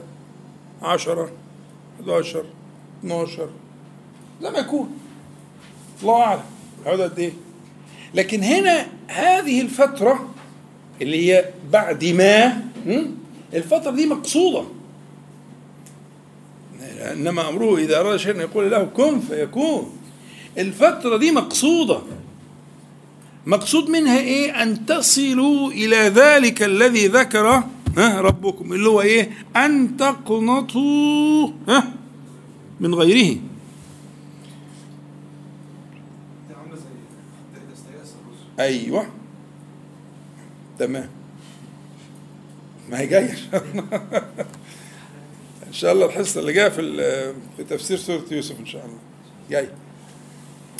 عشرة 0.81 1.31
11 1.99 2.45
12 3.03 3.49
زي 4.41 4.49
ما 4.49 4.59
يكون 4.59 4.97
الله 6.01 6.21
أعلم. 6.23 6.43
هذا 6.85 7.03
قد 7.03 7.19
إيه؟ 7.19 7.33
لكن 8.13 8.43
هنا 8.43 8.87
هذه 9.07 9.61
الفترة 9.61 10.29
اللي 11.01 11.31
هي 11.31 11.45
بعد 11.71 12.05
ما? 12.05 12.61
الفترة 13.53 13.91
دي 13.91 14.05
مقصودة. 14.05 14.63
إنما 17.11 17.49
أمره 17.49 17.77
إذا 17.77 17.99
أراد 17.99 18.17
شيئا 18.17 18.41
يقول 18.41 18.71
له 18.71 18.83
كن 18.83 19.19
فيكون. 19.19 19.91
الفترة 20.57 21.17
دي 21.17 21.31
مقصودة. 21.31 22.01
مقصود 23.45 23.89
منها 23.89 24.19
إيه؟ 24.19 24.63
أن 24.63 24.85
تصلوا 24.85 25.71
إلى 25.71 25.95
ذلك 25.95 26.63
الذي 26.63 27.07
ذكر 27.07 27.63
ها 27.97 28.21
ربكم 28.21 28.73
اللي 28.73 28.89
هو 28.89 29.01
إيه؟ 29.01 29.31
أن 29.55 29.97
تقنطوا 29.97 31.49
ها 31.67 31.93
من 32.79 32.95
غيره. 32.95 33.37
أيوه. 38.59 39.18
تمام. 40.79 41.09
ما 42.89 42.99
هي 42.99 43.07
جاية. 43.07 43.33
إن 45.67 45.73
شاء 45.73 45.91
الله 45.91 46.05
الحصة 46.05 46.41
اللي 46.41 46.53
جاية 46.53 46.69
في 46.69 46.81
في 47.57 47.63
تفسير 47.63 47.97
سورة 47.97 48.23
يوسف 48.31 48.59
إن 48.59 48.65
شاء 48.65 48.85
الله. 48.85 48.97
جاي. 49.49 49.69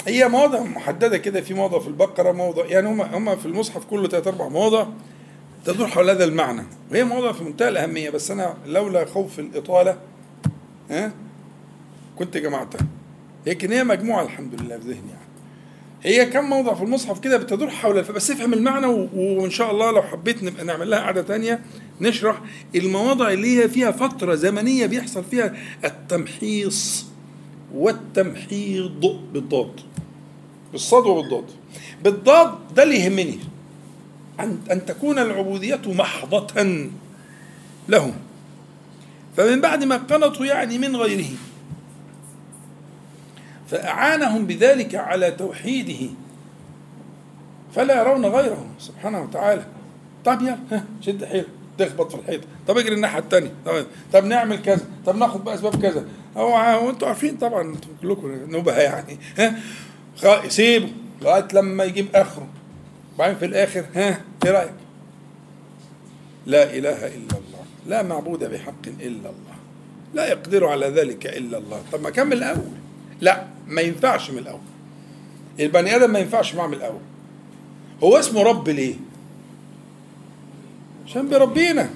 هي 0.08 0.28
مواضع 0.28 0.64
محددة 0.64 1.18
كده 1.18 1.42
في 1.42 1.54
موضع 1.54 1.80
في 1.80 1.88
البقرة 1.88 2.32
موضع 2.32 2.66
يعني 2.66 2.88
هم 2.90 3.02
هم 3.02 3.36
في 3.36 3.46
المصحف 3.46 3.86
كله 3.86 4.08
ثلاث 4.08 4.28
أربع 4.28 4.48
مواضع 4.48 4.88
تدور 5.66 5.88
حول 5.88 6.10
هذا 6.10 6.24
المعنى. 6.26 6.64
وهي 6.92 7.04
مواضع 7.04 7.32
في 7.32 7.44
منتهى 7.44 7.70
الأهمية 7.70 8.10
بس 8.10 8.32
أنا 8.32 8.58
لولا 8.66 9.06
خوف 9.06 9.40
الإطالة 9.40 9.98
ها 10.92 11.12
كنت 12.20 12.38
جمعتها. 12.38 12.88
لكن 13.46 13.72
هي 13.72 13.84
مجموعة 13.84 14.24
الحمد 14.24 14.62
لله 14.62 14.78
في 14.78 14.84
ذهني 14.88 15.10
يعني. 15.10 15.29
هي 16.04 16.26
كم 16.26 16.44
موضع 16.50 16.74
في 16.74 16.84
المصحف 16.84 17.20
كده 17.20 17.38
بتدور 17.38 17.70
حول. 17.70 18.02
بس 18.02 18.32
افهم 18.32 18.54
المعنى. 18.54 18.86
وإن 19.14 19.50
شاء 19.50 19.72
الله 19.72 19.92
لو 19.92 20.02
حبيت 20.02 20.44
نبقى 20.44 20.64
نعمل 20.66 20.90
لها 20.90 21.00
قعدة 21.00 21.22
تانية 21.22 21.60
نشرح 22.02 22.42
المواضع 22.76 23.32
اللي 23.32 23.60
هي 23.64 23.70
فيها 23.70 23.92
فترة 23.92 24.36
زمنية 24.36 24.86
بيحصل 24.86 25.24
فيها 25.24 25.54
التمحيص 25.86 27.06
والتمحيض 27.74 29.16
بالضاد 29.34 29.72
بالصاد 30.72 31.06
وبالضاد 31.06 31.46
بالضاد 32.04 32.52
ده 32.76 32.84
اللي 32.84 32.96
يهمني 32.96 33.40
ان 34.40 34.58
أن 34.72 34.86
تكون 34.86 35.20
العبودية 35.20 35.82
محضة 35.86 36.48
له 37.90 38.14
فمن 39.38 39.62
بعد 39.62 39.84
ما 39.84 39.98
قنطوا 39.98 40.46
يعني 40.46 40.78
من 40.78 40.96
غيره 40.96 41.26
فأعانهم 43.72 44.46
بذلك 44.46 44.96
على 44.96 45.32
توحيده. 45.32 46.10
فلا 47.76 48.02
يرون 48.02 48.26
غيره 48.26 48.66
سبحانه 48.80 49.22
وتعالى. 49.22 49.66
طب 50.26 50.42
يلا 50.42 50.84
شد 51.02 51.26
حيلك 51.26 51.48
تخبط 51.78 52.12
في 52.12 52.22
الحيط. 52.22 52.42
طب 52.68 52.78
اجري 52.78 52.96
الناحية 52.96 53.20
الثانية 53.20 53.52
طب, 54.14 54.26
نعمل 54.26 54.62
كذا. 54.62 54.86
طب 55.06 55.16
ناخد 55.16 55.44
باسباب 55.44 55.82
كذا. 55.82 56.06
هو 56.38 56.86
وانتوا 56.88 57.08
عارفين 57.08 57.38
طبعا 57.38 57.76
كلكم 58.02 58.56
نبهه 58.58 58.80
يعني 58.80 59.18
ها. 59.38 59.56
سيبه 60.48 60.90
لغاية 61.22 61.48
لما 61.54 61.84
يجيب 61.84 62.08
آخره. 62.16 62.48
وبعدين 63.16 63.38
في 63.38 63.46
الآخر 63.46 63.86
ها 63.96 64.22
إيه 64.46 64.52
رأيك؟ 64.52 64.74
لا 66.46 66.64
إله 66.64 67.08
إلا 67.08 67.32
الله. 67.32 67.64
لا 67.88 68.04
معبود 68.04 68.44
بحق 68.44 68.88
إلا 68.88 69.30
الله. 69.30 69.56
لا 70.14 70.28
يقدر 70.28 70.66
على 70.66 70.86
ذلك 70.86 71.26
إلا 71.28 71.58
الله. 71.58 71.82
طب 71.92 72.02
ما 72.02 72.10
كمل 72.10 72.38
الأول. 72.38 72.72
لا 73.22 73.46
ما 73.68 73.82
ينفعش 73.82 74.32
من 74.32 74.38
الأول. 74.38 74.60
البني 75.60 75.96
آدم 75.96 76.14
ما 76.14 76.20
ينفعش 76.20 76.56
معاه 76.56 76.68
من 76.68 76.74
الأول. 76.74 77.02
هو 78.04 78.20
اسمه 78.20 78.44
رب 78.44 78.70
ليه؟ 78.70 78.96
عشان 81.06 81.30
بيربينا 81.30 81.90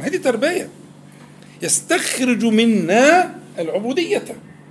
ما 0.00 0.06
هي 0.06 0.10
دي 0.10 0.18
تربية. 0.18 0.68
يستخرج 1.62 2.44
منا 2.44 3.34
العبودية. 3.58 4.24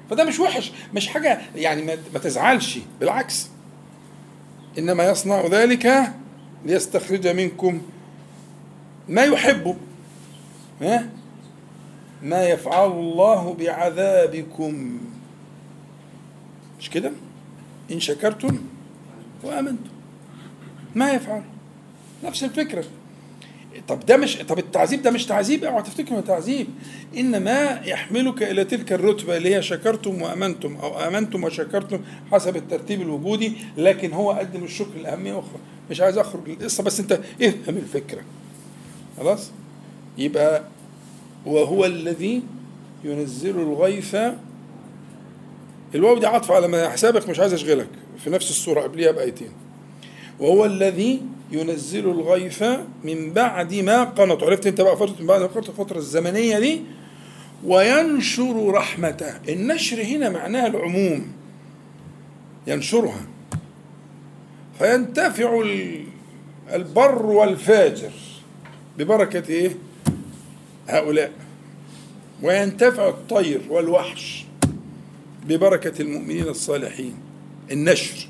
فده 0.10 0.24
مش 0.24 0.40
وحش 0.40 0.72
مش 0.94 1.08
حاجة 1.08 1.42
يعني 1.56 1.82
ما 2.14 2.20
تزعلش. 2.20 2.80
بالعكس. 3.00 3.48
إنما 4.78 5.04
يصنع 5.04 5.48
ذلك 5.48 6.14
ليستخرج 6.66 7.28
منكم 7.28 7.82
ما 9.10 9.24
يحب. 9.24 9.78
ما 12.24 12.50
يفعل 12.50 12.92
الله 12.92 13.54
بعذابكم. 13.54 15.00
مش 16.84 16.90
كده؟ 16.90 17.12
إن 17.92 18.00
شكرتم 18.00 18.58
وآمنتم. 19.44 19.90
ما 20.96 21.12
يفعل. 21.14 21.42
نفس 22.24 22.44
الفكرة. 22.44 22.84
طب 23.88 24.06
ده 24.06 24.18
مش 24.18 24.38
طب 24.38 24.60
التعذيب 24.60 25.02
ده 25.02 25.12
مش 25.12 25.26
تعذيب؟ 25.26 25.64
اوعى 25.64 25.84
تفتكروا 25.84 26.18
إنه 26.18 26.28
تعذيب. 26.28 26.68
إنما 27.18 27.82
يحملك 27.86 28.44
إلى 28.44 28.64
تلك 28.64 28.94
الرتبة 28.94 29.38
اللي 29.38 29.56
هي 29.56 29.62
شكرتم 29.62 30.22
وآمنتم 30.22 30.76
أو 30.76 31.00
آمنتم 31.00 31.44
وشكرتم 31.44 32.00
حسب 32.32 32.56
الترتيب 32.56 33.02
الوجودي 33.02 33.54
لكن 33.78 34.12
هو 34.14 34.32
قدم 34.32 34.64
الشكر 34.64 34.98
لأهمية 35.04 35.40
أخرى. 35.40 35.60
مش 35.92 36.02
عايز 36.02 36.18
أخرج 36.18 36.50
للقصة 36.50 36.84
بس 36.84 37.00
أنت 37.00 37.20
افهم 37.42 37.78
الفكرة. 37.78 38.22
خلاص؟ 39.18 39.52
يبقى 40.18 40.64
وهو 41.46 41.86
الذي 41.86 42.42
ينزل 43.04 43.60
الغيث 43.60 44.16
الواو 45.96 46.18
دي 46.20 46.26
عطف 46.26 46.52
على 46.52 46.68
ما 46.68 46.90
حسابك 46.90 47.30
مش 47.30 47.40
عايز 47.40 47.54
أشغلك. 47.54 47.88
في 48.24 48.30
نفس 48.30 48.50
السوره 48.50 48.82
قبليها 48.82 49.12
بآيتين. 49.12 49.52
وهو 50.40 50.66
الذي 50.66 51.22
ينزل 51.52 52.10
الغيث 52.10 52.64
من 53.04 53.34
بعد 53.34 53.74
ما 53.74 54.04
قنط. 54.04 54.44
عرفت 54.44 54.68
أنت 54.68 54.82
بقى 54.82 54.98
فترة 54.98 55.16
من 55.20 55.28
بعد 55.28 55.42
ما 55.42 55.48
قنط؟ 55.48 55.70
الفترة 55.70 55.98
الزمنية 55.98 56.60
دي. 56.60 56.82
وينشر 57.66 58.70
رحمته. 58.74 59.34
النشر 59.50 60.04
هنا 60.04 60.30
معناها 60.30 60.68
العموم. 60.68 61.32
ينشرها. 62.68 63.26
فينتفع 64.80 65.62
ال- 65.62 66.04
البر 66.74 67.26
والفاجر 67.26 68.12
ببركة 68.98 69.50
إيه؟ 69.50 69.76
هؤلاء. 70.88 71.32
وينتفع 72.42 73.08
الطير 73.10 73.62
والوحش. 73.70 74.43
ببركة 75.46 76.02
المؤمنين 76.02 76.48
الصالحين. 76.48 77.14
النشر. 77.72 78.28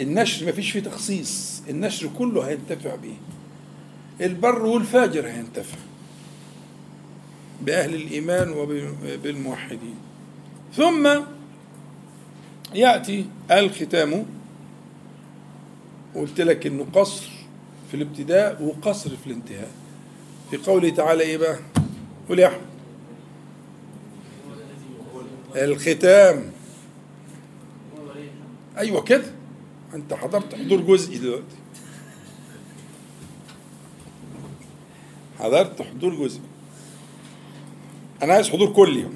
النشر 0.00 0.46
ما 0.46 0.52
فيش 0.52 0.70
فيه 0.70 0.80
تخصيص. 0.80 1.62
النشر 1.70 2.10
كله 2.18 2.48
هينتفع 2.48 2.94
به. 2.94 3.14
البر 4.20 4.62
والفاجر 4.66 5.26
هينتفع 5.26 5.78
بأهل 7.62 7.94
الإيمان 7.94 8.52
وبالموحدين. 8.52 9.94
ثم 10.76 11.08
يأتي 12.74 13.26
الختام. 13.50 14.26
قلت 16.14 16.40
لك 16.40 16.66
إنه 16.66 16.86
قصر 16.92 17.30
في 17.90 17.96
الابتداء 17.96 18.62
وقصر 18.62 19.10
في 19.10 19.26
الانتهاء. 19.26 19.70
في 20.50 20.56
قوله 20.56 20.90
تعالى 20.90 21.22
إيه 21.22 21.36
بقى؟ 21.36 21.58
قول 22.28 22.38
يا 22.38 22.46
أحمد 22.46 22.71
الختام. 25.56 26.52
أيوه 28.78 29.02
كده. 29.02 29.24
أنت 29.94 30.14
حضرت 30.14 30.54
حضور 30.54 30.80
جزئي 30.80 31.18
دلوقتي. 31.18 31.56
حضرت 35.38 35.82
حضور 35.82 36.14
جزئي. 36.14 36.42
أنا 38.22 38.32
عايز 38.34 38.48
حضور 38.48 38.72
كلي 38.72 39.08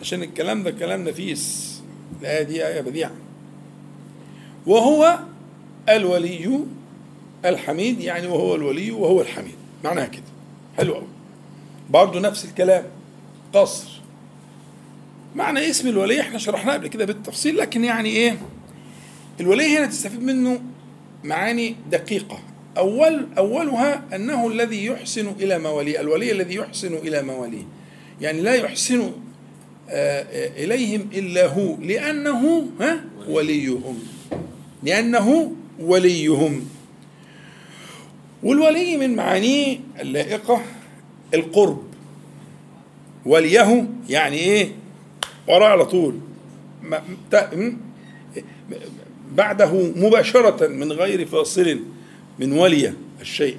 عشان 0.00 0.22
الكلام 0.22 0.62
ده 0.62 0.70
كلام 0.70 1.04
نفيس. 1.04 1.80
الايه 2.20 2.42
دي 2.42 2.66
آية 2.66 2.80
بديعة. 2.80 3.12
وهو 4.66 5.18
الولي 5.88 6.64
الحميد 7.44 8.00
يعني 8.00 8.26
وهو 8.26 8.54
الولي 8.54 8.90
وهو 8.90 9.20
الحميد. 9.20 9.54
معناها 9.84 10.06
كده. 10.06 10.22
حلو 10.76 10.94
قوي 10.94 11.06
برضه 11.90 12.20
نفس 12.20 12.44
الكلام. 12.44 12.84
قصر. 13.54 13.99
معنى 15.34 15.70
اسم 15.70 15.88
الولي 15.88 16.20
إحنا 16.20 16.38
شرحناه 16.38 16.72
قبل 16.74 16.88
كده 16.88 17.04
بالتفصيل 17.04 17.56
لكن 17.58 17.84
يعني 17.84 18.08
إيه؟ 18.08 18.38
الولي 19.40 19.78
هنا 19.78 19.86
تستفيد 19.86 20.22
منه 20.22 20.60
معاني 21.24 21.76
دقيقة. 21.90 22.38
أول 22.78 23.26
أولها 23.38 24.02
أنه 24.14 24.48
الذي 24.48 24.86
يحسن 24.86 25.28
إلى 25.40 25.58
مواليه 25.58 26.00
الولي 26.00 26.32
الذي 26.32 26.54
يحسن 26.54 26.94
إلى 26.94 27.22
مواليه. 27.22 27.62
يعني 28.20 28.40
لا 28.40 28.54
يحسن 28.54 29.12
آه، 29.90 30.64
إليهم 30.64 31.08
إلا 31.14 31.46
هو 31.46 31.76
لأنه 31.76 32.68
ها؟ 32.80 33.04
وليهم. 33.28 33.98
لأنه 34.82 35.52
وليهم. 35.80 36.68
والولي 38.42 38.96
من 38.96 39.16
معانيه 39.16 39.78
اللائقة 40.00 40.62
القرب. 41.34 41.82
وليه 43.26 43.88
يعني 44.08 44.36
إيه؟ 44.36 44.79
وراه 45.50 45.68
على 45.68 45.86
طول. 45.86 46.14
بعده 49.32 49.72
مباشرة 49.96 50.66
من 50.66 50.92
غير 50.92 51.26
فاصل 51.26 51.80
من 52.38 52.52
ولي 52.52 52.94
الشيء. 53.20 53.56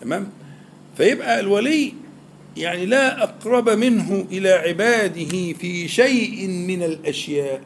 تمام؟ 0.00 0.30
فيبقى 0.96 1.40
الولي 1.40 1.92
يعني 2.56 2.86
لا 2.86 3.22
أقرب 3.22 3.68
منه 3.68 4.26
إلى 4.30 4.50
عباده 4.50 5.52
في 5.52 5.88
شيء 5.88 6.48
من 6.48 6.82
الأشياء. 6.82 7.62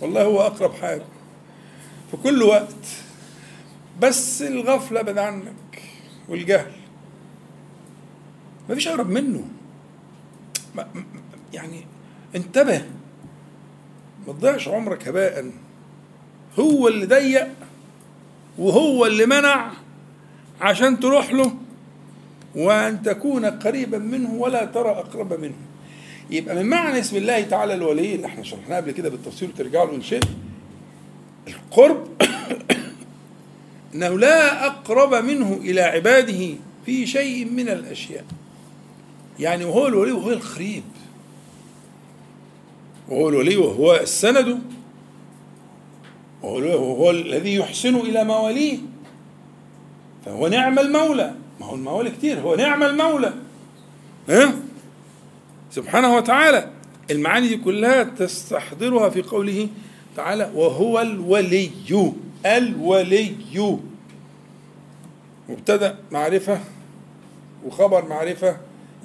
والله 0.00 0.22
هو 0.22 0.40
أقرب 0.40 0.74
حاجة 0.74 1.04
في 2.10 2.16
كل 2.16 2.42
وقت. 2.42 2.74
بس 4.00 4.42
الغفلة 4.42 5.02
بعد 5.02 5.18
عنك 5.18 5.82
والجهل. 6.28 6.72
مفيش 8.70 8.88
أقرب 8.88 9.10
منه. 9.10 9.44
يعني 11.52 11.80
انتبه 12.36 12.82
ما 14.26 14.32
تضيعش 14.32 14.68
عمرك 14.68 15.08
هباء. 15.08 15.50
هو 16.58 16.88
اللي 16.88 17.06
ضيق 17.06 17.48
وهو 18.58 19.06
اللي 19.06 19.26
منع 19.26 19.72
عشان 20.60 21.00
تروح 21.00 21.32
له 21.32 21.52
وأن 22.54 23.02
تكون 23.02 23.44
قريبا 23.44 23.98
منه 23.98 24.34
ولا 24.34 24.64
ترى 24.64 24.90
أقرب 24.90 25.40
منه. 25.40 25.54
يبقى 26.30 26.54
من 26.54 26.66
معنى 26.66 27.00
اسم 27.00 27.16
الله 27.16 27.40
تعالى 27.42 27.74
الولي 27.74 28.14
اللي 28.14 28.26
إحنا 28.26 28.42
شرحناه 28.42 28.76
قبل 28.76 28.90
كده 28.90 29.08
بالتفصيل 29.08 29.48
وترجعوا 29.48 29.86
له 29.86 29.94
إن 29.94 30.02
شئت 30.02 30.24
القرب 31.48 32.08
أنه 33.94 34.18
لا 34.18 34.66
أقرب 34.66 35.14
منه 35.14 35.52
إلى 35.62 35.80
عباده 35.80 36.54
في 36.86 37.06
شيء 37.06 37.50
من 37.50 37.68
الأشياء. 37.68 38.24
يعني 39.38 39.64
وهو 39.64 39.86
الولي 39.86 40.12
وهو 40.12 40.30
القريب 40.30 40.82
وهو 43.08 43.28
الولي 43.28 43.56
وهو 43.56 43.94
السند. 43.94 44.58
وهو, 46.42 46.58
وهو 46.58 47.10
الذي 47.10 47.54
يحسن 47.54 47.96
إلى 47.96 48.24
مواليه. 48.24 48.78
فهو 50.24 50.48
نعم 50.48 50.78
المولى. 50.78 51.34
ما 51.60 51.66
هو 51.66 51.74
الموالي 51.74 52.10
كتير. 52.10 52.40
هو 52.40 52.54
نعم 52.54 52.82
المولى. 52.82 53.34
ها؟ 54.28 54.54
سبحانه 55.70 56.16
وتعالى. 56.16 56.70
المعاني 57.10 57.48
دي 57.48 57.56
كلها 57.56 58.02
تستحضرها 58.02 59.08
في 59.08 59.22
قوله 59.22 59.68
تعالى 60.16 60.50
وهو 60.54 61.00
الولي. 61.00 61.70
الولي. 62.46 63.78
مبتدأ 65.48 65.98
معرفة 66.10 66.60
وخبر 67.66 68.08
معرفة 68.08 68.56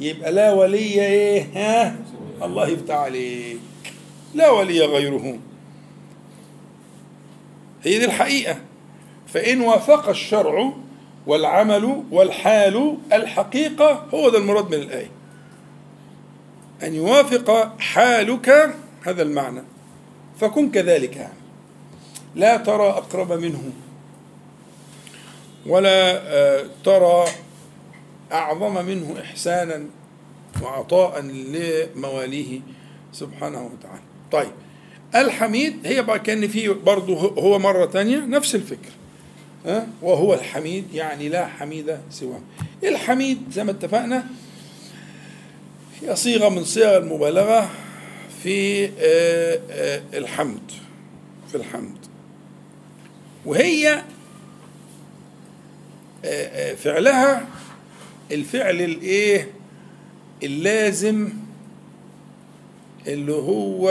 يبقى 0.01 0.31
لا 0.31 0.53
ولي 0.53 1.05
إيه؟ 1.05 1.47
ها؟ 1.55 1.95
الله 2.43 2.67
يفتح 2.67 2.95
عليك. 2.95 3.59
لا 4.33 4.49
ولي 4.49 4.81
غيره. 4.81 5.37
هي 7.83 7.99
دي 7.99 8.05
الحقيقة. 8.05 8.57
فإن 9.27 9.61
وافق 9.61 10.09
الشرع 10.09 10.73
والعمل 11.27 12.03
والحال 12.11 12.97
الحقيقة 13.13 14.05
هو 14.13 14.29
ده 14.29 14.37
المراد 14.37 14.65
من 14.75 14.81
الآية. 14.81 15.11
أن 16.83 16.95
يوافق 16.95 17.79
حالك 17.79 18.75
هذا 19.03 19.21
المعنى. 19.21 19.61
فكن 20.39 20.71
كذلك. 20.71 21.15
يعني 21.15 21.33
لا 22.35 22.57
ترى 22.57 22.89
أقرب 22.89 23.31
منه. 23.33 23.63
ولا 25.65 26.17
آه، 26.33 26.65
ترى 26.85 27.25
أعظم 28.31 28.85
منه 28.85 29.15
إحسانا 29.21 29.83
وعطاء 30.61 31.21
لمواليه 31.21 32.59
سبحانه 33.13 33.63
وتعالى. 33.73 34.01
طيب 34.31 34.51
الحميد 35.15 35.75
هي 35.85 36.01
بقى 36.03 36.19
كأن 36.19 36.47
في 36.47 36.67
برضه 36.67 37.15
هو 37.17 37.59
مرة 37.59 37.85
تانية 37.85 38.17
نفس 38.19 38.55
الفكر 38.55 38.89
ها؟ 39.65 39.87
وهو 40.01 40.33
الحميد 40.33 40.85
يعني 40.93 41.29
لا 41.29 41.47
حميد 41.47 41.97
سواه. 42.09 42.39
الحميد 42.83 43.41
زي 43.51 43.63
ما 43.63 43.71
اتفقنا 43.71 44.25
هي 46.01 46.15
صيغة 46.15 46.49
من 46.49 46.63
صيغ 46.63 46.97
المبالغة 46.97 47.69
في 48.43 48.85
آه، 48.85 49.59
آه، 49.71 50.01
الحمد 50.13 50.71
في 51.51 51.55
الحمد. 51.55 51.97
وهي 53.45 54.03
آه، 56.25 56.73
فعلها 56.73 57.47
الفعل 58.31 58.81
الايه 58.81 59.47
اللازم 60.43 61.29
اللي 63.07 63.33
هو 63.33 63.89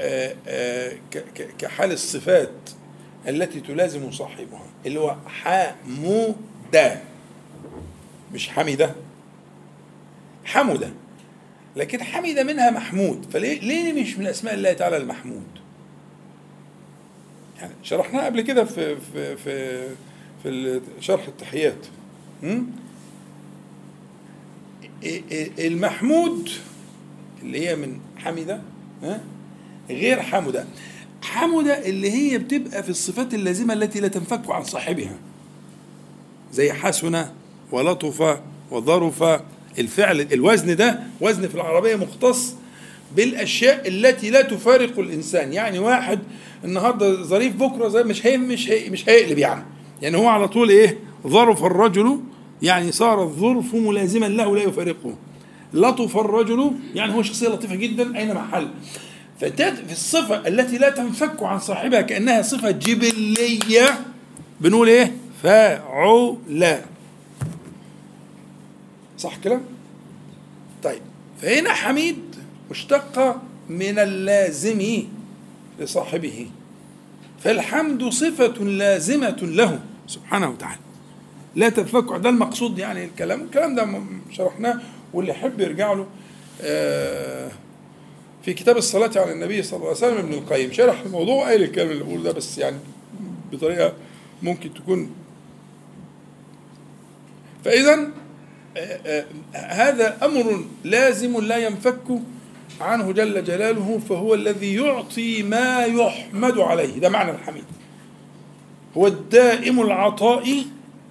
آه، 0.00 0.36
آه، 0.48 0.92
كحال 1.58 1.92
الصفات 1.92 2.50
التي 3.28 3.60
تلازم 3.60 4.10
صاحبها 4.10 4.66
اللي 4.86 5.00
هو 5.00 5.16
حمودة 5.26 7.00
مش 8.34 8.48
حمدة 8.48 8.94
حمدة 10.44 10.90
لكن 11.76 12.02
حمد 12.02 12.38
منها 12.38 12.70
محمود. 12.70 13.26
فليه 13.32 13.60
ليه 13.60 14.02
مش 14.02 14.18
من 14.18 14.26
أسماء 14.26 14.54
الله 14.54 14.72
تعالى 14.72 14.96
المحمود؟ 14.96 15.46
يعني 17.58 17.72
شرحناها 17.82 18.24
قبل 18.24 18.40
كده 18.40 18.64
في 18.64 18.96
في 18.96 19.36
في 19.36 19.88
في 20.42 20.80
شرح 21.00 21.26
التحيات? 21.26 21.86
المحمود 25.58 26.48
اللي 27.42 27.68
هي 27.68 27.76
من 27.76 27.98
حمدة 28.16 28.60
غير 29.90 30.22
حمدة. 30.22 30.64
حمدة 31.22 31.86
اللي 31.88 32.10
هي 32.10 32.38
بتبقى 32.38 32.82
في 32.82 32.90
الصفات 32.90 33.34
اللازمة 33.34 33.74
التي 33.74 34.00
لا 34.00 34.08
تنفك 34.08 34.50
عن 34.50 34.64
صاحبها. 34.64 35.16
زي 36.52 36.72
حسن 36.72 37.24
ولطف 37.72 38.38
وظرف. 38.70 39.40
الفعل 39.78 40.20
الوزن 40.20 40.76
ده 40.76 41.00
وزن 41.20 41.48
في 41.48 41.54
العربية 41.54 41.96
مختص 41.96 42.54
بالأشياء 43.16 43.88
التي 43.88 44.30
لا 44.30 44.42
تفارق 44.42 44.98
الإنسان. 44.98 45.52
يعني 45.52 45.78
واحد 45.78 46.18
النهارده 46.64 47.22
ظريف 47.22 47.56
بكرة 47.56 47.88
زي 47.88 48.02
مش 48.02 48.26
هي 48.26 48.38
مش 48.38 48.70
هي 48.70 48.90
مش 48.90 49.08
هيقلب 49.08 49.38
يعني. 49.38 49.64
يعني 50.02 50.16
هو 50.16 50.28
على 50.28 50.48
طول 50.48 50.68
إيه؟ 50.70 50.98
ظرف 51.26 51.64
الرجل 51.64 52.20
يعني 52.62 52.92
صار 52.92 53.22
الظرف 53.22 53.74
ملازما 53.74 54.26
له 54.26 54.56
لا 54.56 54.62
يفارقه. 54.62 55.14
لطف 55.74 56.16
الرجل 56.16 56.72
يعني 56.94 57.14
هو 57.14 57.22
شخصية 57.22 57.48
لطيفة 57.48 57.74
جدا 57.74 58.04
محل 58.34 58.68
فتات 59.40 59.74
في 59.78 59.92
الصفة 59.92 60.48
التي 60.48 60.78
لا 60.78 60.90
تنفك 60.90 61.42
عن 61.42 61.58
صاحبها 61.58 62.00
كأنها 62.00 62.42
صفة 62.42 62.70
جبلية 62.70 64.00
بنقول 64.60 64.88
إيه؟ 64.88 65.16
فاعل 65.42 66.36
صح 69.18 69.36
كده 69.36 69.60
طيب 70.82 71.02
فهنا 71.42 71.72
حميد 71.72 72.18
مشتقة 72.70 73.42
من 73.68 73.98
اللازم 73.98 75.02
لصاحبه. 75.80 76.46
فالحمد 77.44 78.04
صفة 78.04 78.64
لازمة 78.64 79.36
له 79.42 79.80
سبحانه 80.06 80.48
وتعالى. 80.48 80.89
لا 81.56 81.68
تنفك 81.68 82.20
ده 82.20 82.28
المقصود 82.28 82.78
يعني 82.78 83.04
الكلام. 83.04 83.40
الكلام 83.42 83.74
ده 83.74 83.88
شرحناه 84.30 84.80
واللي 85.12 85.30
يحب 85.30 85.60
يرجع 85.60 85.92
له 85.92 86.06
آه، 86.62 87.50
في 88.44 88.52
كتاب 88.54 88.76
الصلاة 88.76 89.10
على 89.16 89.32
النبي 89.32 89.62
صلى 89.62 89.76
الله 89.76 89.88
عليه 89.88 89.96
وسلم 89.96 90.18
ابن 90.18 90.32
القيم. 90.32 90.72
شرح 90.72 91.00
الموضوع 91.00 91.44
قايل 91.44 91.62
الكلام 91.62 91.90
اللي 91.90 92.04
بقوله 92.04 92.22
ده 92.22 92.32
بس 92.32 92.58
يعني 92.58 92.76
بطريقة 93.52 93.92
ممكن 94.42 94.74
تكون. 94.74 95.10
فإذا 97.64 98.10
آه، 98.76 99.00
آه، 99.06 99.24
هذا 99.54 100.24
أمر 100.24 100.64
لازم 100.84 101.40
لا 101.40 101.56
ينفك 101.56 102.00
عنه 102.80 103.12
جل 103.12 103.44
جلاله 103.44 104.00
فهو 104.08 104.34
الذي 104.34 104.74
يعطي 104.74 105.42
ما 105.42 105.84
يحمد 105.84 106.58
عليه. 106.58 106.98
ده 106.98 107.08
معنى 107.08 107.30
الحميد. 107.30 107.64
هو 108.96 109.06
الدائم 109.06 109.80
العطاء 109.80 110.64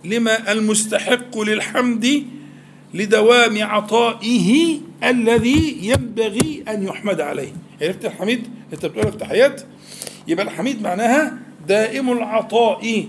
لما 0.05 0.51
المستحق 0.51 1.37
للحمد 1.39 2.23
لدوام 2.93 3.63
عطائه 3.63 4.79
الذي 5.03 5.77
ينبغي 5.81 6.63
أن 6.67 6.83
يحمد 6.83 7.21
عليه. 7.21 7.51
عرفت 7.81 8.05
الحميد؟ 8.05 8.47
أنت 8.73 8.85
بتقولها 8.85 9.11
في 9.11 9.17
تحيات؟ 9.17 9.61
يبقى 10.27 10.45
الحميد 10.45 10.81
معناها 10.81 11.37
دائم 11.67 12.11
العطاء 12.11 13.05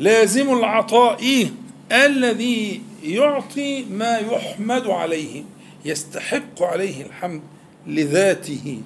لازم 0.00 0.52
العطاء 0.58 1.48
الذي 1.92 2.82
يعطي 3.04 3.84
ما 3.84 4.18
يحمد 4.18 4.86
عليه 4.86 5.42
يستحق 5.84 6.62
عليه 6.62 7.02
الحمد 7.06 7.40
لذاته. 7.86 8.80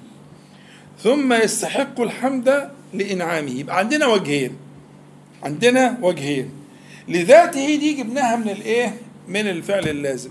ثم 1.03 1.33
يستحق 1.33 2.01
الحمد 2.01 2.69
لإنعامه. 2.93 3.51
يبقى 3.51 3.77
عندنا 3.77 4.07
وجهين 4.07 4.55
عندنا 5.43 5.97
وجهين. 6.01 6.49
لذاته 7.07 7.75
دي 7.75 7.93
جبناها 7.93 8.35
من 8.35 8.49
الايه؟ 8.49 8.95
من 9.27 9.47
الفعل 9.49 9.89
اللازم. 9.89 10.29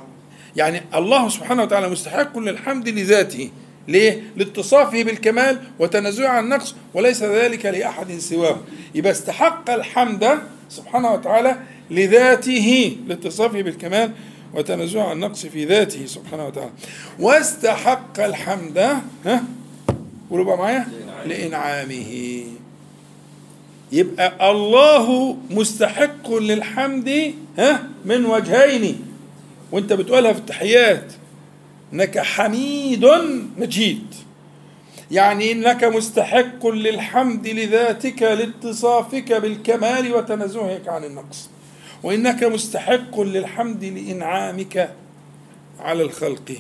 يعني 0.57 0.83
الله 0.95 1.29
سبحانه 1.29 1.63
وتعالى 1.63 1.89
مستحق 1.89 2.39
للحمد 2.39 2.89
لذاته. 2.89 3.51
ليه؟ 3.89 4.23
لاتصافه 4.37 5.03
بالكمال 5.03 5.61
وتنزعه 5.79 6.29
عن 6.29 6.45
النقص 6.45 6.75
وليس 6.95 7.23
ذلك 7.23 7.67
لأحد 7.67 8.19
سواه. 8.19 8.61
يبقى 8.95 9.13
استحق 9.13 9.71
الحمد 9.71 10.39
سبحانه 10.69 11.13
وتعالى 11.13 11.57
لذاته 11.91 12.97
لاتصافه 13.07 13.63
بالكمال 13.63 14.11
وتنزعه 14.55 15.09
عن 15.09 15.13
النقص 15.13 15.47
في 15.47 15.65
ذاته 15.65 16.07
سبحانه 16.07 16.47
وتعالى. 16.47 16.71
واستحق 17.19 18.21
الحمد 18.21 18.79
ها؟ 19.25 19.45
قولوا 20.31 20.45
بقى 20.45 20.59
معايا؟ 20.59 20.89
لإنعامه. 21.27 22.43
يبقى 23.93 24.51
الله 24.51 25.37
مستحق 25.51 26.33
للحمد 26.33 27.35
ها 27.59 27.89
من 28.05 28.27
وجهين. 28.27 29.03
وانت 29.73 29.93
بتقولها 29.93 30.33
في 30.33 30.39
التحيات 30.39 31.13
إنك 31.93 32.19
حميد 32.19 33.07
مجيد. 33.59 34.15
يعني 35.11 35.53
إنك 35.53 35.85
مستحق 35.85 36.67
للحمد 36.67 37.49
لذاتك 37.49 38.23
لاتصافك 38.23 39.33
بالكمال 39.33 40.15
وتنزهك 40.15 40.89
عن 40.89 41.05
النقص. 41.05 41.49
وإنك 42.03 42.45
مستحق 42.45 43.21
للحمد 43.21 43.85
لإنعامك 43.85 44.95
على 45.81 46.03
الخلق. 46.03 46.57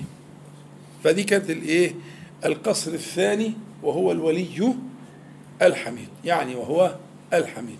فدي 1.04 1.24
كانت 1.24 1.50
الإيه؟ 1.50 1.94
القصر 2.44 2.92
الثاني 2.92 3.52
وهو 3.82 4.12
الولي 4.12 4.74
الحميد. 5.62 6.08
يعني 6.24 6.54
وهو 6.54 6.94
الحميد. 7.32 7.78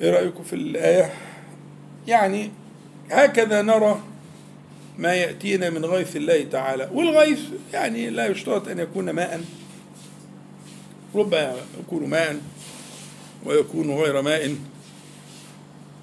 إيه 0.00 0.10
رأيكم 0.10 0.42
في 0.42 0.52
الآية؟ 0.52 1.12
يعني 2.08 2.50
هكذا 3.10 3.62
نرى 3.62 4.00
ما 4.98 5.14
يأتينا 5.14 5.70
من 5.70 5.84
غيث 5.84 6.16
الله 6.16 6.44
تعالى. 6.44 6.90
والغيث 6.92 7.40
يعني 7.72 8.10
لا 8.10 8.26
يشترط 8.26 8.68
أن 8.68 8.78
يكون 8.78 9.10
ماء. 9.10 9.44
ربما 11.14 11.56
يكون 11.80 12.08
ماء 12.08 12.40
ويكون 13.44 13.90
غير 13.90 14.22
ماء. 14.22 14.56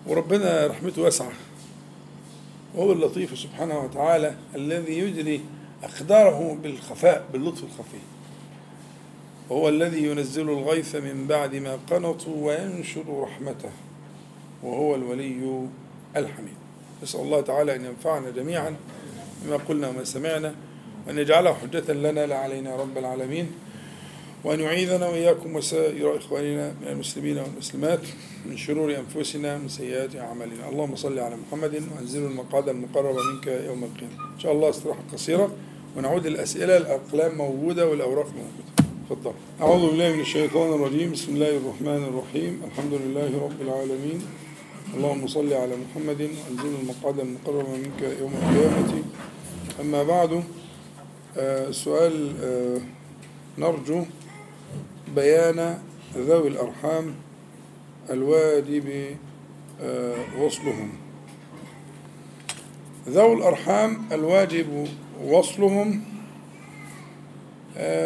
وربنا 0.08 0.68
رحمته 0.68 1.02
واسعة. 1.02 1.32
وهو 2.76 2.92
اللطيف 2.92 3.40
سبحانه 3.40 3.80
وتعالى 3.80 4.36
الذي 4.56 5.00
يجري 5.00 5.42
أقداره 5.84 6.58
بالخفاء 6.64 7.26
باللطف 7.34 7.64
الخفي. 7.64 7.98
وهو 9.50 9.70
الذي 9.70 10.04
ينزل 10.04 10.50
الغيث 10.50 10.96
من 10.96 11.28
بعد 11.28 11.56
ما 11.56 11.80
قنطوا 11.92 12.48
وينشر 12.48 13.04
رحمته 13.22 13.70
وهو 14.64 14.96
الولي 14.96 15.68
الحميد. 16.16 16.58
نسأل 17.04 17.20
الله 17.20 17.42
تعالى 17.42 17.76
أن 17.76 17.86
ينفعنا 17.86 18.30
جميعا 18.30 18.76
بما 19.46 19.58
قلنا 19.58 19.88
وما 19.88 20.04
سمعنا 20.04 20.56
وأن 21.08 21.18
يجعله 21.18 21.54
حجة 21.54 21.94
لنا 21.94 22.26
لا 22.26 22.38
علينا 22.38 22.76
رب 22.76 22.98
العالمين 22.98 23.52
وأن 24.44 24.60
يعيذنا 24.60 25.08
وإياكم 25.08 25.56
وسائر 25.56 26.18
إخواننا 26.18 26.74
من 26.82 26.88
المسلمين 26.88 27.38
والمسلمات 27.38 28.00
من 28.46 28.58
شرور 28.58 28.96
أنفسنا 28.96 29.58
من 29.58 29.70
سيئات 29.70 30.16
أعمالنا. 30.16 30.70
اللهم 30.70 30.96
صل 30.96 31.20
على 31.20 31.36
محمد 31.36 31.84
وأنزل 31.96 32.26
المقعد 32.26 32.70
المقرب 32.70 33.16
منك 33.16 33.48
يوم 33.48 33.84
القيامة. 33.84 34.34
إن 34.36 34.40
شاء 34.40 34.52
الله 34.52 34.70
استراحة 34.70 35.02
قصيرة 35.14 35.56
ونعود 35.98 36.26
الأسئلة 36.26 36.78
الأقلام 36.78 37.38
موجودة 37.38 37.88
والأوراق 37.90 38.26
موجودة. 38.26 38.87
تفضل. 39.10 39.34
أعوذ 39.62 39.90
بالله 39.90 40.14
من 40.14 40.20
الشيطان 40.20 40.74
الرجيم. 40.74 41.12
بسم 41.12 41.34
الله 41.36 41.58
الرحمن 41.58 42.04
الرحيم. 42.04 42.62
الحمد 42.68 42.94
لله 42.94 43.32
رب 43.44 43.62
العالمين. 43.62 44.20
اللهم 44.96 45.28
صل 45.28 45.54
على 45.54 45.76
محمد. 45.76 46.22
وأنزل 46.22 46.76
المقعد 46.82 47.20
المقرب 47.20 47.70
منك 47.70 48.02
يوم 48.20 48.34
القيامة. 48.34 49.04
أما 49.82 50.04
بعد 50.04 50.44
آه، 51.38 51.72
سؤال 51.72 52.34
آه، 52.44 52.82
نرجو 53.58 54.04
بيان 55.16 55.80
ذوي 56.18 56.48
الأرحام 56.48 57.16
الواجب 58.10 59.16
وصلهم 60.40 60.90
ذوي 63.10 63.34
الأرحام 63.34 64.06
الواجب 64.12 64.88
وصلهم 65.24 66.17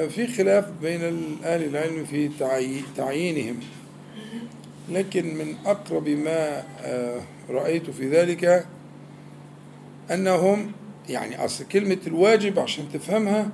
في 0.07 0.28
خلاف 0.38 0.65
بين 0.82 1.01
أهل 1.43 1.63
العلم 1.63 2.05
في 2.05 2.30
تعي- 2.39 2.82
تعيينهم. 2.97 3.59
لكن 4.89 5.36
من 5.36 5.55
أقرب 5.65 6.09
ما 6.09 6.63
آه، 6.82 7.22
رأيت 7.49 7.89
في 7.89 8.09
ذلك 8.09 8.65
أنهم 10.11 10.72
يعني 11.09 11.45
أصل 11.45 11.67
كلمة 11.67 11.97
الواجب 12.07 12.59
عشان 12.59 12.86
تفهمها 12.93 13.49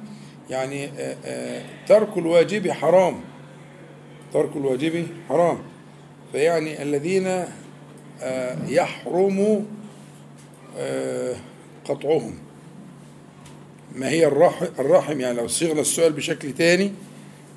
يعني 0.49 0.85
آه، 0.85 1.17
آه، 1.25 1.61
ترك 1.87 2.17
الواجب 2.17 2.71
حرام. 2.71 3.19
ترك 4.33 4.55
الواجب 4.55 5.07
حرام. 5.29 5.57
فيعني 6.31 6.81
الذين 6.83 7.27
آه، 8.21 8.57
يحرم 8.67 9.65
آه، 10.77 11.35
قطعهم. 11.85 12.35
ما 13.97 14.09
هي 14.09 14.27
الرحم, 14.27 14.65
الرحم 14.79 15.19
يعني 15.21 15.37
لو 15.37 15.47
صيغنا 15.47 15.81
السؤال 15.81 16.13
بشكل 16.13 16.53
تاني 16.53 16.91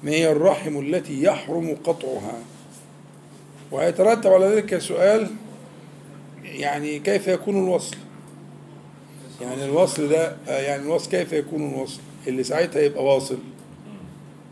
ما 0.03 0.11
هي 0.11 0.32
الرحم 0.32 0.78
التي 0.80 1.22
يحرم 1.22 1.76
قطعها؟ 1.84 2.38
ويترتب 3.72 4.30
على 4.32 4.47
ذلك 4.47 4.78
سؤال 4.78 5.30
يعني 6.45 6.99
كيف 6.99 7.28
يكون 7.28 7.64
الوصل؟ 7.64 7.97
يعني 9.41 9.64
الوصل 9.64 10.09
ده 10.09 10.36
يعني 10.49 10.82
الوصل 10.82 11.11
كيف 11.11 11.32
يكون 11.32 11.70
الوصل؟ 11.74 12.01
اللي 12.26 12.45
ساعتها 12.45 12.82
يبقى 12.82 13.05
واصل. 13.05 13.38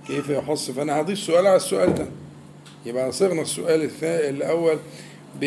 كيف 0.07 0.29
يحص؟ 0.29 0.71
فأنا 0.71 1.01
هضيف 1.01 1.19
سؤال 1.19 1.47
على 1.47 1.57
السؤال 1.57 1.95
ده. 1.95 2.07
يبقى 2.87 3.13
صيغنا 3.13 3.43
السؤال 3.43 3.83
الثاني 3.83 4.29
الأول 4.29 4.79
ب 5.41 5.45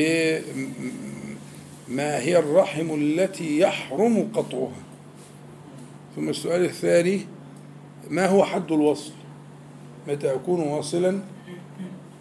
ما 1.88 2.20
هي 2.20 2.38
الرحم 2.40 2.94
التي 2.96 3.60
يحرم 3.60 4.32
قطعها؟ 4.34 4.72
ثم 6.16 6.30
السؤال 6.30 6.66
الثاني 6.66 7.22
ما 8.10 8.26
هو 8.26 8.46
حد 8.46 8.72
الوصل؟ 8.72 9.12
متى 10.08 10.34
أكون 10.34 10.60
واصلا 10.60 11.20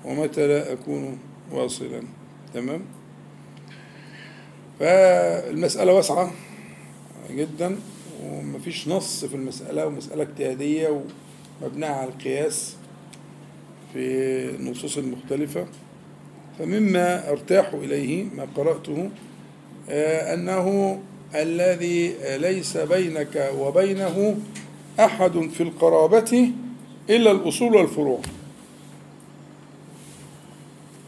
ومتى 0.05 0.47
لا 0.47 0.73
أكون 0.73 1.19
واصلا؟ 1.53 2.03
تمام؟ 2.55 2.81
فالمسألة 4.81 5.93
واسعة 5.93 6.33
جدا 7.31 7.77
ومفيش 8.25 8.89
نص 8.89 9.25
في 9.25 9.35
المسألة 9.35 9.87
ومسألة 9.87 10.23
اجتهادية 10.23 11.03
ومبناها 11.63 11.95
على 11.95 12.09
القياس 12.09 12.77
في 13.93 14.01
النصوص 14.51 14.99
المختلفة. 14.99 15.67
فمما 16.59 17.31
أرتاح 17.31 17.75
إليه 17.75 18.25
ما 18.25 18.47
قرأته 18.57 19.11
آه، 19.89 20.35
أنه 20.35 20.99
الذي 21.35 22.15
ليس 22.39 22.77
بينك 22.77 23.51
وبينه 23.59 24.39
أحد 25.01 25.51
في 25.55 25.63
القرابة 25.63 26.53
إلا 27.11 27.31
الأصول 27.31 27.75
والفروع. 27.75 28.21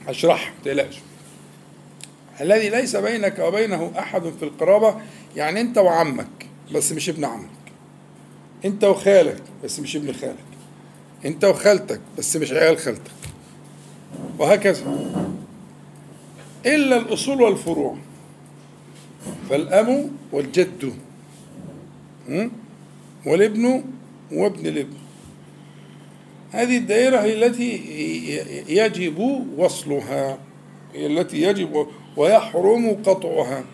أشرح 0.09 0.53
تقلقش. 0.65 0.99
الذي 2.41 2.69
ليس 2.69 2.97
بينك 2.97 3.39
وبينه 3.39 3.93
أحد 3.99 4.23
في 4.39 4.43
القرابة 4.43 5.01
يعني 5.37 5.61
أنت 5.61 5.79
وعمك 5.79 6.47
بس 6.75 6.93
مش 6.93 7.09
ابن 7.09 7.25
عمك. 7.25 7.49
أنت 8.65 8.85
وخالك 8.85 9.43
بس 9.65 9.81
مش 9.81 9.97
ابن 9.97 10.13
خالك. 10.13 10.37
أنت 11.25 11.45
وخالتك 11.45 12.01
بس 12.19 12.37
مش 12.37 12.53
عيال 12.53 12.79
خالتك. 12.79 13.11
وهكذا. 14.39 15.13
إلا 16.67 16.97
الأصول 16.97 17.43
والفروع. 17.43 17.97
فالأم 19.51 20.11
والجد? 20.33 20.93
والابن 23.27 23.85
وابن 24.33 24.67
الابن. 24.67 24.95
هذه 26.51 26.77
الدائرة 26.79 27.19
هي 27.21 27.47
التي 27.47 27.73
يجب 28.69 29.19
وصلها 29.59 30.39
هي 30.95 31.07
التي 31.07 31.43
يجب 31.43 31.87
ويحرم 32.17 32.91
قطعها. 33.05 33.65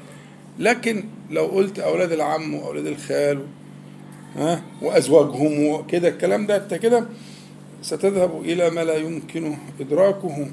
لكن 0.58 1.04
لو 1.30 1.46
قلت 1.46 1.78
أولاد 1.78 2.12
العم 2.12 2.54
وأولاد 2.54 2.86
الخال 2.86 3.46
ها 4.36 4.62
وأزواجهم 4.82 5.66
وكده 5.66 6.08
الكلام 6.08 6.46
ده 6.46 6.56
أنت 6.56 6.74
كده 6.74 7.06
ستذهب 7.82 8.40
إلى 8.44 8.70
ما 8.70 8.84
لا 8.84 8.96
يمكن 8.96 9.54
إدراكه. 9.80 10.46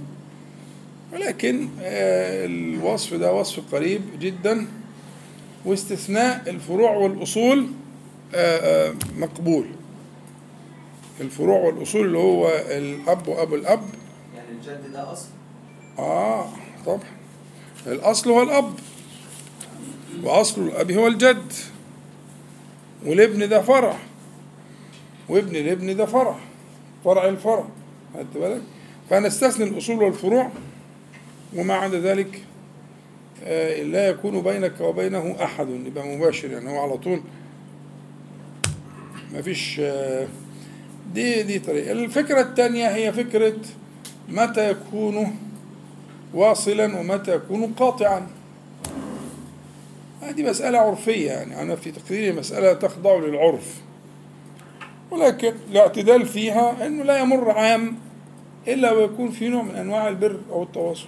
ولكن 1.13 1.67
آه، 1.81 2.45
الوصف 2.45 3.13
ده 3.13 3.33
وصف 3.33 3.75
قريب 3.75 4.01
جدا. 4.19 4.67
واستثناء 5.65 6.49
الفروع 6.49 6.91
والأصول 6.91 7.67
آه، 8.35 8.87
آه، 8.89 8.93
مقبول. 9.17 9.65
الفروع 11.21 11.59
والأصول 11.59 12.05
اللي 12.05 12.17
هو 12.17 12.47
الأب 12.67 13.27
وأبو 13.27 13.55
الأب. 13.55 13.83
يعني 14.35 14.49
الجد 14.51 14.91
ده 14.93 15.11
أصل؟ 15.11 15.27
آه 15.99 16.45
طبعا. 16.85 16.99
الأصل 17.87 18.29
هو 18.31 18.41
الأب 18.43 18.73
وأصل 20.23 20.61
الأب 20.61 20.91
هو 20.91 21.07
الجد. 21.07 21.53
والابن 23.05 23.49
ده 23.49 23.61
فرع 23.61 23.97
وابن 25.29 25.55
الابن 25.55 25.95
ده 25.95 26.05
فرع 26.05 26.35
فرع 27.05 27.27
الفرع. 27.27 27.65
خدت 28.13 28.37
بالك؟ 28.37 28.61
فنستثني 29.09 29.69
الأصول 29.69 30.03
والفروع 30.03 30.49
وما 31.55 31.73
عدا 31.73 31.99
ذلك 31.99 32.41
لا 33.83 34.07
يكون 34.07 34.41
بينك 34.41 34.81
وبينه 34.81 35.35
أحد. 35.43 35.69
يبقى 35.69 36.07
مباشر 36.07 36.51
يعني 36.51 36.69
هو 36.69 36.79
على 36.79 36.97
طول. 36.97 37.21
ما 39.33 39.41
فيش 39.41 39.79
آه، 39.79 40.27
دي 41.13 41.43
دي 41.43 41.59
طريقة. 41.59 41.91
الفكرة 41.91 42.41
الثانية 42.41 42.87
هي 42.95 43.13
فكرة 43.13 43.55
متى 44.29 44.69
يكون 44.71 45.35
واصلا 46.33 46.99
ومتى 46.99 47.35
يكون 47.35 47.73
قاطعا. 47.73 48.27
هذه 50.21 50.43
مسألة 50.49 50.77
عرفية 50.77 51.31
يعني 51.31 51.61
أنا 51.61 51.75
في 51.75 51.91
تقديري 51.91 52.31
مسألة 52.31 52.73
تخضع 52.73 53.15
للعرف. 53.15 53.81
ولكن 55.11 55.53
الاعتدال 55.71 56.25
فيها 56.25 56.85
أنه 56.87 57.03
لا 57.03 57.19
يمر 57.19 57.51
عام 57.51 57.95
إلا 58.67 58.91
ويكون 58.91 59.31
في 59.31 59.47
نوع 59.49 59.63
من 59.63 59.75
أنواع 59.75 60.07
البر 60.07 60.39
أو 60.51 60.63
التواصل. 60.63 61.07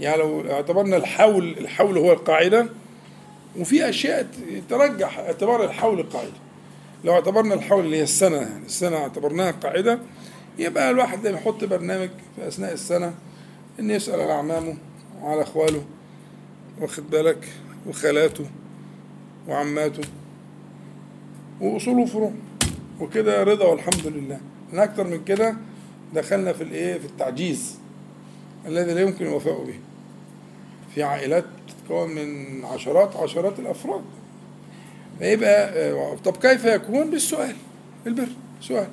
يعني 0.00 0.16
لو 0.22 0.50
اعتبرنا 0.50 0.96
الحول 0.96 1.48
الحول 1.58 1.98
هو 1.98 2.12
القاعدة 2.12 2.66
وفي 3.58 3.88
أشياء 3.88 4.28
ترجح 4.70 5.18
اعتبار 5.18 5.64
الحول 5.64 6.02
قاعدة. 6.02 6.32
لو 7.04 7.12
اعتبرنا 7.12 7.54
الحول 7.54 7.84
اللي 7.84 7.96
هي 7.96 8.02
السنة 8.02 8.36
يعني 8.36 8.66
السنة 8.66 8.96
اعتبرناها 8.96 9.50
قاعدة 9.50 9.98
يبقى 10.58 10.90
الواحد 10.90 11.26
لما 11.26 11.38
يحط 11.38 11.64
برنامج 11.64 12.08
في 12.36 12.48
أثناء 12.48 12.72
السنة 12.72 13.14
إن 13.80 13.90
يسأل 13.90 14.20
على 14.20 14.32
أعمامه 14.32 14.74
وعلى 15.22 15.42
أخواله 15.42 15.84
واخد 16.80 17.10
بالك 17.10 17.48
وخالاته 17.86 18.44
وعماته 19.48 20.02
وأصول 21.60 21.98
وفروع 21.98 22.32
وكده 23.00 23.42
رضا 23.42 23.64
والحمد 23.66 24.06
لله. 24.06 24.40
من 24.72 24.78
أكتر 24.78 25.04
من 25.06 25.24
كده 25.24 25.56
دخلنا 26.14 26.52
في 26.52 26.62
الإيه؟ 26.62 26.98
في 26.98 27.04
التعجيز. 27.04 27.78
الذي 28.66 28.94
لا 28.94 29.00
يمكن 29.00 29.26
الوفاء 29.26 29.64
به. 29.64 29.74
في 30.94 31.02
عائلات 31.02 31.44
تتكون 31.68 32.10
من 32.10 32.64
عشرات 32.64 33.16
عشرات 33.16 33.58
الأفراد. 33.58 34.02
فيبقى 35.18 35.68
آه، 35.90 36.16
طب 36.24 36.36
كيف 36.36 36.64
يكون؟ 36.64 37.10
بالسؤال 37.10 37.56
بالبر 38.04 38.28
سؤال. 38.60 38.88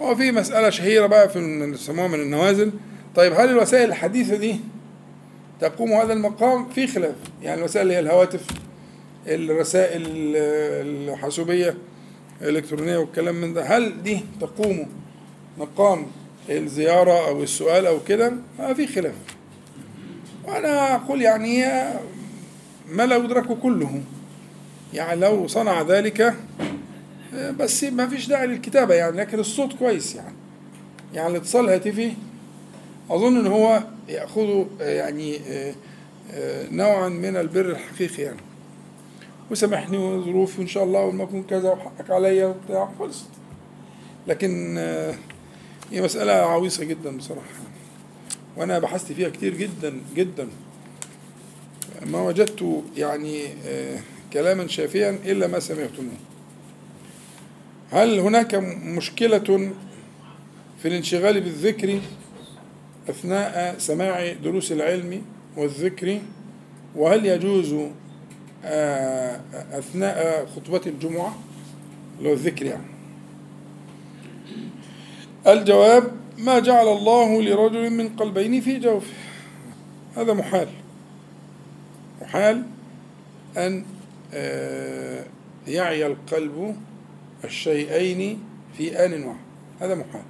هو 0.00 0.14
في 0.16 0.32
مسألة 0.32 0.70
شهيرة 0.70 1.06
بقى 1.06 1.28
في 1.28 1.38
يسموها 1.74 2.08
من 2.08 2.20
النوازل. 2.20 2.72
طيب 3.14 3.32
هل 3.32 3.48
الوسائل 3.50 3.88
الحديثة 3.88 4.36
دي 4.36 4.56
تقوم 5.60 5.92
هذا 5.92 6.12
المقام؟ 6.12 6.68
في 6.68 6.86
خلاف. 6.86 7.14
يعني 7.42 7.58
الوسائل 7.60 7.90
هي 7.90 7.98
الهواتف 7.98 8.46
الرسائل 9.26 10.02
الحاسوبية 10.06 11.74
الإلكترونية 12.42 12.96
والكلام 12.96 13.34
من 13.34 13.54
ده 13.54 13.62
هل 13.62 14.02
دي 14.02 14.20
تقوم 14.40 14.88
مقام 15.58 16.06
الزيارة 16.50 17.28
أو 17.28 17.42
السؤال 17.42 17.86
أو 17.86 18.00
كده 18.08 18.32
آه 18.60 18.72
في 18.72 18.86
خلاف. 18.86 19.14
وأنا 20.44 20.94
أقول 20.94 21.22
يعني 21.22 21.64
هي 21.64 21.94
ما 22.88 23.06
لا 23.06 23.16
يدرك 23.16 23.58
كله. 23.58 24.02
يعني 24.94 25.20
لو 25.20 25.46
صنع 25.46 25.82
ذلك 25.82 26.34
آه، 27.34 27.50
بس 27.50 27.84
ما 27.84 28.08
فيش 28.08 28.26
داعي 28.26 28.46
للكتابة 28.46 28.94
يعني 28.94 29.16
لكن 29.16 29.38
الصوت 29.38 29.72
كويس 29.72 30.14
يعني. 30.14 30.34
يعني 31.14 31.28
الاتصال 31.28 31.64
الهاتفي 31.64 32.12
أظن 33.10 33.36
إن 33.36 33.46
هو 33.46 33.82
يأخذ 34.08 34.64
آه، 34.80 34.90
يعني 34.90 35.36
آه، 35.36 35.74
آه، 36.32 36.66
نوعا 36.70 37.08
من 37.08 37.36
البر 37.36 37.70
الحقيقي 37.70 38.22
يعني. 38.22 38.40
وسامحني 39.50 39.98
وظروفي 39.98 40.62
إن 40.62 40.66
شاء 40.66 40.84
الله 40.84 41.22
أكون 41.22 41.42
كذا 41.42 41.70
وحقك 41.70 42.10
عليا 42.10 42.46
وبتاع 42.46 42.88
خلصت. 42.98 43.28
لكن 44.26 44.74
آه، 44.78 45.14
هي 45.92 46.02
مسألة 46.02 46.32
عويصة 46.32 46.84
جدا 46.84 47.16
بصراحة. 47.16 47.48
وأنا 48.56 48.78
بحثت 48.78 49.12
فيها 49.12 49.28
كتير 49.28 49.54
جدا 49.54 50.00
جدا. 50.16 50.48
ما 52.06 52.22
وجدت 52.22 52.82
يعني 52.96 53.46
آه، 53.66 54.00
كلاما 54.32 54.68
شافيا 54.68 55.10
إلا 55.10 55.46
ما 55.46 55.60
سمعتموه. 55.60 56.12
هل 57.90 58.18
هناك 58.18 58.54
مشكلة 58.84 59.72
في 60.82 60.88
الانشغال 60.88 61.40
بالذكر 61.40 62.00
أثناء 63.08 63.78
سماع 63.78 64.32
دروس 64.32 64.72
العلم 64.72 65.22
والذكر؟ 65.56 66.18
وهل 66.96 67.26
يجوز 67.26 67.74
آه، 68.64 69.40
أثناء 69.72 70.46
خطبة 70.56 70.80
الجمعة 70.86 71.38
هو 72.22 72.32
الذكر 72.32 72.66
يعني؟ 72.66 72.91
الجواب 75.46 76.12
ما 76.38 76.58
جعل 76.58 76.88
الله 76.88 77.42
لرجل 77.42 77.90
من 77.90 78.08
قلبين 78.08 78.60
في 78.60 78.78
جوفه. 78.78 79.12
هذا 80.16 80.32
محال. 80.32 80.68
محال 82.22 82.62
أن 83.56 83.84
آه، 84.34 85.24
يعي 85.68 86.06
القلب 86.06 86.76
الشيئين 87.44 88.40
في 88.76 89.04
آن 89.04 89.24
واحد. 89.24 89.38
هذا 89.80 89.94
محال. 89.94 90.22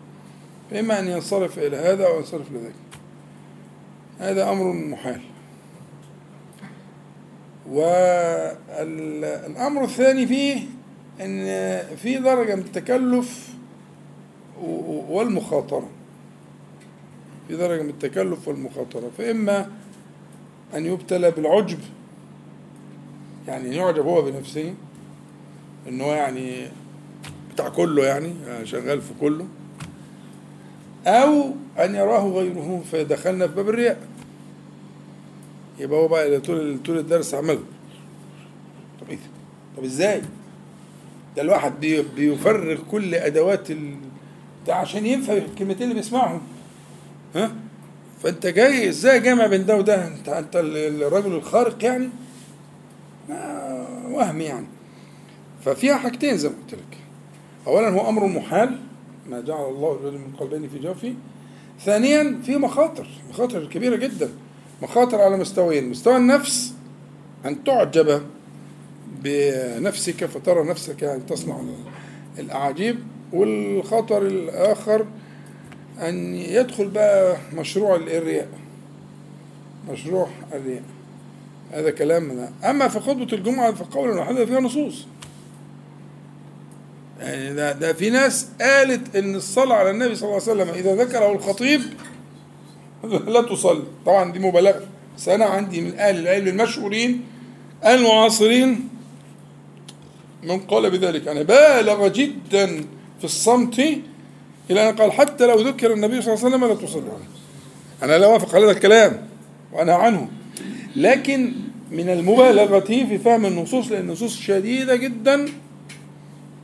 فإما 0.70 1.00
أن 1.00 1.08
ينصرف 1.08 1.58
إلى 1.58 1.76
هذا 1.76 2.06
أو 2.06 2.18
ينصرف 2.18 2.50
إلى 2.50 2.58
ذاك 2.58 2.72
هذا 4.18 4.50
أمر 4.50 4.72
محال. 4.72 5.20
والأمر 8.52 9.84
الثاني 9.84 10.26
فيه 10.26 10.62
أن 11.20 11.46
في 11.96 12.18
درجة 12.18 12.54
من 12.54 12.62
التكلف 12.62 13.48
والمخاطرة 15.08 15.88
في 17.48 17.56
درجة 17.56 17.82
من 17.82 17.88
التكلف 17.90 18.48
والمخاطرة 18.48 19.10
فإما 19.18 19.70
أن 20.74 20.86
يبتلى 20.86 21.30
بالعجب 21.30 21.78
يعني 23.48 23.76
يعجب 23.76 24.06
هو 24.06 24.22
بنفسه 24.22 24.74
إن 25.88 26.00
هو 26.00 26.12
يعني 26.12 26.68
بتاع 27.54 27.68
كله 27.68 28.04
يعني 28.04 28.32
يعني 28.46 28.66
شغال 28.66 29.00
في 29.02 29.12
كله 29.20 29.46
أو 31.06 31.50
أن 31.78 31.94
يراه 31.94 32.28
غيره 32.28 32.82
فدخلنا 32.92 33.46
في 33.46 33.54
باب 33.54 33.68
الرياء 33.68 34.06
يبقى 35.78 35.98
هو 36.00 36.08
بقى 36.08 36.40
طول 36.40 36.78
طول 36.84 36.98
الدرس 36.98 37.34
عمل 37.34 37.58
طب 39.00 39.10
إيه؟ 39.10 39.18
طب 39.76 39.84
إزاي؟ 39.84 40.22
ده 41.36 41.42
الواحد 41.42 41.80
بي- 41.80 42.02
بيفرغ 42.02 42.78
كل 42.90 43.14
أدوات. 43.14 43.68
ده 44.66 44.74
عشان 44.74 45.06
ينفع 45.06 45.32
الكلمتين 45.32 45.82
اللي 45.82 45.94
بيسمعهم. 45.94 46.40
ها؟ 47.34 47.52
فأنت 48.22 48.46
جاي 48.46 48.88
إزاي 48.88 49.20
جامع 49.20 49.46
بين 49.46 49.66
ده 49.66 49.76
وده؟ 49.76 50.06
أنت 50.06 50.56
ال- 50.56 51.02
الرجل 51.02 51.32
الخارق 51.34 51.84
يعني؟ 51.84 52.08
وهم 54.10 54.40
يعني. 54.40 54.66
ففيها 55.64 55.96
حاجتين 55.96 56.36
زي 56.36 56.48
ما 56.48 56.54
قلت 56.54 56.74
لك. 56.74 56.98
اولا 57.66 57.88
هو 57.88 58.08
أمر 58.08 58.26
محال 58.26 58.78
ما 59.30 59.40
جعل 59.40 59.64
الله 59.64 59.92
الرجل 59.92 60.18
من 60.18 60.32
قلبين 60.40 60.68
في 60.68 60.78
جوفه. 60.78 61.14
ثانيا 61.80 62.40
في 62.46 62.56
مخاطر 62.56 63.06
مخاطر 63.30 63.64
كبيرة 63.66 63.96
جدا. 63.96 64.28
مخاطر 64.82 65.20
على 65.20 65.36
مستويين. 65.36 65.88
مستوى 65.90 66.16
النفس 66.16 66.74
أن 67.46 67.64
تعجب 67.64 68.22
بنفسك 69.22 70.24
فترى 70.24 70.64
نفسك 70.64 71.02
يعني 71.02 71.22
تصنع 71.22 71.60
الأعاجيب. 72.38 72.98
والخطر 73.32 74.26
الآخر 74.26 75.06
أن 76.00 76.34
يدخل 76.34 76.88
بقى 76.88 77.36
مشروع 77.52 77.96
الرياء 77.96 78.48
مشروع 79.90 80.28
الرياء 80.52 80.82
هذا 81.72 81.90
كلامنا 81.90 82.52
أما 82.64 82.88
في 82.88 83.00
خطبة 83.00 83.26
الجمعة 83.32 83.72
فقول 83.72 84.10
واحد 84.10 84.44
فيها 84.44 84.60
نصوص. 84.60 85.06
يعني 87.20 87.54
ده, 87.54 87.72
ده 87.72 87.92
في 87.92 88.10
ناس 88.10 88.48
قالت 88.60 89.16
إن 89.16 89.34
الصلاة 89.34 89.76
على 89.76 89.90
النبي 89.90 90.14
صلى 90.14 90.28
الله 90.28 90.42
عليه 90.48 90.62
وسلم 90.62 90.68
إذا 90.74 91.04
ذكره 91.04 91.32
الخطيب 91.32 91.80
لا 93.34 93.42
تصلي. 93.42 93.82
طبعا 94.06 94.32
دي 94.32 94.38
مبالغة. 94.38 94.86
بس 95.16 95.28
أنا 95.28 95.44
عندي 95.44 95.80
من 95.80 95.98
أهل 95.98 96.18
العلم 96.18 96.48
المشهورين 96.48 97.24
المعاصرين 97.86 98.88
من 100.42 100.60
قال 100.60 100.90
بذلك. 100.90 101.26
يعني 101.26 101.44
بالغ 101.44 102.08
جدا 102.08 102.84
في 103.22 103.28
الصمت 103.28 103.78
إلى 104.70 104.88
أن 104.88 104.96
قال 104.96 105.12
حتى 105.12 105.46
لو 105.46 105.60
ذكر 105.60 105.92
النبي 105.92 106.22
صلى 106.22 106.34
الله 106.34 106.44
عليه 106.44 106.56
وسلم 106.56 106.68
لا 106.68 106.86
تصلي 106.86 107.02
أنا 108.02 108.18
لا 108.18 108.26
أوافق 108.26 108.54
على 108.54 108.64
هذا 108.64 108.70
الكلام 108.70 109.28
وأنا 109.72 109.94
عنه. 109.94 110.28
لكن 110.96 111.52
من 111.90 112.08
المبالغة 112.08 112.80
في 112.80 113.18
فهم 113.18 113.46
النصوص 113.46 113.90
لأن 113.90 114.00
النصوص 114.00 114.36
شديدة 114.36 114.96
جدا 114.96 115.46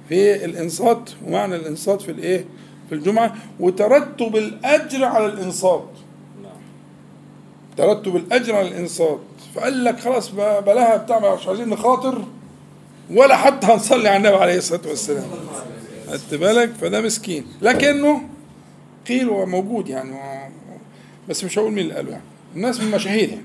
في 0.08 0.44
الإنصات 0.44 1.10
ومعنى 1.26 1.56
الإنصات 1.56 2.02
في 2.02 2.10
الإيه؟ 2.10 2.44
في 2.88 2.94
الجمعة. 2.94 3.34
وترتب 3.60 4.36
الأجر 4.36 5.04
على 5.04 5.26
الإنصات. 5.26 5.88
ترتب 7.76 8.16
الأجر 8.16 8.54
على 8.54 8.68
الإنصات. 8.68 9.20
فقال 9.54 9.84
لك 9.84 10.00
خلاص 10.00 10.30
بلاها 10.66 10.96
بتاع 10.96 11.34
مش 11.34 11.46
عايزين 11.46 11.68
نخاطر. 11.68 12.24
ولا 13.10 13.36
حتى 13.36 13.66
هنصلي 13.66 14.08
على 14.08 14.16
النبي 14.16 14.36
عليه 14.36 14.58
الصلاة 14.58 14.88
والسلام. 14.88 15.24
خدت 16.10 16.34
بالك؟ 16.34 16.72
فده 16.72 17.00
مسكين. 17.00 17.46
لكنه 17.62 18.28
قيل 19.08 19.28
وموجود 19.28 19.88
يعني 19.88 20.16
بس 21.28 21.44
مش 21.44 21.58
هقول 21.58 21.72
مين 21.72 21.78
اللي 21.78 21.94
قاله 21.94 22.10
يعني. 22.10 22.22
الناس 22.56 22.80
من 22.80 22.86
المشاهير 22.86 23.28
يعني. 23.28 23.44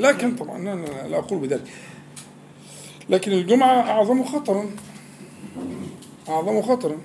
لكن 0.00 0.36
طبعا 0.36 0.56
أنا 0.58 0.86
لا 1.08 1.18
أقول 1.18 1.38
بذلك. 1.38 1.64
لكن 3.10 3.32
الجمعة 3.32 3.80
اعظم 3.90 4.24
خطرا. 4.24 4.70
اعظم 6.28 6.62
خطرا. 6.62 6.96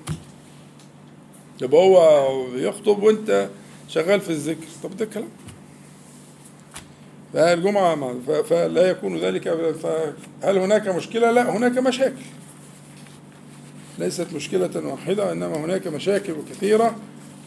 يبقى 1.61 1.81
هو 1.81 2.27
يخطب 2.55 3.03
وأنت 3.03 3.49
شغال 3.87 4.21
في 4.21 4.29
الذكر. 4.29 4.67
طب 4.83 4.97
ده 4.97 5.05
كلام. 5.05 5.29
فالجمعة 7.33 8.19
فلا 8.49 8.89
يكون 8.89 9.17
ذلك 9.17 9.73
فهل 9.73 10.57
هناك 10.57 10.87
مشكلة؟ 10.87 11.31
لا 11.31 11.57
هناك 11.57 11.77
مشاكل. 11.77 12.15
ليست 13.99 14.33
مشكلة 14.33 14.69
واحدة 14.75 15.31
إنما 15.31 15.57
هناك 15.57 15.87
مشاكل 15.87 16.33
كثيرة 16.51 16.95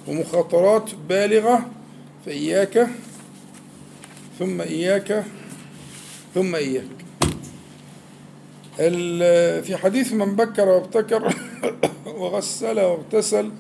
ومخاطرات 0.09 0.91
بالغة. 1.09 1.71
فإياك 2.27 2.89
ثم 4.39 4.61
إياك 4.61 5.25
ثم 6.35 6.55
إياك. 6.55 6.85
في 9.65 9.77
حديث 9.77 10.13
من 10.13 10.37
بكر 10.37 10.69
وابتكر 10.69 11.35
وغسل 12.21 12.81
واغتسل 12.81 13.51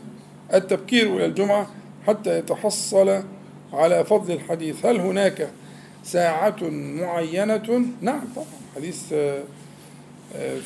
التبكير 0.54 1.16
إلى 1.16 1.26
الجمعة 1.26 1.70
حتى 2.06 2.38
يتحصل 2.38 3.22
على 3.72 4.04
فضل 4.04 4.34
الحديث. 4.34 4.86
هل 4.86 5.00
هناك 5.00 5.50
ساعة 6.04 6.56
معينة؟ 6.70 7.84
نعم 8.00 8.22
طبعا. 8.36 8.46
حديث 8.76 9.14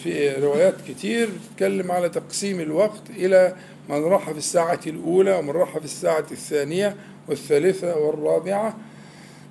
في 0.02 0.34
روايات 0.42 0.74
كتير 0.88 1.28
بتتكلم 1.28 1.92
على 1.92 2.08
تقسيم 2.08 2.60
الوقت 2.60 3.02
إلى 3.10 3.54
من 3.88 4.04
راح 4.04 4.30
في 4.30 4.38
الساعة 4.38 4.80
الأولى 4.86 5.32
ومن 5.32 5.50
راح 5.50 5.78
في 5.78 5.84
الساعة 5.84 6.24
الثانية 6.30 6.96
والثالثة 7.28 7.96
والرابعة 7.96 8.76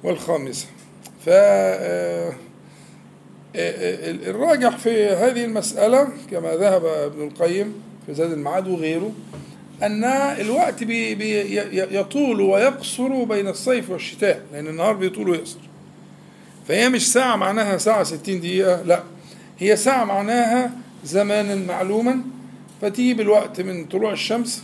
والخامسة. 0.03 0.67
ف 1.25 1.29
آه، 1.29 2.33
آه، 3.55 4.11
الراجح 4.11 4.77
في 4.77 5.07
هذه 5.07 5.45
المسألة 5.45 6.07
كما 6.31 6.55
ذهب 6.55 6.85
ابن 6.85 7.27
القيم 7.27 7.83
في 8.05 8.13
زاد 8.13 8.31
المعاد 8.31 8.67
وغيره 8.67 9.11
أن 9.83 10.03
الوقت 10.03 10.83
بي 10.83 11.15
بي 11.15 11.57
يطول 11.97 12.41
ويقصر 12.41 13.23
بين 13.23 13.47
الصيف 13.47 13.89
والشتاء 13.89 14.41
لأن 14.53 14.67
النهار 14.67 14.93
بيطول 14.93 15.29
ويقصر. 15.29 15.59
فهي 16.67 16.89
مش 16.89 17.11
ساعة 17.11 17.35
معناها 17.35 17.77
ساعة 17.77 18.03
60 18.03 18.39
دقيقة 18.39 18.81
لا. 18.81 19.03
هي 19.63 19.75
ساعة 19.75 20.05
معناها 20.05 20.71
زمانا 21.03 21.55
معلوما 21.55 22.21
فتيجي 22.81 23.13
بالوقت 23.13 23.61
من 23.61 23.85
طلوع 23.85 24.11
الشمس 24.11 24.63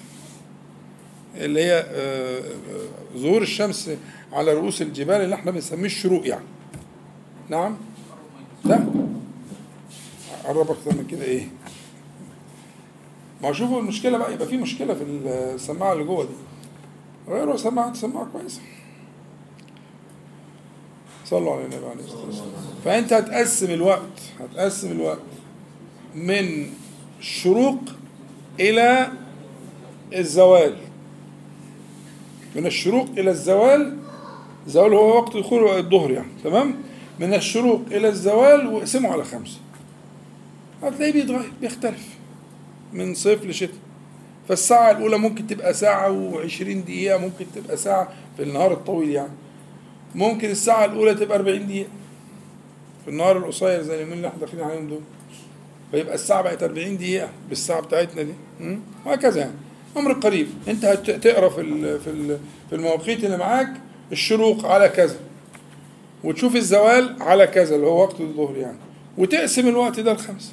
اللي 1.35 1.63
هي 1.63 1.73
آه، 1.73 2.39
آه، 2.39 3.17
ظهور 3.17 3.41
الشمس 3.41 3.91
على 4.33 4.53
رؤوس 4.53 4.81
الجبال 4.81 5.15
اللي 5.15 5.35
إحنا 5.35 5.51
بنسميه 5.51 5.85
الشروق 5.85 6.27
يعني. 6.27 6.45
نعم؟ 7.49 7.77
لا؟ 8.65 8.85
قرب 10.45 10.71
أكتر 10.71 10.95
من 10.97 11.07
كده 11.07 11.23
إيه؟ 11.23 11.47
ما 13.43 13.53
شوفوا 13.53 13.79
المشكلة 13.79 14.17
بقى 14.17 14.33
يبقى 14.33 14.47
في 14.47 14.57
مشكلة 14.57 14.93
في 14.93 15.03
السماعة 15.03 15.93
اللي 15.93 16.03
جوه 16.03 16.23
دي. 16.23 16.33
غيروا 17.27 17.57
سماعة 17.57 17.93
سماعة 17.93 18.27
كويسة. 18.33 18.61
صلوا 21.29 21.53
على 21.53 21.61
النبي 21.61 21.85
عليه 21.85 22.03
الصلاة 22.03 22.25
والسلام. 22.25 22.49
فأنت 22.85 23.13
هتقسم 23.13 23.71
الوقت 23.71 24.21
هتقسم 24.39 24.91
الوقت 24.91 25.19
من 26.15 26.69
الشروق 27.19 27.79
إلى 28.59 29.07
الزوال. 30.15 30.75
من 32.55 32.65
الشروق 32.65 33.09
إلى 33.17 33.31
الزوال 33.31 33.97
الزوال 34.67 34.93
هو 34.93 35.17
وقت 35.17 35.37
دخول 35.37 35.77
الظهر 35.77 36.11
يعني 36.11 36.31
تمام؟ 36.43 36.75
من 37.19 37.33
الشروق 37.33 37.81
إلى 37.91 38.07
الزوال 38.07 38.67
واقسمه 38.67 39.09
على 39.09 39.23
خمسة. 39.23 39.57
هتلاقيه 40.83 41.13
بيتغير 41.13 41.51
بيختلف 41.61 42.07
من 42.93 43.13
صيف 43.13 43.45
لشتاء. 43.45 43.75
فالساعة 44.47 44.91
الأولى 44.91 45.17
ممكن 45.17 45.47
تبقى 45.47 45.73
ساعة 45.73 46.11
وعشرين 46.11 46.83
دقيقة 46.83 47.17
ممكن 47.17 47.45
تبقى 47.55 47.77
ساعة 47.77 48.09
في 48.37 48.43
النهار 48.43 48.73
الطويل 48.73 49.09
يعني. 49.09 49.31
ممكن 50.15 50.49
الساعة 50.49 50.85
الأولى 50.85 51.13
تبقى 51.15 51.37
أربعين 51.37 51.67
دقيقة. 51.67 51.89
في 53.05 53.11
النهار 53.11 53.37
القصير 53.37 53.81
زي 53.81 53.95
اليومين 53.95 54.17
اللي 54.17 54.27
إحنا 54.27 54.39
داخلين 54.39 54.63
عليهم 54.63 54.87
دول. 54.87 55.01
فيبقى 55.91 56.15
الساعة 56.15 56.41
بقت 56.41 56.63
40 56.63 56.97
دقيقة 56.97 57.29
بالساعة 57.49 57.81
بتاعتنا 57.81 58.21
دي? 58.23 58.33
وهكذا 59.05 59.39
يعني. 59.41 59.53
أمر 59.97 60.13
قريب. 60.13 60.47
أنت 60.67 60.85
هتقرا 60.85 61.49
في 61.49 61.61
ال- 61.61 61.99
في 61.99 62.09
ال- 62.09 62.39
في 62.69 62.75
المواقيت 62.75 63.23
اللي 63.23 63.37
معاك 63.37 63.69
الشروق 64.11 64.65
على 64.65 64.89
كذا. 64.89 65.17
وتشوف 66.23 66.55
الزوال 66.55 67.15
على 67.21 67.47
كذا 67.47 67.75
اللي 67.75 67.87
هو 67.87 68.01
وقت 68.01 68.21
الظهر 68.21 68.57
يعني. 68.57 68.77
وتقسم 69.17 69.67
الوقت 69.67 69.99
ده 69.99 70.13
لخمسة. 70.13 70.51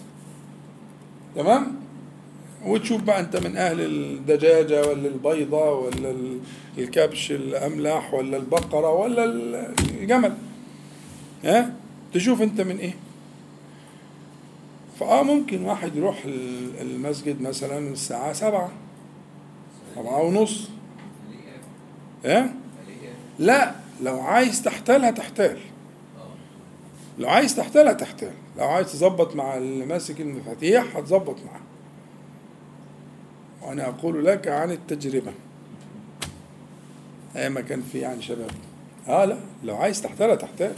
تمام؟ 1.37 1.77
وتشوف 2.67 3.03
بقى 3.03 3.21
انت 3.21 3.37
من 3.37 3.57
أهل 3.57 3.81
الدجاجة 3.81 4.81
ولا 4.89 5.09
البيضة 5.09 5.71
ولا 5.71 6.11
ال- 6.11 6.41
الكبش 6.79 7.33
الاملاح 7.33 8.15
ولا 8.15 8.37
البقرة 8.37 8.91
ولا 8.91 9.25
ال- 9.25 9.75
الجمل. 10.01 10.35
ها؟ 11.45 11.73
تشوف 12.15 12.43
انت 12.43 12.61
من 12.61 12.79
إيه. 12.79 12.95
فآه 15.01 15.23
ممكن 15.23 15.65
واحد 15.65 15.97
يروح 15.97 16.25
ال- 16.25 16.81
المسجد 16.81 17.41
مثلا 17.43 17.79
الساعة 17.79 18.33
سبعة 18.33 18.71
سبعة 19.97 20.23
ونص. 20.23 20.69
ها؟ 22.25 22.55
لا 23.39 23.75
لو 24.03 24.21
عايز 24.21 24.63
تحتالها 24.63 25.11
تحتال 25.11 25.59
لو 27.19 27.29
عايز 27.29 27.57
تحتالها 27.57 27.93
تحتال 27.93 28.33
لو 28.59 28.65
عايز 28.65 28.93
تظبط 28.93 29.37
مع 29.37 29.57
اللي 29.57 29.87
ماسك 29.87 30.21
المفاتيح 30.21 30.97
هتظبط 30.97 31.37
معاه. 31.47 31.61
وأنا 33.67 33.89
أقول 33.89 34.25
لك 34.25 34.49
عن 34.49 34.71
التجربة. 34.71 35.33
أيام 37.37 37.53
ما 37.55 37.61
كان 37.61 37.83
في 37.93 37.99
يعني 37.99 38.23
شباب. 38.23 38.51
آه 39.09 39.25
لا 39.25 39.37
لو 39.65 39.77
عايز 39.77 40.03
تحتال 40.03 40.39
تحتال 40.39 40.73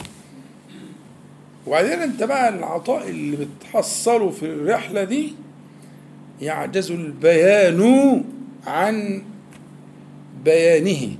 وبعدين 1.66 1.92
أنت 1.98 2.22
بقى 2.22 2.48
العطاء 2.48 3.08
اللي 3.08 3.36
بتحصله 3.60 4.30
في 4.30 4.42
الرحلة 4.46 5.04
دي 5.04 5.32
يعجز 6.40 6.90
البيان 6.90 8.24
عن 8.66 9.22
بيانه. 10.44 11.16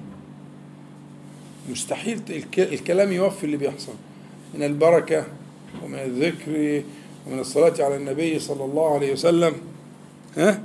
مستحيل 1.71 2.21
الك- 2.31 2.59
الكلام 2.73 3.13
يوفي 3.13 3.45
اللي 3.45 3.57
بيحصل. 3.57 3.93
من 4.55 4.63
البركة 4.63 5.25
ومن 5.85 5.99
الذكر 5.99 6.83
ومن 7.27 7.39
الصلاة 7.39 7.75
على 7.85 7.97
النبي 7.97 8.39
صلى 8.39 8.65
الله 8.65 8.95
عليه 8.95 9.13
وسلم. 9.13 9.53
ها؟ 10.37 10.63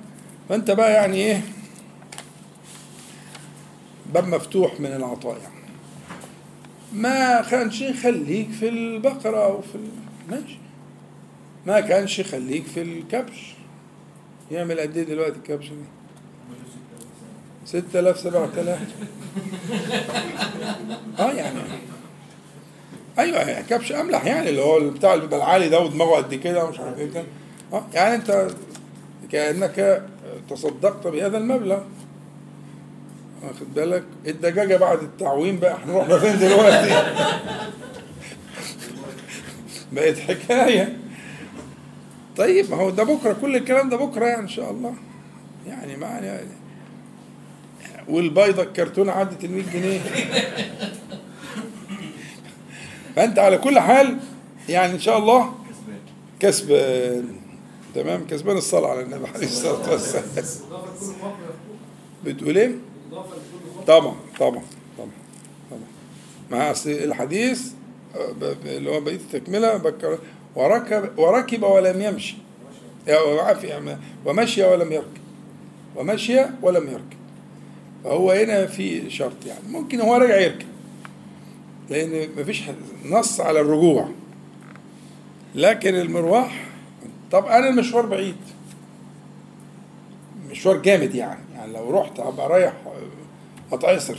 فأنت 0.49 0.71
بقى 0.71 0.91
يعني 0.93 1.17
إيه؟ 1.17 1.41
باب 4.13 4.27
مفتوح 4.27 4.79
من 4.79 4.85
العطاء 4.85 5.37
يعني 5.41 5.53
ما 6.93 7.41
كانش 7.41 7.83
خليك 7.83 8.49
في 8.51 8.69
البقرة 8.69 9.45
أو 9.45 9.61
في 9.61 9.77
ماشي. 10.29 10.57
ما 11.67 11.79
كانش 11.79 12.21
خليك 12.21 12.65
في 12.67 12.81
الكبش. 12.81 13.53
يعمل 14.51 14.79
قد 14.79 14.97
إيه 14.97 15.03
دلوقتي 15.03 15.35
الكبش 15.37 15.67
دي؟ 15.69 15.75
6000 17.65 18.19
7000 18.19 18.79
آه 21.19 21.31
يعني. 21.31 21.59
أيوه 23.19 23.37
يعني 23.37 23.63
كبش 23.65 23.91
أملح 23.91 24.25
يعني 24.25 24.49
اللي 24.49 24.61
هو 24.61 24.89
بتاع 24.89 25.13
اللي 25.13 25.25
بيبقى 25.25 25.39
العالي 25.39 25.69
ده 25.69 25.79
ودماغه 25.79 26.15
قد 26.15 26.33
كده 26.35 26.65
ومش 26.65 26.79
عارف 26.79 26.97
إيه 26.97 27.09
كده. 27.11 27.23
آه 27.73 27.83
يعني 27.93 28.15
أنت 28.15 28.47
كأنك 29.31 30.03
تصدقت 30.55 31.07
بهذا 31.07 31.37
المبلغ. 31.37 31.79
واخد 33.43 33.73
بالك؟ 33.75 34.03
الدجاجة 34.27 34.77
بعد 34.77 35.03
التعويم 35.03 35.59
بقى 35.59 35.73
إحنا 35.73 35.97
رحنا 35.99 36.17
فين 36.17 36.39
دلوقتي؟ 36.39 36.89
بقت 39.93 40.19
حكاية. 40.19 40.97
طيب 42.37 42.69
ما 42.71 42.77
هو 42.77 42.89
ده 42.89 43.03
بكرة 43.03 43.33
كل 43.41 43.55
الكلام 43.55 43.89
ده 43.89 43.97
بكرة 43.97 44.25
يعني 44.25 44.41
إن 44.41 44.47
شاء 44.47 44.71
الله. 44.71 44.93
يعني 45.67 45.95
ما 45.95 46.07
يعني 46.07 46.47
والبيضة 48.07 48.63
الكرتونة 48.63 49.11
عدت 49.11 49.43
ال 49.43 49.51
100 49.51 49.63
جنيه. 49.73 49.99
فأنت 53.15 53.39
على 53.39 53.57
كل 53.57 53.79
حال 53.79 54.17
يعني 54.69 54.93
إن 54.93 54.99
شاء 54.99 55.17
الله 55.17 55.53
كسبان. 56.39 57.42
تمام؟ 57.95 58.27
كسبان 58.27 58.57
الصلاة 58.57 58.89
على 58.89 59.01
النبي 59.01 59.27
عليه 59.35 59.45
الصلاة 59.45 59.91
والسلام. 59.91 60.25
بتقول 62.25 62.57
إيه؟ 62.57 62.71
طبعا 63.87 64.15
طبعا 64.39 64.63
طبعا 64.97 65.09
طبعا. 65.71 65.81
مع 66.51 66.71
أصل 66.71 66.89
الحديث 66.89 67.71
آه، 68.15 68.55
اللي 68.65 68.89
هو 68.91 68.99
بقية 69.01 69.15
التكملة 69.15 69.81
وركب 70.55 71.19
وركب 71.19 71.63
ولم 71.63 72.01
يمشي. 72.01 72.35
يا- 73.07 73.19
ومشي 74.25 74.63
ولم 74.63 74.91
يركب. 74.91 75.21
ومشي 75.95 76.35
ولم 76.61 76.87
يركب. 76.87 77.17
فهو 78.03 78.31
هنا 78.31 78.65
في 78.65 79.09
شرط 79.09 79.45
يعني. 79.45 79.67
ممكن 79.69 80.01
هو 80.01 80.15
راجع 80.15 80.39
يركب. 80.39 80.67
لأن 81.89 82.29
مفيش 82.37 82.63
نص 83.05 83.41
على 83.41 83.59
الرجوع. 83.61 84.09
لكن 85.55 85.95
المروح 85.95 86.62
طب 87.33 87.45
أنا 87.45 87.69
المشوار 87.69 88.05
بعيد. 88.05 88.35
مشوار 90.51 90.77
جامد 90.77 91.15
يعني. 91.15 91.39
يعني 91.55 91.73
لو 91.73 91.91
رحت 91.99 92.19
أبقى 92.19 92.49
رايح 92.49 92.73
اتعصر 93.71 94.17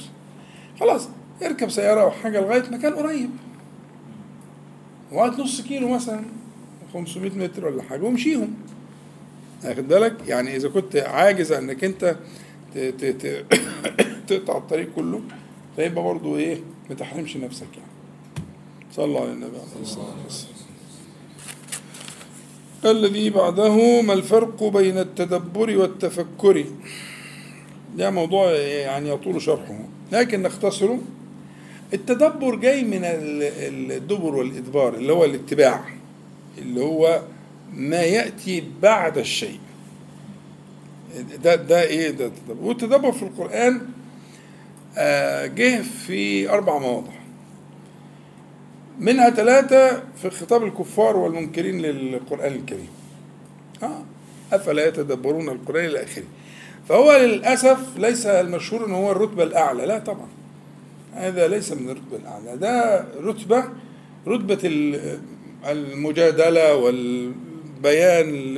خلاص 0.80 1.08
اركب 1.42 1.70
سيارة 1.70 2.00
أو 2.00 2.10
حاجة 2.10 2.40
لغاية 2.40 2.70
مكان 2.70 2.94
قريب. 2.94 3.30
لغاية 5.12 5.30
نص 5.30 5.60
كيلو 5.60 5.88
مثلا 5.88 6.20
500 6.94 7.30
متر 7.30 7.66
ولا 7.66 7.82
حاجة 7.82 8.02
وامشيهم 8.02 8.54
واخد 9.64 9.88
بالك؟ 9.88 10.16
يعني 10.28 10.56
إذا 10.56 10.68
كنت 10.68 10.96
عاجز 10.96 11.52
إنك 11.52 11.84
أنت 11.84 12.16
ت- 12.74 12.78
ت- 12.78 13.04
ت- 13.26 13.46
تقطع 14.28 14.56
الطريق 14.58 14.92
كله 14.96 15.20
فيبقى 15.76 16.04
برضه 16.04 16.36
إيه 16.36 16.60
ما 16.90 16.94
تحرمش 16.94 17.36
نفسك 17.36 17.66
يعني. 17.72 17.90
صلى 18.92 19.04
الله 19.04 19.20
على 19.20 19.32
النبي. 19.32 19.56
عليه 19.56 19.82
الصلاة 19.82 20.22
والسلام 20.24 20.53
الذي 22.90 23.30
بعده 23.30 24.02
ما 24.02 24.12
الفرق 24.12 24.64
بين 24.64 24.98
التدبر 24.98 25.78
والتفكر. 25.78 26.64
ده 27.96 28.10
موضوع 28.10 28.50
يعني 28.52 29.08
يطول 29.10 29.42
شرحه. 29.42 29.78
لكن 30.12 30.42
نختصره 30.42 30.98
التدبر 31.94 32.54
جاي 32.54 32.82
من 32.84 33.04
ال- 33.04 33.92
الدبر 33.92 34.34
والإدبار 34.34 34.94
اللي 34.94 35.12
هو 35.12 35.24
الاتباع 35.24 35.84
اللي 36.58 36.80
هو 36.80 37.22
ما 37.74 38.02
يأتي 38.02 38.64
بعد 38.82 39.18
الشيء. 39.18 39.58
ده 41.44 41.54
ده 41.54 41.82
إيه؟ 41.82 42.10
ده 42.10 42.26
التدبر 42.26 42.62
والتدبر 42.66 43.12
في 43.12 43.22
القرآن 43.22 43.80
آه، 44.98 45.46
جه 45.46 45.82
في 45.82 46.50
أربع 46.50 46.78
مواضع. 46.78 47.12
منها 48.98 49.30
ثلاثة 49.30 50.02
في 50.22 50.30
خطاب 50.30 50.64
الكفار 50.64 51.16
والمنكرين 51.16 51.80
للقرآن 51.82 52.52
الكريم. 52.52 52.88
آه 53.82 54.02
أفلا 54.52 54.86
يتدبرون 54.88 55.48
القرآن 55.48 55.84
إلى 55.84 56.02
آخره. 56.02 56.24
فهو 56.88 57.12
للأسف 57.12 57.78
ليس 57.98 58.26
المشهور 58.26 58.86
أن 58.86 58.92
هو 58.92 59.12
الرتبة 59.12 59.42
الأعلى. 59.42 59.86
لا 59.86 59.98
طبعا. 59.98 60.26
هذا 61.14 61.48
ليس 61.48 61.72
من 61.72 61.90
الرتبة 61.90 62.16
الأعلى. 62.16 62.56
ده 62.56 63.04
رتبة 63.20 63.64
رتبة 64.28 64.58
ال- 64.64 65.20
المجادلة 65.66 66.76
والبيان 66.76 68.54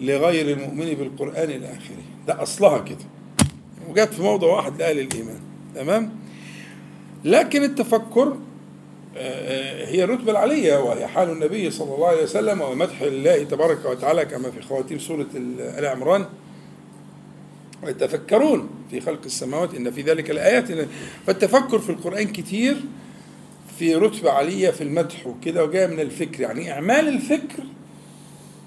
لغير 0.00 0.56
المؤمن 0.56 0.94
بالقرآن 0.94 1.50
إلى 1.50 1.66
آخره. 1.66 2.02
ده 2.26 2.42
أصلها 2.42 2.78
كده. 2.78 2.98
وجت 3.90 4.14
في 4.14 4.22
موضع 4.22 4.46
واحد 4.46 4.78
لأهل 4.78 4.98
الإيمان. 5.00 5.40
تمام؟ 5.74 6.10
لكن 7.24 7.62
التفكر 7.62 8.36
هي 9.88 10.04
الرتبة 10.04 10.32
العالية 10.32 10.76
وهي 10.76 11.06
حال 11.06 11.30
النبي 11.30 11.70
صلى 11.70 11.94
الله 11.94 12.08
عليه 12.08 12.22
وسلم 12.22 12.60
ومدح 12.60 13.00
الله 13.00 13.42
تبارك 13.42 13.84
وتعالى 13.84 14.24
كما 14.24 14.50
في 14.50 14.62
خواتيم 14.62 14.98
سورة 14.98 15.26
آل 15.58 15.86
عمران. 15.86 16.26
ويتفكرون 17.82 18.70
في 18.90 19.00
خلق 19.00 19.20
السماوات 19.26 19.74
إن 19.74 19.90
في 19.90 20.02
ذلك 20.02 20.30
الآيات 20.30 20.88
فالتفكر 21.26 21.78
في 21.78 21.90
القرآن 21.90 22.26
كتير 22.26 22.76
في 23.78 23.94
رتبة 23.94 24.30
عالية 24.30 24.70
في 24.70 24.80
المدح 24.80 25.26
وكده 25.26 25.64
وجاء 25.64 25.88
من 25.88 26.00
الفكر. 26.00 26.40
يعني 26.40 26.72
إعمال 26.72 27.08
الفكر 27.08 27.62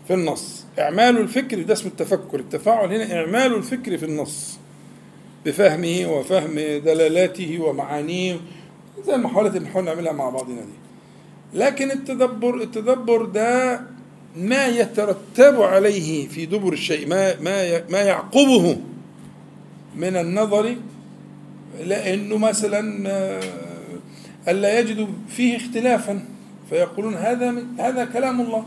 في 0.07 0.13
النص. 0.13 0.65
إعمال 0.79 1.17
الفكر 1.17 1.61
ده 1.61 1.73
اسمه 1.73 1.91
التفكر. 1.91 2.39
التفاعل 2.39 2.93
هنا 2.93 3.13
إعمال 3.13 3.55
الفكر 3.55 3.97
في 3.97 4.05
النص. 4.05 4.57
بفهمه 5.45 6.11
وفهم 6.11 6.55
دلالاته 6.59 7.59
ومعانيه 7.61 8.37
زي 9.07 9.15
المحاولات 9.15 9.55
اللي 9.55 9.65
بنحاول 9.65 9.85
نعملها 9.85 10.13
مع 10.13 10.29
بعضنا 10.29 10.61
دي. 10.61 10.81
لكن 11.53 11.91
التدبر 11.91 12.55
التدبر 12.55 13.25
ده 13.25 13.81
ما 14.35 14.67
يترتب 14.67 15.61
عليه 15.61 16.27
في 16.27 16.45
دبر 16.45 16.73
الشيء 16.73 17.07
ما 17.07 17.39
ما 17.39 17.81
ما 17.89 17.99
يعقبه 17.99 18.77
من 19.95 20.15
النظر 20.15 20.75
لأنه 21.85 22.37
مثلا 22.37 23.09
آه، 23.09 23.41
ألا 24.47 24.79
يجدوا 24.79 25.07
فيه 25.29 25.57
اختلافا 25.57 26.25
فيقولون 26.69 27.15
هذا 27.15 27.51
من 27.51 27.63
هذا 27.79 28.05
كلام 28.05 28.41
الله. 28.41 28.65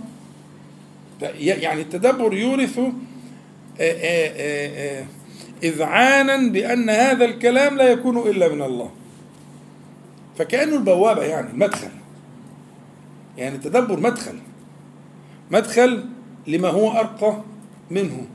يعني 1.39 1.81
التدبر 1.81 2.35
يورث 2.35 2.79
آه، 2.79 2.93
آه، 3.81 5.05
اذعانا 5.63 6.37
بأن 6.51 6.91
هذا 6.91 7.25
الكلام 7.25 7.77
لا 7.77 7.85
يكون 7.85 8.19
إلا 8.19 8.49
من 8.49 8.63
الله. 8.63 8.91
فكأنه 10.39 10.77
البوابة 10.77 11.23
يعني 11.23 11.51
المدخل. 11.51 11.89
يعني 13.39 13.57
التدبر 13.57 14.01
مدخل. 14.01 14.39
مدخل 15.51 16.05
لما 16.47 16.69
هو 16.69 16.91
أرقى 16.93 17.37
منه. 17.91 18.27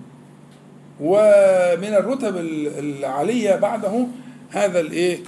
ومن 1.02 1.94
الرتب 1.94 2.38
ال- 2.38 2.68
العالية 2.80 3.56
بعده 3.56 4.08
هذا 4.50 4.80
الإيه 4.80 5.20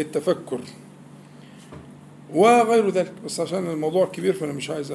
التفكر. 0.00 0.60
وغير 2.34 2.90
ذلك 2.90 3.12
بس 3.24 3.40
عشان 3.40 3.66
الموضوع 3.70 4.06
كبير 4.06 4.32
فأنا 4.32 4.52
مش 4.52 4.70
عايز 4.70 4.92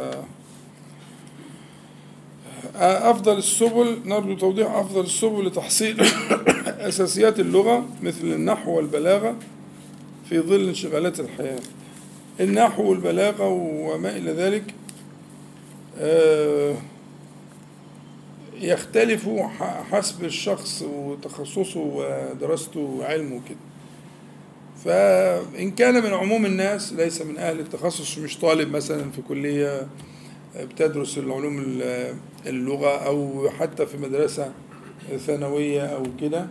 أفضل 2.75 3.37
السبل 3.37 3.99
نرجو 4.05 4.33
توضيح 4.33 4.71
أفضل 4.75 5.01
السبل 5.01 5.45
لتحصيل 5.47 6.01
أساسيات 6.89 7.39
اللغة 7.39 7.85
مثل 8.03 8.23
النحو 8.27 8.71
والبلاغة. 8.77 9.35
في 10.29 10.39
ظل 10.39 10.67
انشغالات 10.67 11.19
الحياة. 11.19 11.59
النحو 12.39 12.89
والبلاغة 12.89 13.47
وما 13.49 14.17
إلى 14.17 14.31
ذلك 14.31 14.63
آه، 15.99 16.75
يختلف 18.61 19.29
حسب 19.91 20.23
الشخص 20.23 20.81
وتخصصه 20.81 21.79
ودراسته 21.79 22.79
وعلمه 22.79 23.41
كده 23.49 23.57
فإن 24.85 25.71
كان 25.71 26.03
من 26.03 26.13
عموم 26.13 26.45
الناس 26.45 26.93
ليس 26.93 27.21
من 27.21 27.37
أهل 27.37 27.59
التخصص 27.59 28.17
مش 28.17 28.37
طالب 28.37 28.71
مثلا 28.75 29.11
في 29.11 29.21
كلية 29.21 29.87
بتدرس 30.59 31.17
العلوم 31.17 31.59
ال- 31.59 32.15
اللغة 32.47 32.97
أو 33.05 33.49
حتى 33.49 33.85
في 33.85 33.97
مدرسة 33.97 34.51
ثانوية 35.27 35.81
أو 35.85 36.03
كده 36.21 36.47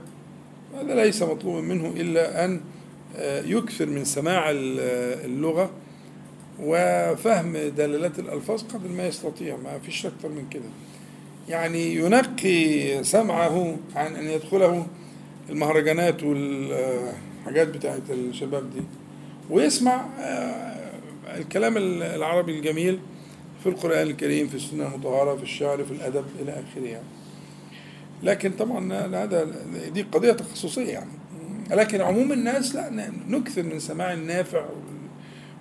هذا 0.80 0.94
ليس 0.94 1.22
مطلوبا 1.22 1.60
منه 1.60 1.86
إلا 1.96 2.44
أن 2.44 2.54
آه، 2.54 2.60
يكثر 3.44 3.86
من 3.86 4.04
سماع 4.04 4.50
ال- 4.50 4.80
اللغة 5.24 5.70
وفهم 6.60 7.52
دلالات 7.56 8.18
الألفاظ 8.18 8.62
قدر 8.62 8.88
ما 8.88 9.06
يستطيع 9.06 9.56
ما 9.56 9.78
فيش 9.78 10.06
أكثر 10.06 10.28
من 10.28 10.46
كده. 10.50 10.62
يعني 11.48 11.94
ينقي 11.94 13.04
سمعه 13.04 13.76
عن 13.96 14.16
أن 14.16 14.24
يدخله 14.26 14.86
المهرجانات 15.50 16.22
والحاجات 16.22 17.68
بتاعت 17.68 18.02
الشباب 18.10 18.70
دي 18.70 18.80
ويسمع 19.50 20.06
آه، 20.20 20.90
الكلام 21.36 21.74
العربي 22.02 22.58
الجميل 22.58 22.98
في 23.62 23.68
القرآن 23.68 24.06
الكريم 24.06 24.48
في 24.48 24.54
السنة 24.54 24.86
المطهرة 24.94 25.36
في 25.36 25.42
الشعر 25.42 25.84
في 25.84 25.90
الأدب 25.90 26.24
إلى 26.40 26.52
آخره 26.52 26.84
يعني. 26.88 27.04
لكن 28.22 28.50
طبعا 28.52 28.92
هذا 28.94 29.48
دي 29.94 30.02
قضية 30.02 30.32
تخصصية 30.32 30.88
يعني. 30.92 31.10
لكن 31.70 32.00
عموم 32.00 32.32
الناس 32.32 32.74
لا 32.74 33.12
نكثر 33.28 33.62
من 33.62 33.78
سماع 33.80 34.12
النافع 34.12 34.64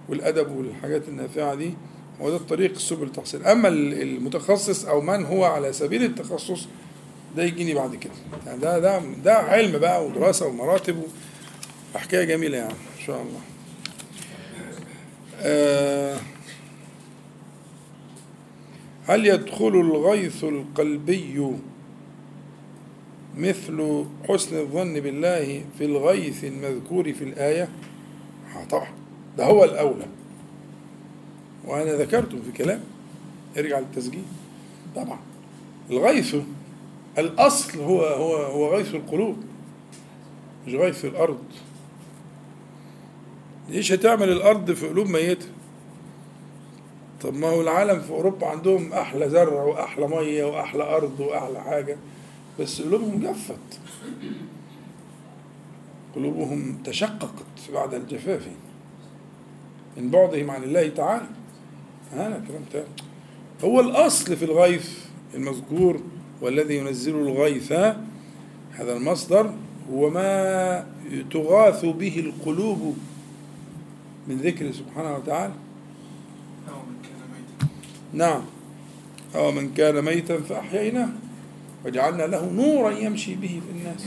والأدب 0.10 0.52
والحاجات 0.58 1.08
النافعة 1.08 1.56
دي. 1.56 1.74
وده 2.20 2.36
الطريق 2.36 2.78
سبل 2.78 3.04
التحصيل 3.08 3.44
أما 3.46 3.68
المتخصص 3.68 4.86
أو 4.86 5.02
من 5.02 5.26
هو 5.26 5.44
على 5.46 5.74
سبيل 5.74 6.04
التخصص 6.04 6.68
ده 7.38 7.44
يجيني 7.44 7.74
بعد 7.74 7.96
كده. 7.96 8.14
يعني 8.46 8.60
ده 8.60 8.80
ده 8.80 9.02
ده 9.24 9.34
علم 9.34 9.78
بقى 9.80 10.06
ودراسة 10.06 10.48
ومراتب 10.48 11.04
وحكاية 11.96 12.24
جميلة 12.24 12.58
يعني 12.58 12.72
إن 12.74 13.06
شاء 13.06 13.22
الله. 13.22 13.40
آه 15.42 16.18
هل 19.08 19.26
يدخل 19.26 19.68
الغيث 19.68 20.44
القلبي 20.44 21.52
مثل 23.38 24.06
حسن 24.30 24.60
الظن 24.60 24.94
بالله 25.00 25.64
في 25.78 25.86
الغيث 25.86 26.44
المذكور 26.44 27.14
في 27.14 27.24
الآية؟ 27.24 27.70
طبعا 28.70 28.88
ده 29.38 29.46
هو 29.46 29.64
الأولى. 29.64 30.06
وأنا 31.66 31.92
ذكرته 31.92 32.38
في 32.46 32.52
كلام. 32.64 32.82
ارجع 33.58 33.80
للتسجيل. 33.80 34.24
طبعا. 34.96 35.20
الغيث 35.90 36.36
الأصل 37.18 37.80
هو 37.80 38.02
هو 38.02 38.36
هو 38.36 38.76
غيث 38.76 38.96
القلوب 38.96 39.38
مش 40.68 40.74
غيث 40.74 41.06
الأرض. 41.06 41.44
ليش 43.70 43.92
هتعمل 43.92 44.30
الأرض 44.30 44.72
في 44.72 44.88
قلوب 44.88 45.08
ميتة؟ 45.08 45.46
طب 47.22 47.34
ما 47.34 47.48
هو 47.48 47.62
العالم 47.62 48.00
في 48.02 48.10
أوروبا 48.10 48.48
عندهم 48.48 48.94
أحلى 48.94 49.30
زرع 49.30 49.64
وأحلى 49.64 50.08
مية 50.08 50.44
وأحلى 50.46 50.84
أرض 50.84 51.20
وأحلى 51.20 51.62
حاجة. 51.62 51.98
بس 52.60 52.82
قلوبهم 52.82 53.20
جفت. 53.24 53.80
قلوبهم 56.16 56.78
تشققت 56.84 57.72
بعد 57.74 57.94
الجفاف. 57.94 58.48
من 59.98 60.10
بعدهم 60.10 60.52
عن 60.52 60.64
الله 60.64 60.90
تعالى. 60.90 61.28
هذا 62.12 62.44
كلام 62.48 62.62
تاني. 62.72 62.86
هو 63.64 63.80
الأصل 63.80 64.36
في 64.38 64.46
الغيث 64.46 64.90
المذكور 65.36 66.02
والذي 66.42 66.78
ينزل 66.78 67.16
الغيث 67.16 67.72
هذا 68.72 68.94
المصدر 68.98 69.54
هو 69.92 70.10
ما 70.10 70.88
تغاث 71.32 71.86
به 71.86 72.20
القلوب 72.20 72.98
من 74.28 74.38
ذكره 74.38 74.72
سبحانه 74.72 75.16
وتعالى. 75.16 75.54
أو 76.70 76.76
من 76.76 76.96
كان 77.04 77.20
ميتا. 77.34 77.68
نعم. 78.14 78.42
أو 79.36 79.52
من 79.52 79.74
كان 79.74 80.06
ميتا 80.06 80.42
فأحييناه. 80.42 81.10
وجعلنا 81.86 82.24
له 82.24 82.46
نورا 82.52 82.92
يمشي 82.92 83.36
به 83.36 83.48
في 83.66 83.72
الناس. 83.80 84.06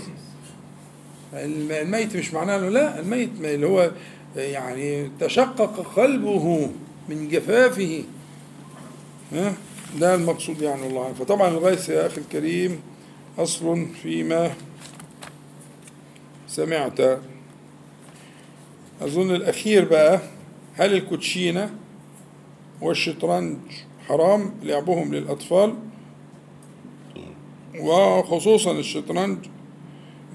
الم- 1.34 1.72
الميت 1.72 2.16
مش 2.16 2.32
معناه 2.34 2.59
لا 2.59 3.01
الميت 3.01 3.30
اللي 3.40 3.66
هو 3.66 3.90
يعني 4.36 5.10
تشقق 5.20 5.92
قلبه 5.97 6.70
من 7.09 7.28
جفافه. 7.28 8.02
ها؟ 9.32 9.52
ده 10.01 10.14
المقصود 10.14 10.62
يعني 10.62 10.82
والله. 10.82 11.12
فطبعا 11.12 11.48
الغيث 11.48 11.88
يا 11.88 12.06
أخي 12.06 12.20
الكريم 12.20 12.80
أصل 13.38 13.86
فيما 14.02 14.51
سمعت. 16.48 17.01
أظن 19.02 19.30
الأخير 19.34 19.84
بقى 19.84 20.20
هل 20.74 20.94
الكوتشينة 20.94 21.70
والشطرنج 22.80 23.59
حرام؟ 24.09 24.55
لعبهم 24.62 25.14
للأطفال. 25.14 25.74
وخصوصا 27.78 28.72
الشطرنج 28.72 29.38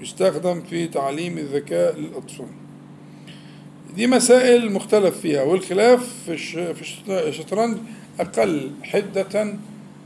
يستخدم 0.00 0.60
في 0.62 0.88
تعليم 0.88 1.38
الذكاء 1.38 1.96
للأطفال 1.96 2.46
دي 3.96 4.06
مسائل 4.06 4.72
مختلف 4.72 5.20
فيها 5.20 5.42
والخلاف 5.42 6.08
في 6.26 6.32
الش- 6.32 6.56
في 6.56 6.80
الشط- 6.80 7.10
الشطرنج 7.10 7.76
أقل 8.20 8.70
حدة 8.82 9.44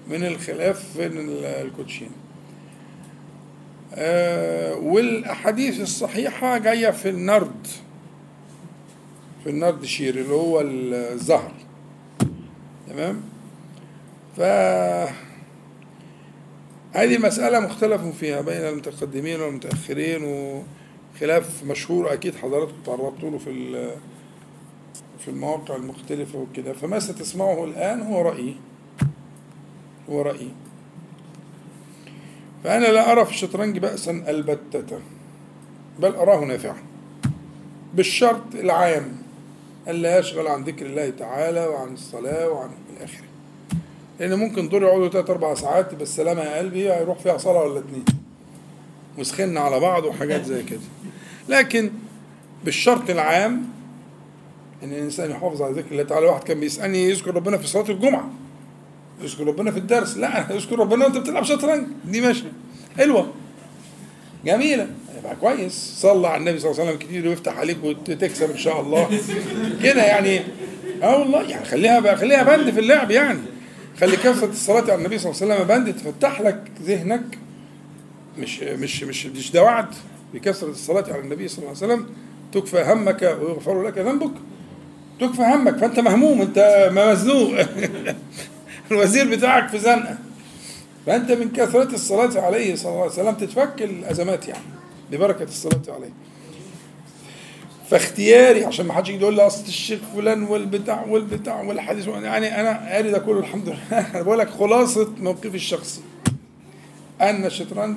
من 0.09 0.25
الخلاف 0.27 0.93
في 0.97 1.07
ال- 1.07 1.45
الكوتشين. 1.45 2.11
آه، 3.95 4.75
والأحاديث 4.75 5.81
الصحيحة 5.81 6.59
جاية 6.59 6.91
في 6.91 7.09
النرد 7.09 7.67
في 9.45 9.51
النرد 9.51 9.85
شير 9.85 10.15
اللي 10.15 10.35
هو 10.35 10.61
الزهر. 10.61 11.53
تمام؟ 12.89 13.21
ف 14.37 14.41
هذه 16.93 17.19
مسألة 17.19 17.61
مختلف 17.61 18.03
فيها 18.03 18.41
بين 18.41 18.57
المتقدمين 18.57 19.41
والمتأخرين 19.41 20.25
وخلاف 20.25 21.65
مشهور 21.65 22.13
أكيد 22.13 22.35
حضراتكم 22.35 22.83
تعرضتوا 22.87 23.31
له 23.31 23.39
في 23.39 23.91
في 25.19 25.29
المواقع 25.29 25.77
المختلفة 25.77 26.39
وكده. 26.39 26.73
فما 26.73 26.99
ستسمعه 26.99 27.65
الآن 27.65 28.03
هو 28.03 28.23
رأيي. 28.23 28.57
هو 30.11 30.23
رأيي. 30.23 30.51
فأنا 32.65 32.87
لا 32.87 33.13
أرى 33.13 33.25
في 33.25 33.31
الشطرنج 33.31 33.79
بأسا 33.79 34.11
البتة 34.11 34.99
بل 35.99 36.15
أراه 36.15 36.45
نافعا. 36.45 36.83
بالشرط 37.95 38.55
العام 38.55 39.23
ألا 39.89 40.19
يشغل 40.19 40.47
عن 40.47 40.65
ذكر 40.65 40.87
الله 40.87 41.11
تعالى 41.11 41.67
وعن 41.67 41.93
الصلاة 41.93 42.49
وعن 42.49 42.71
إلى 42.91 43.05
آخره. 43.05 43.30
لأن 44.21 44.35
ممكن 44.39 44.69
دول 44.69 44.83
يقعدوا 44.83 45.09
تلات 45.09 45.31
أربع 45.31 45.55
ساعات 45.55 45.95
بالسلامه 45.95 46.43
يا 46.43 46.59
قلبي 46.59 46.93
هيروح 46.93 47.19
فيها 47.19 47.39
صلاة 47.39 47.63
ولا 47.63 47.79
اتنين. 47.79 48.05
وسخنا 49.19 49.61
على 49.61 49.81
بعض 49.81 50.05
وحاجات 50.05 50.45
زي 50.45 50.63
كده. 50.63 50.81
لكن 51.49 51.91
بالشرط 52.65 53.11
العام 53.11 53.65
إن 54.83 54.93
الإنسان 54.93 55.31
يحافظ 55.31 55.63
على 55.63 55.75
ذكر 55.75 55.93
الله 55.93 56.03
تعالى. 56.03 56.27
واحد 56.27 56.43
كان 56.45 56.61
بيسألني 56.61 57.11
يذكر 57.11 57.35
ربنا 57.35 57.59
في 57.59 57.67
صلاة 57.67 57.91
الجمعة. 57.91 58.31
يذكر 59.23 59.47
ربنا 59.47 59.71
في 59.71 59.79
الدرس. 59.79 60.17
لا 60.17 60.47
يذكر 60.51 60.79
ربنا 60.79 61.05
وأنت 61.05 61.19
بتلعب 61.19 61.45
شطرنج. 61.45 61.87
دي 62.05 62.21
ماشيه 62.21 62.53
حلوة. 62.97 63.31
جميلة. 64.45 64.87
يبقى 65.19 65.37
كويس. 65.37 65.95
صلى 65.97 66.29
على 66.29 66.37
النبي 66.37 66.59
صلى 66.59 66.71
الله 66.71 66.81
عليه 66.83 66.91
وسلم 66.91 67.09
كتير 67.09 67.29
ويفتح 67.29 67.59
عليك 67.59 67.85
وتكسب 67.85 68.51
إن 68.51 68.59
شاء 68.59 68.81
الله. 68.81 69.21
كده 69.83 70.05
يعني. 70.05 70.41
آه 71.03 71.19
والله 71.19 71.43
يعني 71.43 71.65
خليها 71.65 72.01
بقى 72.01 72.17
خليها 72.17 72.57
بند 72.57 72.71
في 72.71 72.81
اللعب 72.81 73.11
يعني. 73.11 73.41
خلي 74.01 74.17
كثرة 74.17 74.51
الصلاة 74.51 74.83
على 74.83 74.95
النبي 74.95 75.19
صلى 75.19 75.33
الله 75.33 75.55
عليه 75.55 75.65
وسلم 75.65 75.69
بند 75.85 75.95
تفتح 75.95 76.41
لك 76.41 76.71
ذهنك. 76.83 77.39
مش 78.39 78.61
مش 78.61 79.03
مش 79.03 79.27
مش 79.27 79.51
ده 79.53 79.63
وعد 79.63 79.87
بكثرة 80.35 80.71
الصلاة 80.71 81.05
على 81.13 81.19
النبي 81.21 81.49
صلى 81.49 81.59
الله 81.59 81.83
عليه 81.83 81.95
وسلم. 81.95 82.07
تكفى 82.53 82.83
همك 82.83 83.23
ويغفر 83.23 83.83
لك 83.83 83.99
ذنبك. 83.99 84.33
تكفى 85.21 85.43
همك 85.43 85.77
فأنت 85.77 86.01
مهموم 86.01 86.43
أنت 86.43 86.89
مزنوق. 86.93 87.55
الوزير 88.91 89.37
بتاعك 89.37 89.69
في 89.69 89.79
زنقة. 89.79 90.19
فأنت 91.07 91.33
من 91.33 91.53
كثرة 91.53 91.95
الصلاة 91.95 92.41
عليه 92.41 92.75
صلى 92.75 92.93
الله 92.93 93.03
عليه 93.03 93.13
وسلم 93.13 93.35
تتفك 93.35 93.83
الأزمات 93.83 94.49
يعني 94.49 94.65
ببركة 95.13 95.45
الصلاة 95.45 95.83
عليه. 95.89 96.13
فاختياري 97.91 98.65
عشان 98.65 98.87
ما 98.87 98.93
حدش 98.93 99.09
يجي 99.09 99.21
يقول 99.21 99.37
لي 99.37 99.47
أصل 99.47 99.67
الشيخ 99.67 100.01
فلان 100.15 100.43
والبتاع 100.43 101.05
والبتاع 101.07 101.63
والحديث 101.63 102.09
يعني 102.09 102.61
أنا 102.61 102.93
قاري 102.93 103.11
ده 103.11 103.19
كله 103.19 103.39
الحمد 103.39 103.69
لله. 103.69 103.99
أنا 104.15 104.23
بقول 104.27 104.39
لك 104.39 104.51
خلاصة 104.51 105.13
موقفي 105.19 105.55
الشخصي. 105.55 106.01
أن 107.21 107.45
الشطرنج 107.45 107.97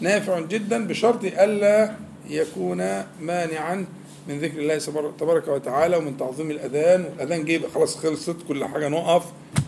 نافع 0.00 0.40
جدا 0.40 0.86
بشرط 0.86 1.24
ألا 1.24 1.92
يكون 2.30 2.76
مانعا 3.20 3.86
من 4.28 4.38
ذكر 4.38 4.58
الله 4.58 4.78
تبارك 5.20 5.48
وتعالى 5.48 5.96
ومن 5.96 6.16
تعظيم 6.16 6.50
الأذان. 6.50 7.04
والاذان 7.04 7.44
جه 7.44 7.52
يبقى 7.52 7.70
خلاص 7.70 7.96
خلصت 7.96 8.36
كل 8.48 8.64
حاجة 8.64 8.88
نقف 8.88 9.24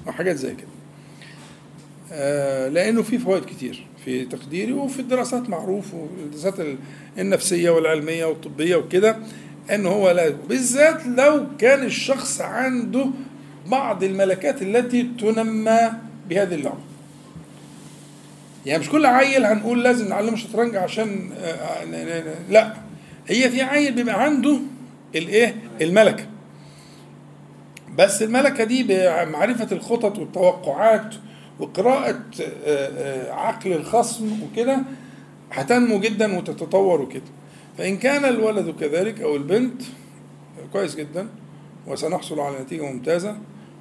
وحاجات 0.07 0.37
زي 0.37 0.55
كده. 0.55 0.69
آه، 2.13 2.69
لأنه 2.69 3.03
في 3.03 3.19
فوائد 3.19 3.45
كتير. 3.45 3.87
في 4.05 4.25
تقديري 4.25 4.73
وفي 4.73 4.99
الدراسات 5.01 5.49
معروف 5.49 5.95
والدراسات 5.95 6.61
ال- 6.61 6.77
النفسية 7.19 7.71
والعلمية 7.71 8.25
والطبية 8.25 8.77
وكده 8.77 9.17
إن 9.75 9.87
هو 9.87 10.11
لا 10.11 10.29
بالذات 10.49 11.07
لو 11.07 11.47
كان 11.59 11.85
الشخص 11.85 12.41
عنده 12.41 13.07
بعض 13.67 14.05
الملكات 14.05 14.63
التي 14.63 15.03
تنمى 15.21 15.91
بهذه 16.29 16.55
اللعبه 16.55 16.79
يعني 18.67 18.79
مش 18.81 18.89
كل 18.91 19.07
عيل 19.07 19.45
هنقول 19.45 19.83
لازم 19.85 20.09
نعلمه 20.09 20.37
شطرنج 20.37 20.77
عشان 20.77 21.31
آه، 21.39 21.85
لا. 22.51 22.75
هي 23.29 23.51
في 23.51 23.63
عيل 23.63 23.93
بيبقى 23.95 24.23
عنده 24.25 24.59
الايه 25.15 25.55
الملكة. 25.81 26.27
بس 27.99 28.23
الملكة 28.23 28.65
دي 28.65 28.83
بمعرفة 28.83 29.69
الخطط 29.73 30.19
والتوقعات 30.19 31.15
وقراءة 31.61 32.21
آه، 32.41 32.47
آه، 32.67 33.33
عقل 33.33 33.73
الخصم 33.73 34.43
وكده 34.43 34.83
هتنمو 35.53 36.01
جدا 36.01 36.39
وتتطور 36.39 37.01
وكده. 37.01 37.23
فإن 37.79 37.97
كان 37.97 38.25
الولد 38.25 38.75
كذلك 38.81 39.21
أو 39.21 39.37
البنت 39.37 39.83
كويس 40.73 40.97
جدا 40.97 41.29
وسنحصل 41.87 42.41
على 42.41 42.59
نتيجة 42.61 42.83
ممتازة 42.93 43.37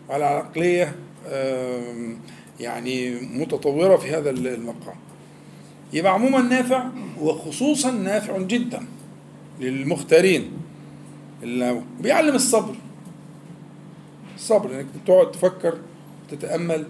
وعلى 0.10 0.26
عقلية 0.26 0.96
يعني 2.60 3.20
متطورة 3.22 3.98
في 3.98 4.10
هذا 4.10 4.30
المقام. 4.30 4.96
يبقى 5.94 6.14
عموما 6.14 6.42
نافع 6.42 6.84
وخصوصا 7.22 7.92
نافع 7.92 8.38
جدا 8.38 8.86
للمختارين. 9.60 10.52
بيعلم 12.00 12.36
الصبر. 12.36 12.76
الصبر 14.36 14.76
إنك 14.80 14.86
تقعد 15.08 15.32
تفكر 15.32 15.78
تتأمل 16.32 16.86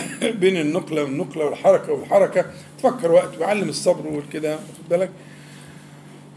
بين 0.40 0.56
النقلة 0.56 1.02
والنقلة 1.04 1.44
والحركة 1.44 1.92
والحركة. 1.92 2.44
تفكر 2.78 3.12
وقت 3.12 3.38
ويعلم 3.38 3.68
الصبر 3.68 4.06
والكده 4.06 4.52
واخد 4.52 4.88
بالك؟ 4.90 5.10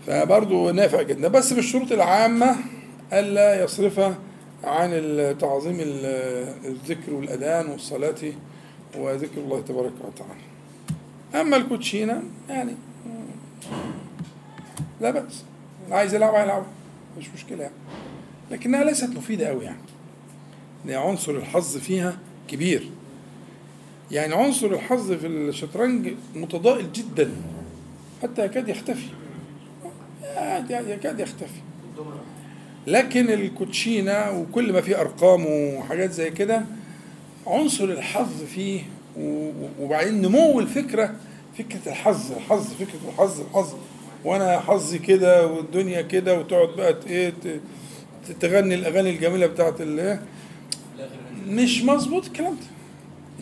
فبرضه 0.08 0.72
نافع 0.72 1.02
جدا. 1.02 1.28
بس 1.28 1.54
بالشروط 1.54 1.92
العامة 1.92 2.56
ألا 3.14 3.64
يصرف 3.64 4.00
عن 4.64 4.90
تعظيم 5.40 5.78
ال- 5.80 6.54
الذكر 6.66 7.14
والأذان 7.14 7.66
والصلاة 7.70 8.16
وذكر 8.98 9.38
الله 9.38 9.62
تبارك 9.62 9.94
وتعالى. 10.08 10.42
أما 11.48 11.58
الكوتشينة 11.58 12.24
يعني 12.50 12.76
لا 15.02 15.12
بأس. 15.12 15.44
عايز 15.92 16.14
يلعبها 16.14 16.44
يلعبها 16.44 16.66
مش 17.18 17.26
مشكلة 17.36 17.62
يعني. 17.62 17.74
لكنها 18.52 18.84
ليست 18.84 19.10
مفيدة 19.10 19.48
قوي 19.48 19.66
يعني. 19.66 20.96
عنصر 20.96 21.32
الحظ 21.32 21.78
فيها 21.78 22.18
كبير. 22.48 22.90
يعني 24.12 24.34
عنصر 24.36 24.68
الحظ 24.68 25.12
في 25.12 25.28
الشطرنج 25.28 26.14
متضائل 26.36 26.92
جدا. 26.92 27.32
حتى 28.24 28.46
يكاد 28.46 28.70
يختفي. 28.70 29.08
يكاد 30.70 31.20
يختفي. 31.20 31.60
لكن 32.88 33.30
الكوتشينة 33.32 34.32
وكل 34.32 34.74
ما 34.74 34.82
فيه 34.82 35.02
أرقام 35.02 35.46
وحاجات 35.48 36.12
زي 36.12 36.30
كده 36.30 36.66
عنصر 37.48 37.84
الحظ 37.84 38.44
فيه 38.44 38.82
وبعدين 39.80 40.22
نمو 40.22 40.60
الفكرة 40.60 41.16
فكرة 41.58 41.80
الحظ 41.88 42.32
الحظ 42.32 42.74
فكرة 42.74 43.00
الحظ 43.14 43.40
الحظ. 43.42 43.74
وأنا 44.26 44.60
حظي 44.60 45.00
كده 45.00 45.48
والدنيا 45.48 46.02
كده 46.02 46.40
وتقعد 46.40 46.70
بقى 46.78 46.96
إيه 47.08 47.34
تغني 48.40 48.76
الأغاني 48.76 49.10
الجميلة 49.10 49.48
بتاعت 49.48 49.82
ال 49.82 50.20
مش 51.48 51.84
مظبوط 51.84 52.26
الكلام 52.26 52.54
ده. 52.54 52.79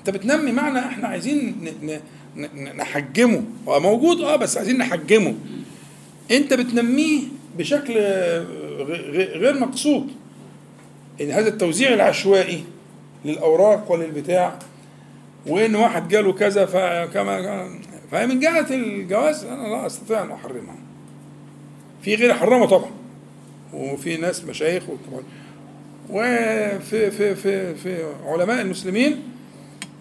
انت 0.07 0.17
بتنمي 0.17 0.51
معنى 0.51 0.79
إحنا 0.79 1.07
عايزين 1.07 1.55
نحجمه. 2.77 3.43
هو 3.67 3.79
موجود 3.79 4.21
آه 4.21 4.35
بس 4.35 4.57
عايزين 4.57 4.77
نحجمه. 4.77 5.35
انت 6.31 6.53
بتنميه 6.53 7.21
بشكل 7.57 7.93
غير 9.13 9.59
مقصود. 9.59 10.07
ان 11.21 11.31
هذا 11.31 11.47
التوزيع 11.49 11.93
العشوائي 11.93 12.63
للأوراق 13.25 13.91
وللبتاع. 13.91 14.59
وإن 15.47 15.75
واحد 15.75 16.07
جاله 16.07 16.33
كذا 16.33 16.65
فكما 16.65 17.69
فهي 18.11 18.27
من 18.27 18.39
جهة 18.39 18.67
الجواز 18.69 19.43
أنا 19.43 19.67
لا 19.67 19.85
أستطيع 19.85 20.23
أن 20.23 20.31
أحرمها. 20.31 20.75
في 22.01 22.15
غير 22.15 22.33
حرمه 22.33 22.65
طبعا. 22.65 22.91
وفي 23.73 24.17
ناس 24.17 24.43
مشايخ 24.43 24.83
وفي 26.09 26.79
في 27.11 27.35
في 27.35 27.75
في 27.75 28.05
علماء 28.25 28.61
المسلمين 28.61 29.23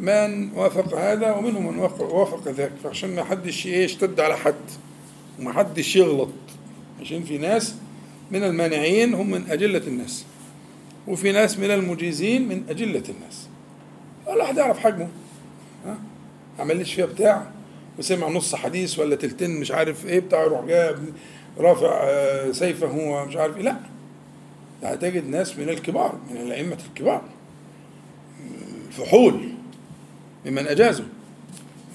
من 0.01 0.51
وافق 0.55 0.99
هذا 0.99 1.33
ومنهم 1.35 1.67
من 1.67 1.79
وافق- 1.79 2.49
ذاك. 2.49 2.73
فعشان 2.85 3.15
ما 3.17 3.25
حدش 3.25 3.67
إيه 3.67 3.85
يشتد 3.85 4.21
على 4.21 4.37
حد. 4.37 4.55
وما 5.41 5.53
حدش 5.53 5.97
يغلط. 5.97 6.29
عشان 7.01 7.23
في 7.25 7.39
ناس 7.39 7.75
من 8.31 8.45
المانعين 8.45 9.15
هم 9.15 9.31
من 9.31 9.51
أجلة 9.51 9.83
الناس. 9.87 10.25
وفي 11.09 11.33
ناس 11.33 11.59
من 11.59 11.71
المجيزين 11.71 12.49
من 12.49 12.63
أجلة 12.69 13.03
الناس. 13.09 13.49
ولا 14.27 14.37
واحد 14.45 14.57
يعرف 14.57 14.79
حجمه. 14.79 15.09
ها؟ 15.87 15.99
عملش 16.59 16.95
فيها 16.95 17.07
بتاع. 17.07 17.51
وسمع 17.99 18.29
نص 18.29 18.55
حديث 18.55 18.99
ولا 18.99 19.17
تلتين 19.17 19.61
مش 19.61 19.71
عارف 19.73 20.07
إيه 20.07 20.21
بتاع 20.21 20.43
يروح 20.43 20.65
جاب 20.65 21.05
رافع 21.59 22.01
آه، 22.03 22.53
سيفه 22.53 22.87
ومش 22.99 23.37
عارف 23.37 23.57
إيه. 23.57 23.63
لا. 23.63 23.77
هتجد 24.83 25.29
ناس 25.29 25.57
من 25.59 25.69
الكبار 25.69 26.19
من 26.31 26.37
الأئمة 26.37 26.79
الكبار. 26.89 27.23
الفحول 28.89 29.49
ممن 30.47 30.67
أجازوا. 30.67 31.05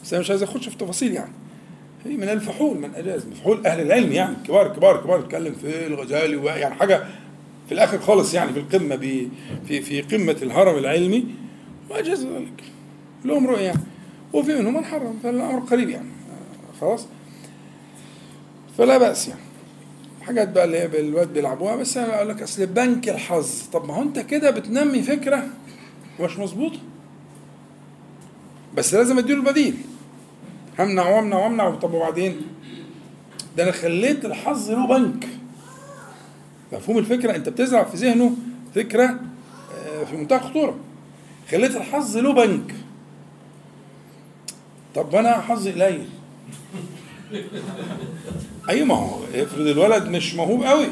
بس 0.03 0.13
أنا 0.13 0.19
مش 0.22 0.30
عايز 0.30 0.43
أخش 0.43 0.69
في 0.69 0.77
تفاصيل 0.77 1.13
يعني. 1.13 1.31
هي 2.05 2.18
من 2.18 2.30
الفحول 2.30 2.77
من 2.77 2.95
أجاز 2.95 3.26
فحول 3.26 3.65
أهل 3.68 3.81
العلم 3.81 4.11
يعني 4.11 4.35
كبار 4.47 4.68
كبار 4.68 5.01
كبار. 5.01 5.19
اتكلم 5.19 5.53
في 5.53 5.88
الغزالي 5.88 6.45
يعني 6.45 6.76
حاجة 6.76 7.03
في 7.68 7.72
الآخر 7.72 7.99
خالص 7.99 8.34
يعني 8.34 8.53
في 8.53 8.59
القمة 8.59 8.97
في 9.68 9.81
في 9.81 10.01
قمة 10.01 10.35
الهرم 10.41 10.77
العلمي. 10.77 11.26
وأجاز 11.89 12.26
ذلك. 12.26 12.63
لهم 13.26 13.47
رؤية 13.47 13.61
يعني. 13.65 13.80
وفي 14.34 14.55
منهم 14.55 14.73
من 14.73 14.85
حرم 14.85 15.19
فالأمر 15.23 15.59
قريب 15.59 15.89
يعني. 15.89 16.07
آه، 16.07 16.80
خلاص. 16.81 17.07
فلا 18.77 18.97
بأس 18.97 19.27
يعني. 19.27 19.41
حاجات 20.22 20.49
بقى 20.49 20.65
اللي 20.65 20.80
هي 20.80 20.88
بالواد 20.88 21.34
بيلعبوها. 21.34 21.76
بس 21.76 21.97
أنا 21.97 22.15
أقول 22.15 22.30
لك 22.30 22.41
أصل 22.41 22.65
بنك 22.65 23.09
الحظ. 23.09 23.61
طب 23.73 23.88
ما 23.88 23.95
هو 23.95 24.01
أنت 24.01 24.19
كده 24.19 24.51
بتنمي 24.51 25.01
فكرة 25.01 25.47
مش 26.19 26.38
مظبوطة. 26.38 26.80
بس 28.77 28.93
لازم 28.93 29.18
اديله 29.18 29.39
البديل 29.39 29.77
همنع 30.80 31.10
وامنع 31.10 31.38
وامنع 31.38 31.76
طب 31.76 31.93
وبعدين؟ 31.93 32.41
ده 33.57 33.64
أنا 33.64 33.72
خليت 33.72 34.26
الحظ 34.26 34.72
له 34.72 34.88
بنك. 34.88 35.27
مفهوم 36.73 36.98
الفكرة؟ 36.98 37.35
انت 37.35 37.49
بتزرع 37.49 37.84
في 37.84 37.98
ذهنه 37.98 38.31
فكرة 38.76 39.19
آه، 39.76 40.03
في 40.03 40.18
منتهى 40.18 40.38
الخطورة. 40.38 40.76
خليت 41.52 41.76
الحظ 41.76 42.18
له 42.18 42.34
بنك. 42.34 42.76
طب 44.95 45.15
أنا 45.15 45.41
حظي 45.41 45.72
قليل. 45.72 46.10
أيوه 48.69 48.85
ما 48.85 48.95
هو 48.95 49.19
افرض 49.35 49.68
الولد 49.68 50.07
مش 50.07 50.35
موهوب 50.35 50.64
قوي. 50.64 50.88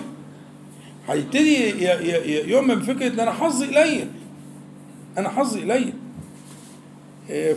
هيبتدي 1.10 1.84
يؤمن 2.52 2.76
بفكرة 2.76 3.08
إن 3.08 3.20
أنا 3.20 3.32
حظي 3.32 3.68
قليل. 3.68 4.08
أنا 5.18 5.30
حظي 5.30 5.62
قليل. 5.72 5.94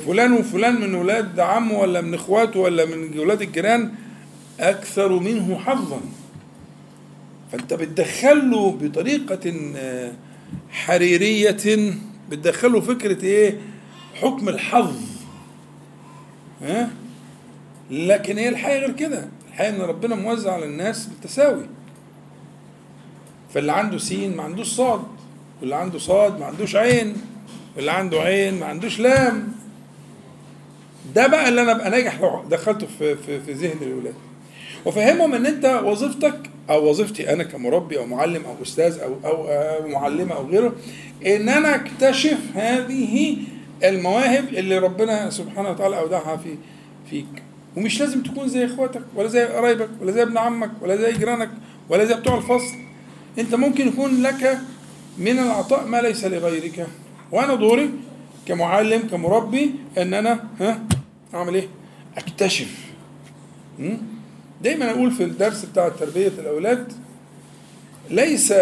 فلان 0.07 0.33
وفلان 0.33 0.81
من 0.81 0.95
ولاد 0.95 1.41
عمه 1.41 1.79
ولا 1.79 2.01
من 2.01 2.15
اخواته 2.15 2.61
ولا 2.61 2.85
من 2.85 3.19
ولاد 3.19 3.43
الجيران 3.43 3.93
أكثر 4.61 5.19
منه 5.19 5.59
حظا. 5.59 6.01
فأنت 7.53 7.75
بتدخله 7.75 8.71
بطريقة 8.81 9.53
آه، 9.77 10.13
حريرية 10.71 11.57
بتدخله 12.31 12.81
فكرة 12.81 13.25
إيه؟ 13.25 13.61
حكم 14.15 14.49
الحظ. 14.49 14.97
ها؟ 16.63 16.91
لكن 17.91 18.39
هي 18.39 18.49
الحقيقة 18.49 18.79
غير 18.79 18.93
كده. 18.93 19.29
الحقيقة 19.49 19.77
إن 19.77 19.81
ربنا 19.81 20.15
موزع 20.15 20.53
على 20.53 20.65
الناس 20.65 21.07
بالتساوي. 21.07 21.67
فاللي 23.55 23.73
عنده 23.73 23.99
سين 23.99 24.37
ما 24.37 24.43
عندوش 24.43 24.67
صاد 24.67 25.03
واللي 25.61 25.77
عنده 25.77 25.99
صاد 25.99 26.41
ما 26.41 26.47
عندوش 26.47 26.77
عين 26.77 27.17
واللي 27.77 27.91
عنده 27.91 28.21
عين 28.21 28.61
ما 28.61 28.67
عندوش 28.67 29.01
لام. 29.01 29.52
ده 31.15 31.27
بقى 31.27 31.49
اللي 31.49 31.63
أنا 31.63 31.73
ابقى 31.73 31.91
ناجح 31.91 32.41
دخلته 32.51 32.87
في 32.99 33.17
في, 33.17 33.41
في 33.41 33.53
ذهن 33.53 33.83
الولاد. 33.83 34.15
وفهمهم 34.87 35.35
إن 35.35 35.47
أنت 35.47 35.81
وظيفتك 35.85 36.39
أو 36.71 36.89
وظيفتي 36.91 37.33
أنا 37.33 37.45
كمربي 37.45 37.99
أو 37.99 38.07
معلم 38.07 38.43
أو 38.45 38.63
أستاذ 38.63 38.99
أو 38.99 39.17
أو, 39.25 39.49
أو 39.49 39.89
معلمه 39.89 40.35
أو 40.35 40.47
غيره 40.47 40.73
إن 41.27 41.49
أنا 41.49 41.75
أكتشف 41.75 42.39
هذه 42.55 43.37
المواهب 43.85 44.45
اللي 44.49 44.79
ربنا 44.79 45.31
سبحانه 45.31 45.71
وتعالى 45.71 45.99
اودعها 45.99 46.37
في 46.37 46.55
فيك. 47.11 47.43
ومش 47.77 48.01
لازم 48.01 48.23
تكون 48.23 48.49
زي 48.49 48.65
إخواتك 48.65 49.03
ولا 49.17 49.29
زي 49.29 49.45
قرايبك 49.45 49.89
ولا 50.01 50.13
زي 50.13 50.23
ابن 50.23 50.39
عمك 50.39 50.71
ولا 50.81 50.97
زي 50.97 51.13
جيرانك 51.13 51.51
ولا 51.89 52.05
زي 52.05 52.15
بتوع 52.15 52.37
الفصل. 52.37 52.77
أنت 53.39 53.55
ممكن 53.55 53.89
يكون 53.89 54.23
لك 54.23 54.59
من 55.19 55.39
العطاء 55.39 55.87
ما 55.87 56.03
ليس 56.03 56.25
لغيرك. 56.25 56.87
وأنا 57.33 57.55
دوري 57.55 57.91
كمعلم 58.49 59.03
كمربي 59.09 59.71
إن 59.99 60.15
أنا 60.15 60.45
ها 60.61 60.83
أعمل 61.35 61.55
إيه 61.55 61.69
أكتشف? 62.17 62.75
دايما 64.63 64.91
أقول 64.91 65.11
في 65.11 65.25
الدرس 65.25 65.65
بتاع 65.65 65.89
تربية 65.89 66.29
الأولاد 66.39 66.93
ليس 68.11 68.55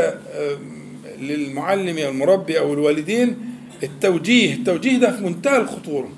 للمعلم 1.18 1.98
أو 1.98 2.08
المربي 2.10 2.58
أو 2.58 2.72
الوالدين 2.72 3.36
التوجيه 3.82 4.54
التوجيه 4.54 4.98
ده 4.98 5.16
في 5.16 5.22
منتهى 5.24 5.56
الخطورة 5.56 6.08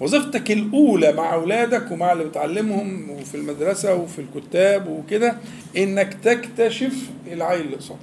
وظيفتك 0.00 0.50
الأولى 0.50 1.12
مع 1.12 1.34
أولادك 1.34 1.90
ومع 1.92 2.12
اللي 2.12 2.24
بتعلمهم 2.24 3.10
وفي 3.10 3.34
المدرسة 3.34 3.94
وفي 3.94 4.18
الكتاب 4.18 4.88
وكده 4.88 5.36
إنك 5.76 6.14
تكتشف 6.24 6.94
العيل 7.32 7.60
اللي 7.60 7.76
قصادك. 7.76 8.00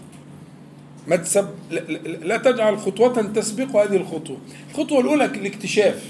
ما 1.09 1.15
تسب... 1.15 1.49
لا, 1.71 1.79
لا, 2.23 2.37
تجعل 2.37 2.77
خطوة 2.79 3.21
تسبق 3.21 3.75
هذه 3.83 3.95
الخطوة. 3.95 4.37
الخطوة 4.71 4.99
الأولى 4.99 5.25
الاكتشاف. 5.25 6.05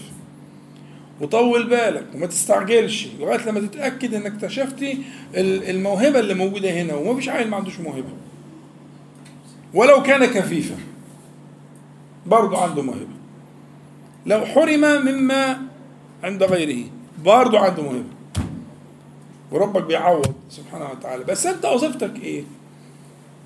وطول 1.21 1.69
بالك 1.69 2.05
وما 2.15 2.25
تستعجلش 2.27 3.07
لغاية 3.19 3.45
لما 3.49 3.59
تتأكد 3.59 4.13
إنك 4.13 4.25
اكتشفتي 4.25 4.97
ال- 5.35 5.69
الموهبة 5.69 6.19
اللي 6.19 6.33
موجودة 6.33 6.71
هنا 6.81 6.95
ومفيش 6.95 7.29
عيل 7.29 7.47
ما 7.49 7.57
عندوش 7.57 7.79
موهبة. 7.79 8.09
ولو 9.73 10.03
كان 10.03 10.25
كفيفا 10.25 10.75
برضه 12.25 12.61
عنده 12.63 12.81
موهبة. 12.81 13.07
لو 14.25 14.45
حرم 14.45 14.81
مما 15.05 15.61
عند 16.23 16.43
غيره 16.43 16.85
برضه 17.25 17.59
عنده 17.59 17.83
موهبة 17.83 18.03
وربك 19.51 19.83
بيعوض 19.83 20.33
سبحانه 20.49 20.89
وتعالى 20.91 21.23
بس 21.23 21.45
أنت 21.45 21.65
وظيفتك 21.65 22.11
إيه 22.23 22.43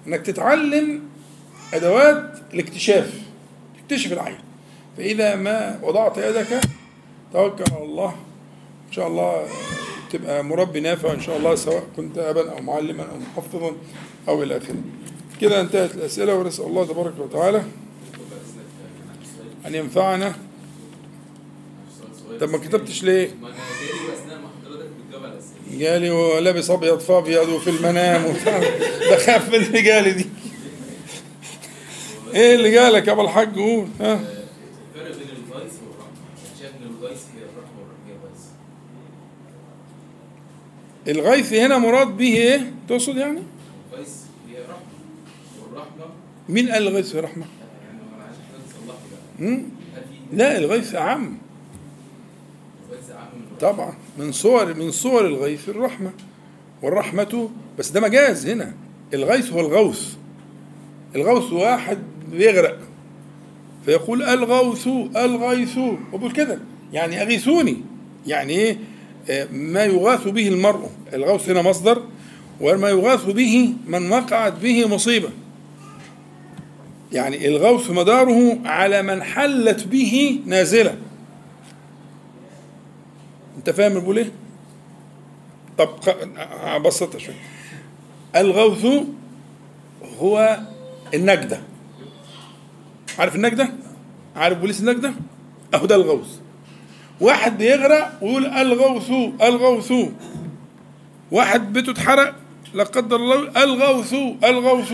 إنك 0.08 0.22
تتعلم 0.22 1.00
أدوات 1.76 2.40
الاكتشاف 2.54 3.14
تكتشف 3.78 4.14
العين. 4.14 4.38
فإذا 4.98 5.36
ما 5.36 5.80
وضعت 5.84 6.18
يدك 6.18 6.62
توكل 7.34 7.64
على 7.72 7.84
الله. 7.84 8.16
إن 8.88 8.92
شاء 8.92 9.08
الله 9.08 9.48
تبقى 10.12 10.44
مربي 10.44 10.80
نافع 10.80 11.14
إن 11.14 11.22
شاء 11.22 11.38
الله 11.38 11.56
سواء 11.56 11.84
كنت 11.98 12.18
أبا 12.18 12.52
أو 12.52 12.62
معلما 12.62 13.04
أو 13.04 13.18
محفظا 13.18 13.72
أو 14.28 14.44
إلى 14.44 14.58
آخره. 14.58 14.76
كده 15.42 15.62
انتهت 15.62 15.96
الأسئلة 15.96 16.36
ونسأل 16.36 16.66
الله 16.66 16.86
تبارك 16.86 17.14
وتعالى 17.20 17.64
أن 19.68 19.76
ينفعنا. 19.76 20.36
طب 22.40 22.50
ما 22.50 22.58
كتبتش 22.58 23.04
ليه؟ 23.04 23.30
جالي 25.72 26.10
ولابس 26.10 26.70
أبيض 26.70 27.00
فأبيض 27.00 27.50
وفي 27.50 27.70
المنام 27.70 28.26
وبتاع. 28.26 28.60
بخاف 29.12 29.50
من 29.50 29.56
اللي 29.56 29.82
جالي 29.82 30.12
دي. 30.12 30.26
إيه 32.34 32.56
اللي 32.56 32.72
جالك 32.72 33.08
يا 33.08 33.14
أبو 33.14 33.22
الحاج؟ 33.22 33.56
قول. 33.56 33.88
ها؟ 34.02 34.14
الفرق 34.14 35.18
بين 35.18 35.28
الفايس 35.30 35.74
والرحمه 35.74 36.14
شايف 36.60 36.72
ان 36.72 36.88
الفايس 36.96 37.20
هي 37.36 37.44
الرحمه 37.44 37.80
والرحمه 37.80 38.08
هي 38.08 38.14
فايس 41.06 41.18
الغيث 41.18 41.54
هنا 41.54 41.78
مراد 41.78 42.08
به 42.18 42.36
إيه؟ 42.36 42.74
تقصد 42.90 43.18
يعني؟ 43.18 43.40
الفايس 43.92 44.18
هي 44.50 44.62
رحمه 44.62 45.64
والرحمه 45.64 46.06
مين 46.50 46.72
قال 46.72 46.88
الغيث 46.88 47.16
رحمة. 47.16 47.46
يعني 49.40 49.64
لا 50.34 50.58
الغيث 50.58 50.96
اعم 50.96 51.38
طبعا 53.62 53.94
من 54.18 54.32
صور 54.32 54.74
من 54.74 54.92
صور 54.92 55.26
الغيث 55.26 55.70
الرحمة. 55.70 56.12
والرحمة 56.82 57.50
بس 57.80 57.90
ده 57.90 58.02
مجاز 58.02 58.48
هنا. 58.48 58.74
الغيث 59.14 59.54
هو 59.54 59.60
الغوث 59.60 60.16
الغوث 61.16 61.54
واحد 61.54 62.00
بيغرق 62.34 62.80
فيقول 63.86 64.24
الغوث 64.24 64.88
الغيث. 65.16 65.78
وبقول 66.14 66.32
كده. 66.32 66.60
يعني 66.94 67.22
أغيثوني. 67.22 67.78
يعني 68.28 68.54
إيه؟ 68.54 68.78
آه، 69.30 69.48
ما 69.52 69.84
يغاث 69.84 70.28
به 70.28 70.48
المرء. 70.48 70.90
الغوث 71.14 71.50
هنا 71.50 71.62
مصدر. 71.62 72.04
وما 72.62 72.90
يغاث 72.90 73.26
به 73.26 73.74
من 73.88 74.12
وقعت 74.12 74.54
به 74.54 74.88
مصيبة. 74.88 75.30
يعني 77.12 77.48
الغوث 77.48 77.92
مداره 77.92 78.60
على 78.66 79.02
من 79.02 79.24
حلت 79.24 79.88
به 79.88 80.40
نازلة. 80.46 80.98
أنت 83.58 83.70
فاهم 83.70 84.00
بقول 84.00 84.18
إيه؟ 84.18 84.32
طب 85.78 85.90
أبسطها 86.64 87.20
شوية. 87.20 87.36
الغوث 88.36 88.86
هو 90.20 90.60
النجدة. 91.14 91.73
عارف 93.20 93.36
النجده 93.36 93.70
عارف 94.36 94.58
بوليس 94.58 94.80
النجده 94.80 95.14
أهو 95.74 95.86
ده 95.86 95.96
الغوث 95.96 96.28
واحد 97.22 97.58
بيغرق 97.58 98.18
ويقول 98.22 98.46
الغوث 98.46 99.12
الغوث 99.42 99.94
واحد 101.32 101.74
بيته 101.74 101.92
اتحرق 101.92 102.36
لا 102.74 102.84
قدر 102.84 103.16
الله 103.16 103.64
الغوث 103.64 104.14
الغوث 104.44 104.94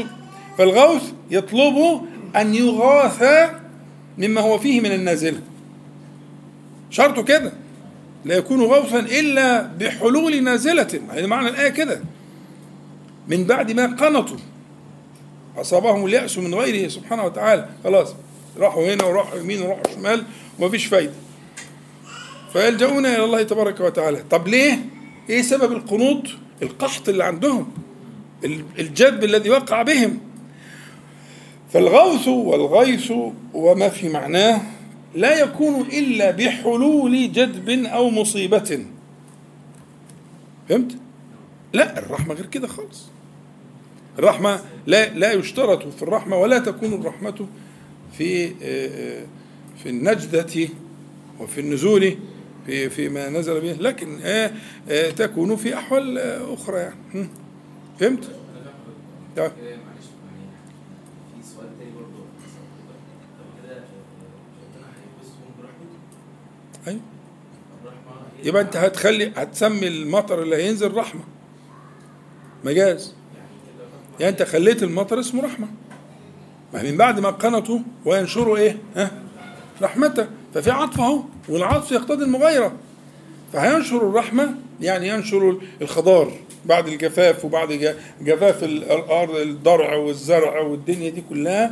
فالغوث 0.58 1.12
يطلب 1.32 2.02
أن 2.36 2.56
يغاث 2.56 3.24
مما 4.18 4.41
هو 4.41 4.58
فيه 4.58 4.82
من 4.82 4.91
النازلة. 4.91 5.41
شرطه 6.90 7.24
كده. 7.24 7.52
لا 8.26 8.36
يكون 8.36 8.62
غوثا 8.62 9.00
إلا 9.00 9.62
بحلول 9.62 10.44
نازلة. 10.44 11.02
هذا 11.10 11.26
معنى 11.28 11.50
الآية 11.50 11.70
كده. 11.70 12.02
من 13.28 13.44
بعد 13.44 13.72
ما 13.72 13.86
قنطوا. 13.86 14.38
أصابهم 15.61 16.06
اليأس 16.06 16.38
من 16.38 16.56
غيره 16.56 16.88
سبحانه 16.88 17.23
وتعالى. 17.26 17.69
خلاص 17.84 18.14
راحوا 18.57 18.94
هنا 18.94 19.03
وراحوا 19.03 19.40
يمين 19.40 19.61
وراحوا 19.61 19.84
شمال 19.95 20.23
ومفيش 20.60 20.86
فايدة. 20.86 21.14
فيلجؤون 22.53 23.06
إلى 23.06 23.23
الله 23.23 23.44
تبارك 23.44 23.80
وتعالى. 23.80 24.23
طب 24.30 24.48
ليه؟ 24.48 24.80
إيه 25.30 25.41
سبب 25.41 25.72
القنوط؟ 25.72 26.23
القحط 26.61 27.10
اللي 27.10 27.23
عندهم 27.23 27.72
ال- 28.44 28.65
الجدب 28.80 29.23
الذي 29.23 29.49
وقع 29.49 29.81
بهم. 29.81 30.19
فالغوث 31.73 32.27
والغيث 32.27 33.11
وما 33.53 33.90
في 33.90 34.10
معناه 34.10 34.61
لا 35.15 35.40
يكون 35.40 35.81
إلا 35.81 36.31
بحلول 36.31 37.31
جدب 37.31 37.69
أو 37.86 38.10
مصيبة. 38.10 38.86
فهمت؟ 40.69 40.95
لا 41.73 41.99
الرحمة 41.99 42.34
غير 42.34 42.45
كده 42.45 42.68
خالص. 42.68 43.06
الرحمة 44.20 44.60
لا 44.88 45.10
لا 45.10 45.32
يشترط 45.34 45.88
في 45.88 46.04
الرحمة 46.04 46.38
ولا 46.38 46.60
تكون 46.60 46.94
الرحمة 46.94 47.48
في 48.18 48.46
آه، 48.48 48.52
آه، 48.64 49.26
في 49.84 49.90
النجدة 49.90 50.70
وفي 51.40 51.62
النزول 51.62 52.18
في 52.66 52.90
فيما 52.90 53.30
نزل 53.30 53.62
به 53.62 53.72
لكن 53.72 54.20
آه، 54.24 54.52
تكون 55.16 55.56
في 55.56 55.76
أحوال 55.76 56.18
أخرى 56.54 56.78
يعني. 56.78 56.96
هم. 57.16 57.30
فهمت؟ 58.00 58.24
هي 66.86 66.98
يبقى 68.44 68.62
أنت 68.62 68.78
هتخلي 68.78 69.32
هتسمي 69.36 69.88
المطر 69.88 70.44
اللي 70.44 70.56
هينزل 70.56 70.94
رحمة. 70.94 71.22
مجاز. 72.66 73.19
يعني 74.20 74.32
أنت 74.32 74.44
خليت 74.44 74.84
المطر 74.84 75.20
اسمه 75.20 75.44
رحمة. 75.44 75.68
ما 76.74 76.84
من 76.84 76.98
بعد 76.98 77.20
ما 77.20 77.30
قنطوا 77.30 77.80
وينشروا 78.06 78.58
إيه؟ 78.58 78.78
ها؟ 78.96 79.12
رحمته. 79.82 80.28
ففي 80.54 80.72
عطف 80.72 81.00
أهو 81.00 81.22
والعطف 81.50 81.91
يقتضي 81.91 82.24
المغايرة. 82.26 82.72
فهينشر 83.54 83.98
الرحمة 83.98 84.56
يعني 84.82 85.08
ينشر 85.08 85.58
الخضار 85.82 86.32
بعد 86.66 86.88
الجفاف 86.88 87.46
وبعد 87.46 87.96
جفاف 88.22 88.64
الأرض 88.64 89.36
الضرع 89.36 89.96
والزرع 89.96 90.60
والدنيا 90.60 91.10
دي 91.10 91.24
كلها. 91.30 91.72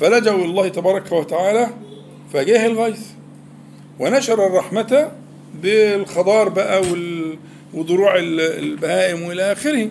فلجوا 0.00 0.44
الله 0.44 0.68
تبارك 0.68 1.12
وتعالى 1.12 1.68
فجاه 2.32 2.66
الغيث. 2.66 3.06
ونشر 4.00 4.46
الرحمة 4.46 5.12
بالخضار 5.62 6.48
بقى 6.48 6.82
وضروع 7.74 8.16
ال- 8.18 8.40
البهائم 8.40 9.22
وإلى 9.22 9.52
آخره. 9.52 9.90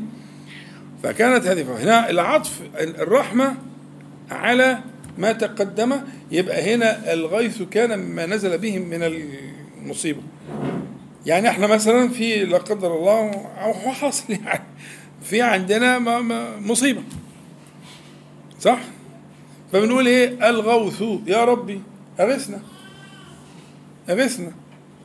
فكانت 1.03 1.47
هذه 1.47 1.83
هنا 1.83 2.09
العطف 2.09 2.61
الرحمة 2.75 3.55
على 4.31 4.79
ما 5.17 5.31
تقدم. 5.31 6.01
يبقى 6.31 6.75
هنا 6.75 7.13
الغيث 7.13 7.61
كان 7.61 7.99
مما 7.99 8.25
نزل 8.25 8.57
بهم 8.57 8.81
من 8.81 9.03
المصيبة. 9.83 10.21
يعني 11.25 11.49
إحنا 11.49 11.67
مثلا 11.67 12.09
في 12.09 12.45
لا 12.45 12.57
قدر 12.57 12.95
الله 12.95 13.31
أو 13.45 13.73
حصل 13.73 14.33
يعني 14.33 14.63
في 15.23 15.41
عندنا 15.41 15.99
مصيبة. 16.59 17.01
صح؟ 18.59 18.79
فبنقول 19.73 20.07
إيه؟ 20.07 20.49
الغوث 20.49 21.03
يا 21.27 21.45
ربي 21.45 21.81
أغثنا. 22.19 22.59
أغثنا 24.09 24.51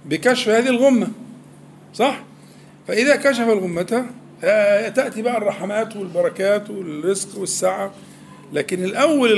بكشف 0.06 0.48
هذه 0.48 0.68
الغمة. 0.68 1.08
صح؟ 1.94 2.22
فإذا 2.88 3.16
كشف 3.16 3.48
الغمة 3.48 4.06
تأتي 4.88 5.22
بقى 5.22 5.36
الرحمات 5.36 5.96
والبركات 5.96 6.70
والرزق 6.70 7.38
والسعة. 7.38 7.92
لكن 8.52 8.84
الأول 8.84 9.32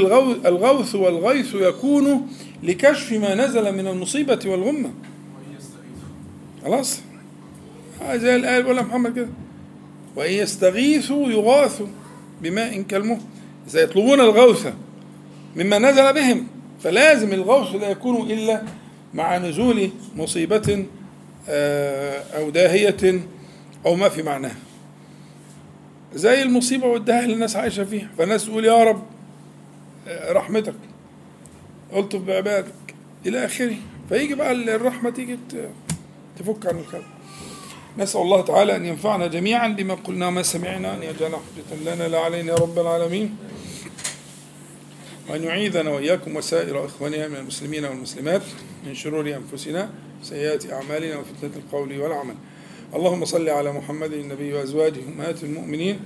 الغوث, 0.46 0.94
والغيث 0.94 1.54
يكون 1.54 2.28
لكشف 2.62 3.12
ما 3.12 3.34
نزل 3.34 3.72
من 3.74 3.86
المصيبة 3.86 4.38
والغمة. 4.46 4.90
خلاص؟ 6.64 7.00
آه، 8.02 8.16
زي 8.16 8.36
الآية 8.36 8.60
بيقولها 8.60 8.82
محمد 8.82 9.14
كده. 9.16 9.28
وإن 10.16 10.32
يستغيثوا 10.32 11.30
يغاثوا 11.30 11.86
بماء 12.42 12.82
كالمهل. 12.82 13.20
سيطلبون 13.68 14.20
الغوث 14.20 14.72
مما 15.56 15.78
نزل 15.78 16.12
بهم 16.12 16.46
فلازم 16.82 17.32
الغوث 17.32 17.74
لا 17.74 17.90
يكون 17.90 18.30
إلا 18.30 18.62
مع 19.14 19.38
نزول 19.38 19.90
مصيبة 20.16 20.86
آه، 21.48 22.22
أو 22.38 22.50
داهية 22.50 23.20
أو 23.86 23.94
ما 23.94 24.08
في 24.08 24.22
معناها. 24.22 24.56
زي 26.14 26.42
المصيبة 26.42 26.86
والدهاء 26.86 27.24
اللي 27.24 27.34
الناس 27.34 27.56
عايشة 27.56 27.84
فيها. 27.84 28.08
فالناس 28.18 28.46
تقول 28.46 28.64
يا 28.64 28.84
رب 28.84 29.02
رحمتك. 30.08 30.74
ألطف 31.96 32.20
بعبادك 32.20 32.74
إلى 33.26 33.44
آخره. 33.44 33.76
فيجي 34.08 34.34
بقى 34.34 34.52
الرحمة 34.52 35.10
تيجي 35.10 35.38
تفك 36.38 36.66
عن 36.66 36.78
الخلق 36.78 37.04
نسأل 37.98 38.20
الله 38.20 38.40
تعالى 38.40 38.76
أن 38.76 38.84
ينفعنا 38.84 39.26
جميعا 39.26 39.68
بما 39.68 39.94
قلنا 39.94 40.30
ما 40.30 40.42
سمعنا 40.42 40.94
أن 40.94 41.02
يجعل 41.02 41.30
حجة 41.30 41.94
لنا 41.94 42.08
لا 42.08 42.20
علينا 42.20 42.52
يا 42.52 42.56
رب 42.58 42.78
العالمين. 42.78 43.36
وأن 45.30 45.42
يعيذنا 45.42 45.90
وإياكم 45.90 46.36
وسائر 46.36 46.84
إخواننا 46.84 47.28
من 47.28 47.36
المسلمين 47.36 47.84
والمسلمات 47.84 48.42
من 48.86 48.94
شرور 48.94 49.34
أنفسنا 49.36 49.90
سيئات 50.22 50.72
أعمالنا 50.72 51.16
وفتنة 51.16 51.50
القول 51.56 52.00
والعمل. 52.00 52.34
اللهم 52.94 53.24
صل 53.24 53.48
على 53.48 53.72
محمد 53.72 54.12
النبي 54.12 54.52
وأزواجه 54.52 55.00
أمهات 55.14 55.44
المؤمنين 55.44 56.00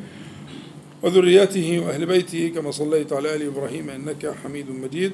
وذرياته 1.03 1.81
وأهل 1.87 2.07
بيته 2.07 2.53
كما 2.55 2.71
صليت 2.71 3.13
على 3.13 3.35
آل 3.35 3.43
إبراهيم 3.47 3.91
إنك 3.91 4.35
حميد 4.45 4.71
مجيد. 4.71 5.13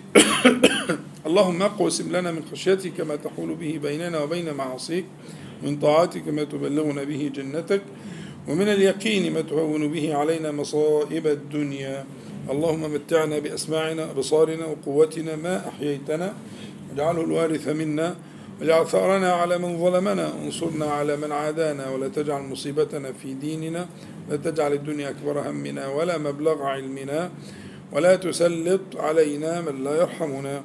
اللهم 1.27 1.63
اقسم 1.63 2.17
لنا 2.17 2.33
من 2.33 2.43
خشيتك 2.53 3.01
ما 3.01 3.17
تحول 3.17 3.55
به 3.55 3.79
بيننا 3.83 4.23
وبين 4.23 4.55
معاصيك 4.55 5.05
من 5.63 5.77
طاعتك 5.77 6.29
ما 6.29 6.45
تبلغنا 6.45 7.05
به 7.05 7.31
جنتك 7.35 7.83
ومن 8.49 8.69
اليقين 8.69 9.33
ما 9.33 9.41
تهون 9.41 9.89
به 9.89 10.15
علينا 10.15 10.53
مصائب 10.53 11.27
الدنيا. 11.27 12.05
اللهم 12.51 12.95
متعنا 12.95 13.39
بأسماعنا 13.39 14.11
أبصارنا 14.11 14.67
وقوتنا 14.67 15.37
ما 15.37 15.69
أحييتنا 15.69 16.35
واجعله 16.91 17.21
الوارث 17.21 17.69
منا. 17.69 18.17
واجعل 18.61 18.87
ثأرنا 18.87 19.33
على 19.33 19.59
من 19.59 19.79
ظلمنا 19.79 20.35
وانصرنا 20.35 20.87
على 20.87 21.17
من 21.17 21.33
عادانا 21.33 21.91
ولا 21.91 22.09
تجعل 22.09 22.43
مصيبتنا 22.43 23.13
في 23.13 23.35
ديننا 23.35 23.87
لا 24.31 24.37
تجعل 24.37 24.73
الدنيا 24.73 25.11
أكبر 25.11 25.51
همنا 25.51 25.89
ولا 25.89 26.19
مبلغ 26.19 26.63
علمنا 26.63 27.31
ولا 27.93 28.17
تسلط 28.17 28.81
علينا 28.97 29.61
من 29.61 29.85
لا 29.85 30.01
يرحمنا. 30.01 30.63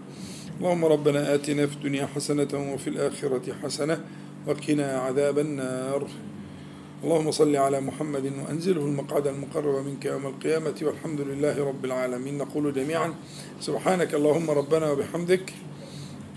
اللهم 0.59 0.85
ربنا 0.85 1.35
آتنا 1.35 1.67
في 1.67 1.75
الدنيا 1.75 2.05
حسنة 2.05 2.73
وفي 2.73 2.89
الآخرة 2.89 3.53
حسنة 3.63 4.01
وقنا 4.47 4.99
عذاب 4.99 5.39
النار. 5.39 6.07
اللهم 7.03 7.31
صل 7.31 7.55
على 7.55 7.81
محمد 7.81 8.31
وأنزله 8.43 8.81
المقعد 8.81 9.27
المقرب 9.27 9.85
منك 9.85 10.05
يوم 10.05 10.25
القيامة 10.27 10.75
والحمد 10.81 11.21
لله 11.21 11.65
رب 11.65 11.85
العالمين. 11.85 12.37
نقول 12.37 12.73
جميعا 12.73 13.13
سبحانك 13.59 14.13
اللهم 14.13 14.51
ربنا 14.51 14.91
وبحمدك. 14.91 15.53